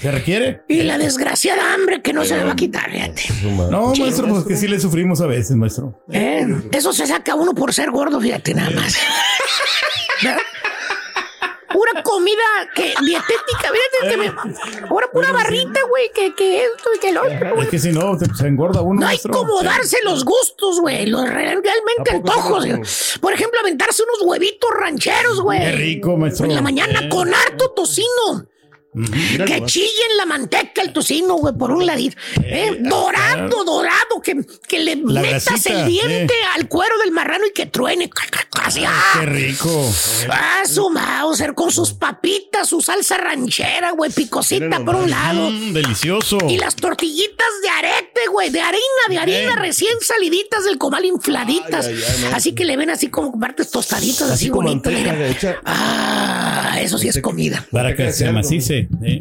¿Se 0.00 0.11
requiere? 0.11 0.62
Y 0.68 0.83
la 0.85 0.98
desgraciada 0.98 1.74
hambre 1.74 2.00
que 2.00 2.12
no 2.12 2.24
se 2.24 2.35
me 2.37 2.44
va 2.44 2.53
a 2.53 2.57
quitar, 2.57 2.90
fíjate. 2.90 3.22
No, 3.70 3.92
maestro, 3.94 4.29
pues 4.29 4.44
que 4.44 4.57
sí 4.57 4.68
le 4.68 4.79
sufrimos 4.81 5.20
a 5.20 5.27
veces, 5.27 5.57
maestro. 5.57 6.00
Eh, 6.11 6.46
Eso 6.72 6.92
se 6.92 7.07
saca 7.07 7.35
uno 7.35 7.55
por 7.55 7.72
ser 7.74 7.90
gordo, 7.90 8.20
fíjate, 8.20 8.55
nada 8.55 8.70
más. 8.70 8.96
Comida 12.14 12.42
que 12.74 12.94
dietética, 13.05 13.72
fíjate 13.72 14.09
que 14.11 14.16
me. 14.16 14.33
Ahora 14.88 15.11
pura 15.12 15.33
barrita, 15.33 15.81
güey, 15.88 16.11
que, 16.14 16.35
que 16.35 16.62
esto 16.64 16.90
y 16.94 16.98
que 16.98 17.12
lo 17.12 17.22
otro. 17.22 17.61
Es 17.62 17.68
que 17.68 17.79
si 17.79 17.90
no, 17.92 18.16
te- 18.16 18.33
se 18.35 18.46
engorda 18.46 18.81
uno, 18.83 19.00
No 19.00 19.07
hay 19.07 19.14
maestro. 19.16 19.33
como 19.33 19.62
darse 19.62 19.98
los 20.05 20.24
gustos, 20.24 20.81
güey. 20.81 21.07
Los 21.07 21.29
re- 21.29 21.61
realmente 21.61 22.11
¿A 22.11 22.20
poco 22.20 22.57
antojos. 22.57 23.18
Por 23.20 23.33
ejemplo, 23.33 23.59
aventarse 23.61 24.03
unos 24.05 24.22
huevitos 24.22 24.70
rancheros, 24.79 25.40
güey. 25.40 25.59
Qué 25.61 25.72
rico, 25.72 26.16
maestro. 26.16 26.46
En 26.46 26.55
la 26.55 26.62
mañana 26.62 27.00
Eh. 27.05 27.09
con 27.09 27.33
harto 27.35 27.70
tocino. 27.72 28.46
Que 28.94 29.62
chillen 29.66 30.16
la 30.16 30.24
manteca 30.26 30.80
el 30.83 30.92
tocino, 30.92 31.35
güey, 31.37 31.52
por 31.54 31.72
un 31.72 31.85
ladito. 31.85 32.16
Eh, 32.44 32.78
dorado, 32.80 33.64
dorado, 33.64 34.20
que, 34.22 34.37
que 34.68 34.78
le 34.78 34.96
La 34.96 35.20
metas 35.20 35.44
grasita, 35.46 35.83
el 35.83 35.88
diente 35.88 36.33
eh. 36.35 36.46
al 36.54 36.68
cuero 36.68 36.96
del 36.98 37.11
marrano 37.11 37.44
y 37.46 37.52
que 37.52 37.66
truene. 37.66 38.09
Así, 38.62 38.83
ah. 38.87 39.18
Qué 39.20 39.26
rico. 39.26 39.92
Ah, 40.30 40.62
su 40.66 40.88
Mauser 40.90 41.54
con 41.54 41.72
sus 41.72 41.92
papitas, 41.92 42.68
su 42.68 42.80
salsa 42.80 43.16
ranchera, 43.18 43.90
güey, 43.90 44.12
picosita 44.12 44.78
por 44.85 44.94
un 44.94 45.11
lado. 45.11 45.50
Mm, 45.50 45.72
delicioso. 45.72 46.38
Y 46.48 46.57
las 46.59 46.76
tortillitas 46.76 47.46
de 47.62 47.68
arete, 47.68 48.20
güey, 48.30 48.50
de 48.50 48.61
harina, 48.61 48.80
de 49.09 49.18
harina, 49.18 49.52
Eh. 49.54 49.57
recién 49.57 49.94
saliditas 50.00 50.64
del 50.64 50.78
comal 50.78 51.04
infladitas. 51.04 51.87
Ay, 51.88 51.94
ay, 51.96 52.04
ay, 52.16 52.24
no. 52.30 52.37
así 52.37 52.54
que 52.54 52.64
le 52.64 52.76
ven 52.76 52.90
así 52.90 53.09
como 53.09 53.38
partes 53.40 53.70
tostaditas, 53.70 54.22
así, 54.30 54.44
Así 54.44 54.50
con 54.50 54.64
bonitas. 54.66 54.92
mira. 54.92 55.61
Ah, 55.64 56.78
eso 56.80 56.96
sí 56.98 57.09
es 57.09 57.20
comida. 57.20 57.66
Para 57.70 57.94
que 57.96 58.12
se 58.12 58.30
macice. 58.30 58.84
Eh. 59.05 59.18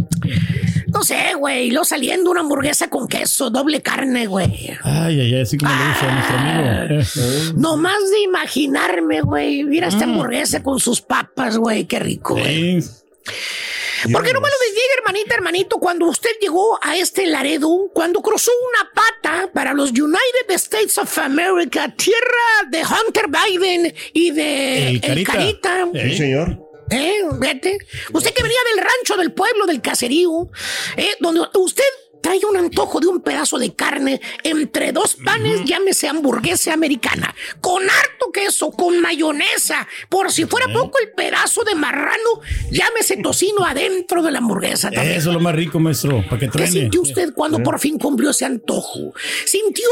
No 0.87 1.03
sé, 1.03 1.33
güey, 1.37 1.71
lo 1.71 1.83
saliendo 1.83 2.29
una 2.31 2.41
hamburguesa 2.41 2.89
con 2.89 3.07
queso, 3.07 3.49
doble 3.49 3.81
carne, 3.81 4.27
güey. 4.27 4.71
Ay, 4.83 5.19
ay, 5.19 5.33
ay, 5.35 5.41
así 5.41 5.57
como 5.57 5.71
le 5.73 5.87
dice 5.87 6.05
a 6.05 6.13
nuestro 6.13 6.37
amigo. 6.37 7.49
Eh. 7.49 7.53
No 7.57 7.77
más 7.77 8.09
de 8.11 8.21
imaginarme, 8.21 9.21
güey, 9.21 9.63
mira 9.63 9.87
esta 9.87 10.05
Mm. 10.05 10.11
hamburguesa 10.11 10.61
con 10.63 10.79
sus 10.79 11.01
papas, 11.01 11.57
güey, 11.57 11.85
qué 11.85 11.99
rico, 11.99 12.35
güey. 12.35 12.81
Sí. 12.81 14.11
¿Por 14.11 14.21
qué 14.21 14.33
no 14.33 14.41
me 14.41 14.49
lo 14.49 14.55
desdiga, 14.67 14.93
hermanita, 14.97 15.33
hermanito, 15.35 15.77
cuando 15.77 16.07
usted 16.07 16.31
llegó 16.41 16.77
a 16.81 16.97
este 16.97 17.25
Laredo, 17.25 17.89
cuando 17.93 18.21
cruzó 18.21 18.51
una 18.69 18.91
pata 18.91 19.49
para 19.53 19.73
los 19.73 19.91
United 19.91 20.49
States 20.49 20.97
of 20.97 21.17
America, 21.19 21.87
tierra 21.95 22.69
de 22.69 22.79
Hunter 22.81 23.25
Biden 23.29 23.93
y 24.13 24.31
de 24.31 24.89
El 24.89 25.01
Carita. 25.01 25.31
Carita? 25.31 25.87
Sí, 25.93 26.17
señor. 26.17 26.59
¿Eh? 26.89 27.21
Vete. 27.39 27.77
Usted 28.13 28.33
que 28.33 28.43
venía 28.43 28.57
del 28.73 28.83
rancho, 28.83 29.17
del 29.17 29.33
pueblo, 29.33 29.65
del 29.65 29.81
caserío, 29.81 30.49
¿eh? 30.97 31.15
donde 31.19 31.41
usted 31.55 31.83
trae 32.23 32.39
un 32.49 32.55
antojo 32.55 32.99
de 33.01 33.07
un 33.07 33.21
pedazo 33.21 33.59
de 33.59 33.75
carne 33.75 34.21
entre 34.43 34.93
dos 34.93 35.15
panes, 35.23 35.65
llámese 35.65 36.07
hamburguesa 36.07 36.73
americana, 36.73 37.35
con 37.59 37.83
harto 37.83 38.31
queso, 38.31 38.71
con 38.71 38.99
mayonesa, 39.01 39.87
por 40.09 40.31
si 40.31 40.45
fuera 40.45 40.67
poco 40.71 40.97
el 40.99 41.11
pedazo 41.11 41.63
de 41.63 41.75
marrano, 41.75 42.41
llámese 42.71 43.17
tocino 43.17 43.65
adentro 43.65 44.23
de 44.23 44.31
la 44.31 44.37
hamburguesa 44.37 44.89
también. 44.89 45.17
Eso 45.17 45.29
es 45.29 45.33
lo 45.35 45.41
más 45.41 45.53
rico, 45.53 45.79
maestro, 45.79 46.23
para 46.29 46.39
que 46.39 46.49
¿Qué 46.49 46.67
sintió 46.67 47.01
usted 47.01 47.33
cuando 47.33 47.61
por 47.61 47.77
fin 47.77 47.99
cumplió 47.99 48.29
ese 48.29 48.45
antojo? 48.45 49.13
¿Sintió 49.45 49.89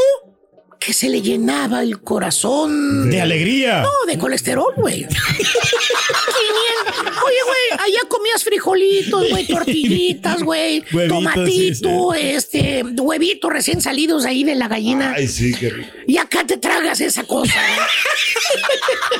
que 0.80 0.94
se 0.94 1.10
le 1.10 1.20
llenaba 1.20 1.82
el 1.82 2.00
corazón? 2.00 3.10
De 3.10 3.20
alegría. 3.20 3.82
No, 3.82 3.90
de 4.06 4.18
colesterol, 4.18 4.72
güey. 4.76 5.06
500. 7.22 7.26
Oye, 7.26 7.38
güey, 7.46 7.80
allá 7.80 8.08
comías 8.08 8.44
frijolitos, 8.44 9.30
güey, 9.30 9.46
tortillitas, 9.48 10.42
güey, 10.42 10.84
tomatito, 11.08 12.14
este, 12.14 12.82
huevitos 12.82 13.52
recién 13.52 13.80
salidos 13.80 14.24
ahí 14.24 14.44
de 14.44 14.54
la 14.54 14.68
gallina. 14.68 15.14
Ay, 15.16 15.28
sí, 15.28 15.54
qué 15.54 15.70
rico. 15.70 15.90
Y 16.06 16.18
acá 16.18 16.44
te 16.46 16.56
tragas 16.56 17.00
esa 17.00 17.24
cosa. 17.24 17.60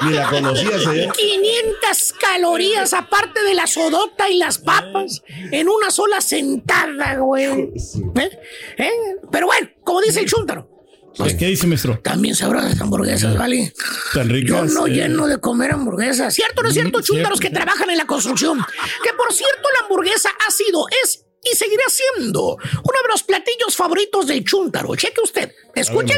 Ni 0.02 0.12
la 0.12 0.28
conocías 0.28 0.86
allá. 0.86 1.12
500 1.12 2.12
calorías 2.20 2.92
aparte 2.92 3.42
de 3.42 3.54
la 3.54 3.66
sodota 3.66 4.28
y 4.28 4.36
las 4.36 4.58
papas 4.58 5.22
en 5.50 5.68
una 5.68 5.90
sola 5.90 6.20
sentada, 6.20 7.16
güey. 7.16 7.44
¿Eh? 7.44 8.38
¿Eh? 8.78 8.90
Pero 9.30 9.46
bueno, 9.46 9.68
como 9.84 10.00
dice 10.00 10.20
el 10.20 10.26
chúntaro, 10.26 10.71
Pues, 11.16 11.34
¿Qué 11.34 11.46
dice, 11.46 11.66
maestro? 11.66 11.98
también 12.02 12.34
sabrosas 12.34 12.80
hamburguesas, 12.80 13.36
¿vale? 13.36 13.72
Tan 14.14 14.28
Yo 14.28 14.34
ricas. 14.34 14.72
no 14.72 14.86
eh. 14.86 14.90
lleno 14.90 15.26
de 15.26 15.38
comer 15.38 15.72
hamburguesas. 15.72 16.34
¿Cierto 16.34 16.60
o 16.60 16.62
no 16.62 16.68
es 16.68 16.74
cierto, 16.74 16.98
Mm, 17.00 17.02
chúntaros 17.02 17.40
que 17.40 17.50
trabajan 17.50 17.90
en 17.90 17.98
la 17.98 18.06
construcción? 18.06 18.58
Que 19.02 19.10
por 19.16 19.32
cierto, 19.32 19.68
la 19.78 19.84
hamburguesa 19.86 20.30
ha 20.46 20.50
sido, 20.50 20.86
es 21.04 21.24
y 21.42 21.56
seguirá 21.56 21.84
siendo 21.88 22.54
uno 22.54 23.02
de 23.02 23.08
los 23.10 23.22
platillos 23.22 23.76
favoritos 23.76 24.26
del 24.26 24.44
chúntaro. 24.44 24.94
Cheque 24.94 25.20
usted. 25.22 25.52
Escuchen. 25.74 26.16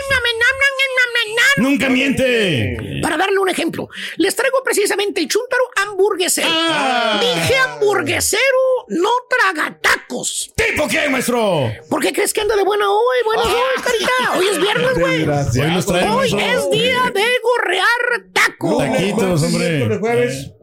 Nunca 1.57 1.89
miente. 1.89 3.01
Para 3.01 3.17
darle 3.17 3.39
un 3.39 3.49
ejemplo, 3.49 3.89
les 4.17 4.35
traigo 4.35 4.63
precisamente 4.65 5.21
el 5.21 5.29
chúntaro 5.29 5.63
hamburguesero. 5.77 6.49
Ah. 6.51 7.21
Dije 7.21 7.57
hamburguesero, 7.57 8.43
no 8.89 9.11
traga 9.29 9.79
tacos. 9.81 10.53
¿Tipo 10.57 10.89
qué, 10.89 11.09
maestro? 11.09 11.71
¿Por 11.89 12.03
qué 12.03 12.13
crees 12.13 12.33
que 12.33 12.41
anda 12.41 12.57
de 12.57 12.65
buena 12.65 12.91
hoy? 12.91 13.17
Buenas 13.25 13.47
hoy, 13.47 13.83
carita. 13.83 14.39
Hoy 14.39 14.47
es 14.49 14.61
viernes, 14.61 14.99
güey. 14.99 15.23
Hoy. 15.23 16.33
Hoy 16.35 16.43
es 16.43 16.71
día 16.71 17.13
de 17.15 17.25
gorrear 17.43 18.25
tacos. 18.33 18.79
Taquitos, 18.79 19.43
hombre. 19.45 20.01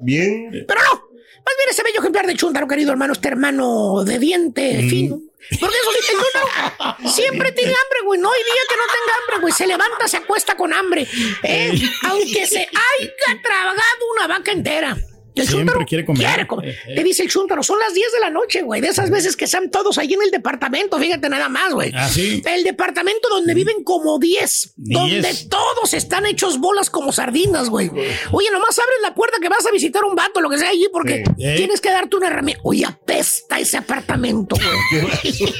Bien. 0.02 0.65
Pero 0.67 0.82
no, 0.82 1.00
más 1.45 1.56
bien 1.58 1.69
ese 1.69 1.84
bello 1.84 1.99
ejemplar 1.99 2.27
de 2.27 2.36
chúntaro, 2.36 2.67
querido 2.67 2.91
hermano, 2.91 3.13
este 3.13 3.27
hermano 3.27 4.04
de 4.04 4.19
diente 4.19 4.88
fino. 4.89 5.19
Porque 5.60 5.75
eso 5.75 5.91
sí, 5.91 5.99
el 5.99 6.17
chúntaro 6.17 7.12
siempre 7.12 7.51
tiene 7.51 7.71
hambre, 7.71 7.99
güey. 8.06 8.19
No 8.19 8.32
hay 8.32 8.43
día 8.43 8.62
que 8.69 8.75
no 8.75 8.84
tenga 8.84 9.17
hambre, 9.19 9.41
güey. 9.41 9.54
Se 9.54 9.67
levanta, 9.67 10.08
se 10.08 10.17
acuesta 10.17 10.56
con 10.56 10.71
hambre. 10.73 11.08
¿eh? 11.43 11.82
Aunque 12.04 12.47
se 12.47 12.60
haya 12.60 13.41
tragado 13.41 14.06
una 14.15 14.27
vaca 14.27 14.51
entera. 14.51 14.97
El 15.33 15.47
Siempre 15.47 15.85
quiere 15.85 16.05
comer. 16.05 16.27
quiere 16.27 16.47
comer. 16.47 16.75
Le 16.87 17.03
dice 17.03 17.23
el 17.23 17.29
chúntaro, 17.29 17.63
son 17.63 17.79
las 17.79 17.93
10 17.93 18.11
de 18.13 18.19
la 18.19 18.29
noche, 18.29 18.61
güey. 18.63 18.81
De 18.81 18.89
esas 18.89 19.09
veces 19.09 19.35
que 19.37 19.45
están 19.45 19.69
todos 19.71 19.97
ahí 19.97 20.13
en 20.13 20.21
el 20.21 20.31
departamento, 20.31 20.97
fíjate 20.99 21.29
nada 21.29 21.47
más, 21.49 21.73
güey. 21.73 21.91
Ah, 21.95 22.09
sí. 22.09 22.41
El 22.45 22.63
departamento 22.63 23.29
donde 23.29 23.53
viven 23.53 23.83
como 23.83 24.19
10. 24.19 24.73
Donde 24.75 25.33
todos 25.49 25.93
están 25.93 26.25
hechos 26.25 26.59
bolas 26.59 26.89
como 26.89 27.11
sardinas, 27.11 27.69
güey. 27.69 27.89
Oye, 28.31 28.49
nomás 28.51 28.77
abres 28.79 28.97
la 29.01 29.13
puerta 29.15 29.37
que 29.41 29.47
vas 29.49 29.65
a 29.65 29.71
visitar 29.71 30.03
un 30.03 30.15
vato, 30.15 30.41
lo 30.41 30.49
que 30.49 30.57
sea 30.57 30.69
allí, 30.69 30.87
porque 30.91 31.23
¿Eh? 31.39 31.53
tienes 31.57 31.79
que 31.81 31.89
darte 31.91 32.15
una 32.17 32.27
herramienta. 32.27 32.61
Oye, 32.65 32.85
apesta 32.85 33.59
ese 33.59 33.77
apartamento, 33.77 34.55
güey. 34.91 35.33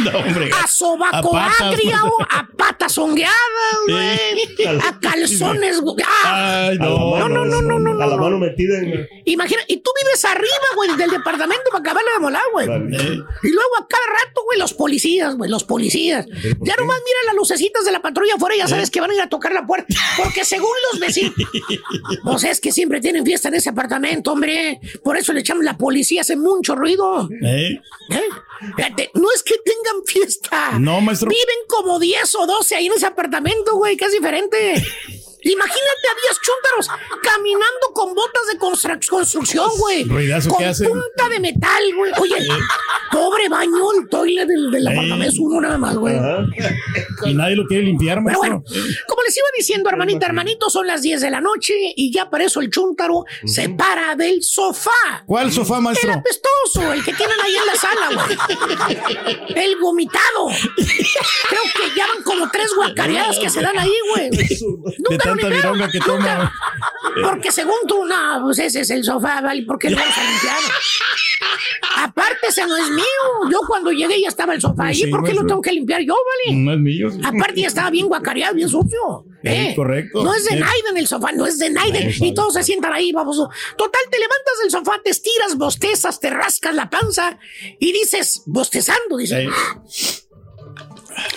No, 0.00 0.18
hombre. 0.18 0.50
A 0.62 0.66
sobaco 0.66 1.36
A 1.36 1.48
patas. 1.48 1.74
a 2.30 2.48
patas 2.56 2.78
calzongueadas, 2.78 3.34
güey. 3.86 4.76
A 4.80 4.98
calzones, 5.00 5.80
güey. 5.80 5.96
¡Ah! 6.24 6.66
A 6.68 6.70
la 6.72 6.74
no, 6.74 7.28
no, 7.28 7.44
no, 7.44 7.62
no, 7.62 7.78
no, 7.78 8.02
A 8.02 8.06
la 8.06 8.16
no. 8.16 8.22
mano 8.22 8.38
metida 8.38 8.78
en. 8.78 8.99
Imagina, 9.24 9.62
y 9.68 9.78
tú 9.78 9.90
vives 10.02 10.24
arriba, 10.24 10.46
güey, 10.76 10.96
del 10.96 11.10
departamento 11.10 11.70
para 11.70 11.80
acabarle 11.80 12.12
de 12.12 12.18
molar, 12.18 12.42
güey. 12.52 12.66
Y 12.66 13.48
luego 13.48 13.76
a 13.80 13.86
cada 13.88 14.06
rato, 14.06 14.42
güey, 14.44 14.58
los 14.58 14.74
policías, 14.74 15.36
güey, 15.36 15.50
los 15.50 15.64
policías. 15.64 16.26
Ya 16.26 16.76
nomás 16.76 16.98
mira 17.04 17.18
las 17.26 17.34
lucecitas 17.34 17.84
de 17.84 17.92
la 17.92 18.02
patrulla 18.02 18.34
afuera 18.34 18.54
y 18.54 18.58
ya 18.58 18.68
sabes 18.68 18.90
que 18.90 19.00
van 19.00 19.10
a 19.10 19.14
ir 19.14 19.20
a 19.20 19.28
tocar 19.28 19.52
la 19.52 19.66
puerta. 19.66 19.94
Porque 20.16 20.44
según 20.44 20.70
los 20.90 21.00
vecinos, 21.00 21.34
pues 22.24 22.44
es 22.44 22.60
que 22.60 22.72
siempre 22.72 23.00
tienen 23.00 23.24
fiesta 23.24 23.48
en 23.48 23.54
ese 23.54 23.70
apartamento, 23.70 24.32
hombre. 24.32 24.80
Por 25.02 25.16
eso 25.16 25.32
le 25.32 25.40
echamos 25.40 25.64
la 25.64 25.76
policía, 25.76 26.22
hace 26.22 26.36
mucho 26.36 26.74
ruido. 26.74 27.28
¿Eh? 27.42 27.80
¿Eh? 28.10 28.28
Fíjate, 28.76 29.10
no 29.14 29.28
es 29.34 29.42
que 29.42 29.54
tengan 29.64 30.04
fiesta. 30.06 30.78
No, 30.78 31.00
maestro. 31.00 31.28
Viven 31.28 31.66
como 31.66 31.98
10 31.98 32.34
o 32.34 32.46
12 32.46 32.74
ahí 32.76 32.86
en 32.86 32.92
ese 32.92 33.06
apartamento, 33.06 33.76
güey, 33.76 33.96
que 33.96 34.04
es 34.06 34.12
diferente. 34.12 34.82
Imagínate 35.42 36.06
a 36.10 36.14
10 36.28 36.40
chúntaros 36.42 36.88
caminando 37.22 37.86
con 37.94 38.14
botas 38.14 38.42
de 38.52 38.58
constru- 38.58 39.06
construcción, 39.08 39.68
güey. 39.78 40.04
Ruidazo 40.04 40.50
con 40.50 40.58
que 40.58 40.66
hacen. 40.66 40.88
punta 40.88 41.28
de 41.28 41.40
metal, 41.40 41.82
güey. 41.96 42.12
Oye, 42.20 42.36
pobre 43.10 43.48
baño, 43.48 43.92
el 44.00 44.08
toilet 44.08 44.46
del, 44.46 44.70
del 44.70 44.86
apartamento 44.88 45.28
es 45.28 45.38
uno 45.38 45.60
nada 45.60 45.78
más, 45.78 45.96
güey. 45.96 46.16
Y 47.26 47.34
nadie 47.34 47.56
lo 47.56 47.66
quiere 47.66 47.84
limpiar, 47.84 48.18
Pero 48.24 48.38
maestro. 48.40 48.62
bueno, 48.70 48.84
como 49.08 49.22
les 49.22 49.36
iba 49.36 49.46
diciendo, 49.56 49.88
hermanita, 49.90 50.26
hermanito, 50.26 50.70
son 50.70 50.86
las 50.86 51.02
10 51.02 51.20
de 51.20 51.30
la 51.30 51.40
noche 51.40 51.74
y 51.96 52.12
ya 52.12 52.28
para 52.30 52.44
eso 52.44 52.60
el 52.60 52.70
chúntaro 52.70 53.24
se 53.44 53.68
para 53.70 54.14
del 54.16 54.42
sofá. 54.42 54.90
¿Cuál 55.26 55.52
sofá, 55.52 55.76
El 55.76 55.82
maestro? 55.82 56.12
apestoso, 56.12 56.92
el 56.92 57.04
que 57.04 57.12
tienen 57.14 57.36
ahí 57.42 57.54
en 57.56 57.66
la 57.66 57.74
sala, 57.74 58.24
güey. 58.24 59.54
El 59.56 59.76
vomitado. 59.80 60.48
Creo 60.76 61.62
que 61.74 61.96
ya 61.96 62.06
van 62.06 62.22
como 62.22 62.50
tres 62.50 62.72
guacareadas 62.76 63.38
que 63.38 63.50
se 63.50 63.60
dan 63.60 63.78
ahí, 63.78 63.92
güey. 64.14 64.30
Nunca 65.08 65.29
tanta 65.32 65.48
vironga 65.48 65.88
que 65.90 65.98
toma. 66.00 66.52
Porque 67.22 67.50
según 67.52 67.74
tú, 67.86 68.04
no, 68.04 68.40
pues 68.44 68.58
ese 68.60 68.80
es 68.80 68.90
el 68.90 69.04
sofá, 69.04 69.40
¿vale? 69.40 69.62
¿Por 69.62 69.78
qué 69.78 69.90
lo 69.90 69.96
vamos 69.96 70.16
a 70.16 70.22
limpiar? 70.22 70.56
Aparte, 71.96 72.46
ese 72.48 72.66
no 72.66 72.76
es 72.76 72.88
mío. 72.90 73.04
Yo 73.50 73.60
cuando 73.66 73.90
llegué 73.90 74.20
ya 74.20 74.28
estaba 74.28 74.54
el 74.54 74.60
sofá 74.60 74.86
ahí. 74.86 74.94
Sí, 74.94 75.06
¿Por 75.08 75.24
qué 75.24 75.34
lo 75.34 75.44
tengo 75.46 75.60
que 75.60 75.72
limpiar 75.72 76.00
yo, 76.02 76.14
vale? 76.14 76.56
No 76.58 76.72
es 76.72 76.78
mío. 76.78 77.10
sí. 77.10 77.20
Aparte 77.24 77.60
ya 77.60 77.66
estaba 77.68 77.90
bien 77.90 78.06
guacareado, 78.06 78.54
bien 78.54 78.68
sucio. 78.68 79.24
Sí, 79.42 79.48
Eh, 79.48 79.72
correcto. 79.74 80.22
No 80.22 80.34
es 80.34 80.44
de. 80.44 80.56
Naiden 80.56 80.96
el 80.96 81.06
sofá, 81.06 81.32
no 81.32 81.46
es 81.46 81.58
de 81.58 81.70
Naiden. 81.70 82.12
Y 82.20 82.34
todos 82.34 82.54
se 82.54 82.62
sientan 82.62 82.92
ahí, 82.92 83.12
baboso. 83.12 83.48
Total, 83.76 84.02
te 84.10 84.18
levantas 84.18 84.54
del 84.62 84.70
sofá, 84.70 85.00
te 85.02 85.10
estiras, 85.10 85.56
bostezas, 85.56 86.20
te 86.20 86.30
rascas 86.30 86.74
la 86.74 86.88
panza 86.90 87.38
y 87.78 87.92
dices, 87.92 88.42
bostezando, 88.46 89.16
dices, 89.16 89.48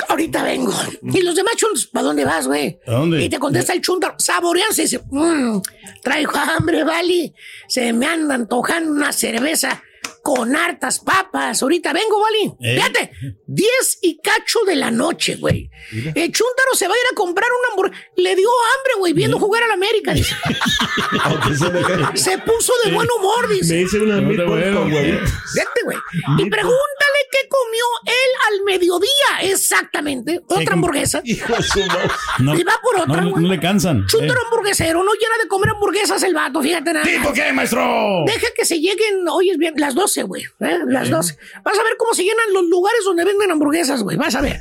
ahorita 0.10 0.44
vengo. 0.44 0.74
Y 1.02 1.22
los 1.22 1.36
demás 1.36 1.56
chuntos, 1.56 1.88
¿para 1.88 2.06
dónde 2.06 2.26
vas, 2.26 2.48
güey? 2.48 2.80
¿A 2.88 2.92
dónde? 2.92 3.24
Y 3.24 3.30
te 3.30 3.40
contesta 3.40 3.74
el 3.74 3.82
chuntar, 3.82 4.16
saborearse 4.18 4.82
y 4.82 4.86
dice, 4.86 5.02
"Mm, 5.10 5.62
traigo 6.02 6.34
hambre, 6.38 6.84
vale. 6.84 7.34
Se 7.68 7.94
me 7.94 8.06
anda 8.06 8.36
antojando 8.36 8.92
una 8.92 9.12
cerveza 9.12 9.82
con 10.22 10.56
hartas 10.56 11.00
papas. 11.00 11.62
Ahorita 11.62 11.92
vengo, 11.92 12.20
vale. 12.22 12.56
¿Eh? 12.62 12.76
Fíjate, 12.76 13.12
10 13.46 14.00
y 14.02 14.20
cacho 14.20 14.60
de 14.66 14.78
la 14.78 14.90
noche, 14.90 15.36
güey. 15.36 15.70
El 15.92 16.32
chuntaro 16.32 16.74
se 16.76 16.88
va 16.88 16.94
a 16.94 16.98
ir 16.98 17.04
a 17.12 17.16
comprar 17.16 17.50
una 17.52 17.74
hamburguesa. 17.74 18.04
Le 18.16 18.36
dio 18.36 18.48
hambre, 18.50 18.94
güey, 19.00 19.12
viendo 19.14 19.38
jugar 19.38 19.64
a 19.64 19.68
la 19.68 19.74
América, 19.74 20.14
dice. 20.14 20.34
Se 22.16 22.38
puso 22.40 22.74
de 22.86 22.92
buen 22.92 23.08
humor, 23.20 23.50
dice. 23.50 23.76
Me 23.76 23.82
hice 23.82 24.00
una 24.00 24.16
huevitos. 24.20 24.50
Vete, 24.56 25.82
güey. 25.84 25.98
Y 26.40 26.50
pregúntale 26.50 27.20
qué 27.34 27.48
comió 27.50 27.84
él 28.06 28.32
al 28.60 28.64
mediodía. 28.66 29.52
Exactamente. 29.52 30.40
Otra 30.48 30.74
hamburguesa. 30.74 31.22
Hijo 31.26 31.54
de 31.56 31.64
su 31.64 31.80
madre. 31.80 32.10
No, 32.40 32.56
Y 32.56 32.64
va 32.64 32.80
por 32.84 33.02
otra, 33.02 33.22
no, 33.22 33.32
güey. 33.32 33.44
no 33.44 33.50
le 33.50 33.60
cansan. 33.60 34.06
Chúntaro 34.08 34.40
Eh. 34.40 34.44
hamburguesero, 34.46 35.04
no 35.04 35.12
llena 35.14 35.38
de 35.42 35.48
comer 35.48 35.70
hamburguesas 35.72 36.22
el 36.24 36.34
vato, 36.34 36.62
fíjate 36.62 36.94
nada. 36.94 37.06
¿Tipo 37.06 37.34
qué, 37.34 37.52
maestro? 37.54 38.24
Deja 38.28 38.48
que 38.56 38.66
se 38.66 38.80
lleguen, 38.80 39.28
hoy 39.30 39.50
es 39.50 39.58
bien, 39.58 39.74
las 39.78 39.96
12, 39.96 40.24
güey. 40.24 40.44
¿eh? 40.44 40.80
Las 40.88 41.10
12. 41.10 41.38
Vas 41.64 41.80
a 41.80 41.84
ver 41.84 41.94
cómo 41.98 42.14
se 42.14 42.24
llenan 42.24 42.54
los 42.54 42.64
lugares 42.66 43.00
donde 43.06 43.26
venden 43.26 43.52
hamburguesas, 43.52 44.04
güey. 44.04 44.16
Vas 44.18 44.36
a 44.36 44.42
ver. 44.42 44.60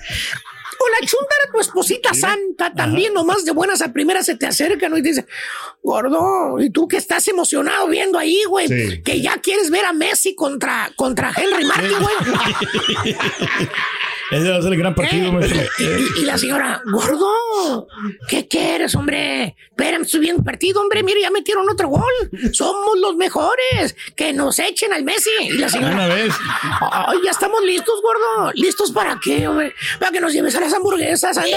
O 0.79 0.89
la 1.01 1.07
chuntara, 1.07 1.53
tu 1.53 1.61
esposita 1.61 2.15
santa, 2.15 2.73
también 2.75 3.13
nomás 3.15 3.45
de 3.45 3.53
buenas 3.53 3.83
a 3.83 3.93
primeras 3.93 4.27
se 4.27 4.37
te 4.37 4.47
acerca, 4.47 4.89
¿no? 4.89 4.97
Y 4.99 5.03
te 5.03 5.11
dice, 5.11 5.27
gordo, 5.83 6.59
y 6.61 6.71
tú 6.71 6.89
que 6.89 6.97
estás 6.97 7.27
emocionado 7.29 7.87
viendo 7.89 8.19
ahí, 8.19 8.43
güey, 8.49 8.69
Sí. 8.69 9.03
que 9.03 9.21
ya 9.21 9.39
quieres 9.39 9.71
ver 9.71 9.85
a 9.85 9.93
Messi 9.93 10.35
contra, 10.35 10.91
contra 10.97 11.33
Henry 11.37 11.65
Martin, 11.65 11.99
güey. 12.01 13.17
Ese 14.33 14.51
va 14.51 14.57
a 14.57 14.63
ser 14.63 14.73
el 14.73 14.79
gran 14.79 14.95
partido, 14.95 15.29
Eh, 15.29 15.33
maestro. 15.33 15.61
y, 15.79 16.21
y 16.21 16.25
la 16.25 16.39
señora, 16.39 16.81
gordo, 16.91 17.87
¿qué 18.29 18.49
quieres, 18.49 18.95
hombre? 18.95 19.55
Espérame, 19.71 20.03
estoy 20.03 20.21
viendo 20.21 20.43
partido, 20.43 20.81
hombre. 20.81 21.03
Mire, 21.03 21.21
ya 21.21 21.31
metieron 21.31 21.69
otro 21.69 21.89
gol. 21.89 22.03
Somos 22.53 22.99
los 22.99 23.17
mejores. 23.17 23.95
Que 24.15 24.33
nos 24.33 24.59
echen 24.59 24.93
al 24.93 25.03
Messi. 25.05 25.31
Y 25.41 25.53
la 25.59 25.69
señora, 25.69 25.95
Una 25.95 26.07
vez. 26.09 26.33
Ay, 26.81 27.19
ya 27.25 27.31
estamos 27.31 27.63
listos, 27.65 28.01
gordo. 28.03 28.53
¿Listos 28.55 28.93
para 28.93 29.19
qué, 29.23 29.49
hombre? 29.49 29.75
Para 29.99 30.13
que 30.13 30.21
nos 30.21 30.33
lleves 30.33 30.55
a 30.57 30.61
las 30.61 30.73
hamburguesas. 30.75 31.37
Ándale. 31.37 31.57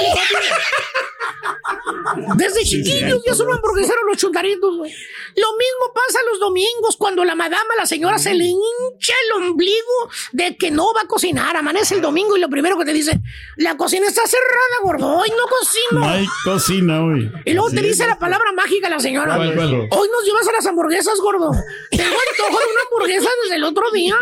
Desde 2.35 2.63
chiquillos 2.63 3.21
ya 3.25 3.33
son 3.33 3.51
hamburgueseros 3.51 4.01
los 4.07 4.17
chuntaritos, 4.17 4.75
güey. 4.77 4.91
Lo 5.35 5.47
mismo 5.57 5.93
pasa 5.93 6.19
los 6.31 6.39
domingos 6.39 6.95
cuando 6.97 7.23
la 7.25 7.35
madama, 7.35 7.73
la 7.77 7.85
señora, 7.85 8.17
se 8.17 8.33
le 8.33 8.45
hincha 8.45 9.13
el 9.37 9.43
ombligo 9.43 10.09
de 10.31 10.55
que 10.55 10.71
no 10.71 10.93
va 10.93 11.01
a 11.01 11.07
cocinar. 11.07 11.55
Amanece 11.57 11.95
el 11.95 12.01
domingo 12.01 12.37
y 12.37 12.39
lo 12.39 12.49
primero 12.49 12.64
que 12.77 12.85
te 12.85 12.93
dice, 12.93 13.19
la 13.57 13.77
cocina 13.77 14.07
está 14.07 14.21
cerrada, 14.27 14.75
gordo. 14.83 15.17
Hoy 15.17 15.29
no 15.29 15.45
cocino. 15.47 15.99
No 15.99 16.09
hay 16.09 16.25
cocina 16.43 17.03
hoy. 17.03 17.31
Y 17.45 17.53
luego 17.53 17.69
te 17.69 17.77
Sí, 17.79 17.85
dice 17.87 18.07
la 18.07 18.17
palabra 18.19 18.51
mágica 18.53 18.89
la 18.89 18.99
señora. 18.99 19.37
Hoy 19.37 19.49
nos 19.49 20.25
llevas 20.25 20.47
a 20.47 20.51
las 20.51 20.65
hamburguesas, 20.65 21.19
gordo. 21.21 21.51
Tengo 21.91 22.03
antojo 22.05 22.59
de 22.59 22.65
una 22.65 22.81
hamburguesa 22.89 23.29
desde 23.43 23.55
el 23.55 23.63
otro 23.63 23.91
día. 23.91 24.15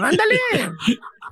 Ándale. 0.00 0.40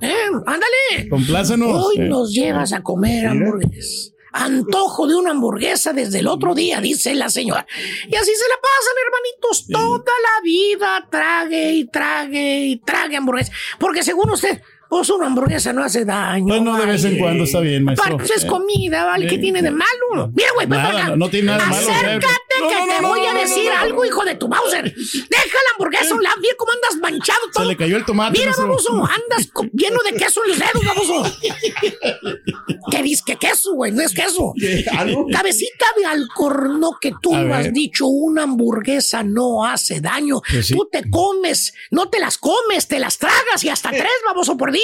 Eh, 0.01 0.25
ándale. 0.45 1.09
Complácenos. 1.09 1.85
Hoy 1.85 1.95
Eh. 1.97 2.07
nos 2.07 2.31
llevas 2.33 2.71
a 2.73 2.81
comer 2.83 3.27
hamburguesas. 3.27 4.13
Antojo 4.31 5.07
de 5.07 5.15
una 5.15 5.31
hamburguesa 5.31 5.91
desde 5.91 6.19
el 6.19 6.27
otro 6.27 6.53
día, 6.53 6.79
dice 6.79 7.15
la 7.15 7.29
señora. 7.29 7.65
Y 8.07 8.15
así 8.15 8.31
se 8.35 8.47
la 8.47 8.55
pasan, 8.61 8.93
hermanitos, 9.05 9.67
toda 9.67 10.13
la 10.21 10.43
vida. 10.43 11.07
Trague 11.09 11.73
y 11.73 11.85
trague 11.85 12.59
y 12.65 12.77
trague 12.77 13.17
hamburguesa. 13.17 13.51
Porque 13.79 14.03
según 14.03 14.29
usted, 14.29 14.61
pues 14.89 15.09
una 15.11 15.27
hamburguesa 15.27 15.71
no 15.71 15.83
hace 15.83 16.03
daño. 16.03 16.47
Pues 16.47 16.61
no, 16.61 16.75
de 16.77 16.85
vez 16.87 17.05
en 17.05 17.17
cuando 17.19 17.43
está 17.45 17.59
bien, 17.61 17.83
maestro. 17.83 18.05
Aparte, 18.15 18.27
pues 18.27 18.37
es 18.39 18.43
Eh. 18.43 18.47
comida, 18.47 19.05
¿vale? 19.05 19.27
¿Qué 19.27 19.35
Eh, 19.35 19.39
tiene 19.39 19.61
de 19.61 19.71
malo? 19.71 20.31
Mira, 20.35 20.49
güey, 20.55 20.67
ven 20.67 20.81
Nada, 20.81 21.09
no- 21.09 21.15
no 21.15 21.29
tiene 21.29 21.45
nada 21.47 21.59
de 21.63 21.69
malo, 21.69 21.87
Acércate 21.89 22.48
que 22.67 22.75
No, 22.75 22.87
te 22.87 23.01
voy 23.05 23.25
a 23.25 23.33
decir 23.33 23.71
algo, 23.71 24.05
hijo 24.05 24.23
de 24.25 24.35
tu 24.35 24.47
Bowser. 24.47 24.83
Deja 24.83 25.57
la 25.57 25.71
hamburguesa 25.75 26.13
a 26.13 26.17
un 26.17 26.23
lado. 26.23 26.35
Mira 26.41 26.53
cómo 26.57 26.71
andas 26.71 26.95
manchado 27.01 27.39
todo. 27.53 27.63
Se 27.63 27.69
le 27.69 27.77
cayó 27.77 27.97
el 27.97 28.05
tomate. 28.05 28.39
Mira, 28.39 28.51
baboso, 28.57 28.91
andas 28.93 29.49
lleno 29.73 29.99
de 30.09 30.17
queso 30.17 30.41
en 30.43 30.49
los 30.49 30.59
dedos, 30.59 30.85
baboso. 30.85 31.37
¿Qué 32.91 33.03
dices? 33.03 33.23
¿Qué 33.25 33.35
queso, 33.35 33.73
güey? 33.73 33.91
No 33.91 34.01
es 34.01 34.13
queso. 34.13 34.53
Cabecita 35.31 35.85
de 35.97 36.05
alcorno 36.05 36.97
que 36.99 37.13
tú 37.21 37.33
A 37.35 37.39
has 37.57 37.63
ver. 37.65 37.73
dicho, 37.73 38.07
una 38.07 38.43
hamburguesa 38.43 39.23
no 39.23 39.65
hace 39.65 40.01
daño. 40.01 40.41
Pues 40.51 40.67
sí. 40.67 40.73
Tú 40.75 40.87
te 40.91 41.09
comes, 41.09 41.73
no 41.91 42.09
te 42.09 42.19
las 42.19 42.37
comes, 42.37 42.87
te 42.87 42.99
las 42.99 43.17
tragas 43.17 43.63
y 43.63 43.69
hasta 43.69 43.89
tres, 43.91 44.09
baboso, 44.25 44.57
por 44.57 44.71
día. 44.71 44.81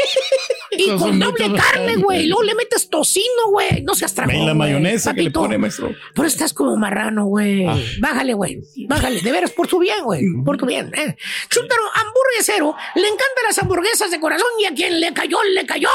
y 0.72 0.88
con 0.96 1.18
doble 1.18 1.52
carne, 1.54 1.96
güey. 1.96 2.26
Luego 2.26 2.42
le 2.42 2.54
metes 2.54 2.88
tocino, 2.88 3.50
güey. 3.50 3.82
No 3.82 3.94
seas 3.94 4.14
tragón, 4.14 4.46
la 4.46 4.54
mayonesa 4.54 5.14
que 5.14 5.22
le 5.22 5.30
pone, 5.30 5.58
maestro. 5.58 5.90
Pero 6.14 6.26
estás 6.28 6.52
como 6.52 6.76
marrano, 6.90 7.26
güey. 7.26 7.66
Ah. 7.66 7.76
Bájale, 8.00 8.34
güey. 8.34 8.60
Bájale. 8.88 9.20
De 9.20 9.32
veras, 9.32 9.52
por 9.52 9.66
tu 9.68 9.78
bien, 9.78 10.02
güey. 10.04 10.22
Por 10.44 10.56
tu 10.56 10.66
bien. 10.66 10.90
Eh. 10.94 11.16
Chúntaro 11.48 11.82
hamburguesero. 11.94 12.74
Le 12.96 13.02
encantan 13.06 13.44
las 13.46 13.58
hamburguesas 13.58 14.10
de 14.10 14.18
corazón 14.20 14.48
y 14.60 14.64
a 14.66 14.74
quien 14.74 15.00
le 15.00 15.12
cayó, 15.12 15.38
le 15.54 15.64
cayó. 15.66 15.88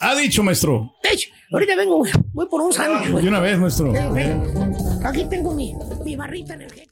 Ha 0.00 0.14
dicho, 0.16 0.42
maestro. 0.42 0.90
De 1.02 1.10
hecho, 1.10 1.30
ahorita 1.52 1.76
vengo, 1.76 1.98
güey. 1.98 2.12
Voy 2.32 2.46
por 2.48 2.60
un 2.62 2.72
sándwich, 2.72 3.04
De 3.06 3.10
güey. 3.12 3.28
una 3.28 3.40
vez, 3.40 3.58
maestro. 3.58 3.92
Aquí 5.04 5.24
tengo 5.28 5.54
mi, 5.54 5.74
mi 6.04 6.16
barrita 6.16 6.54
energética. 6.54 6.91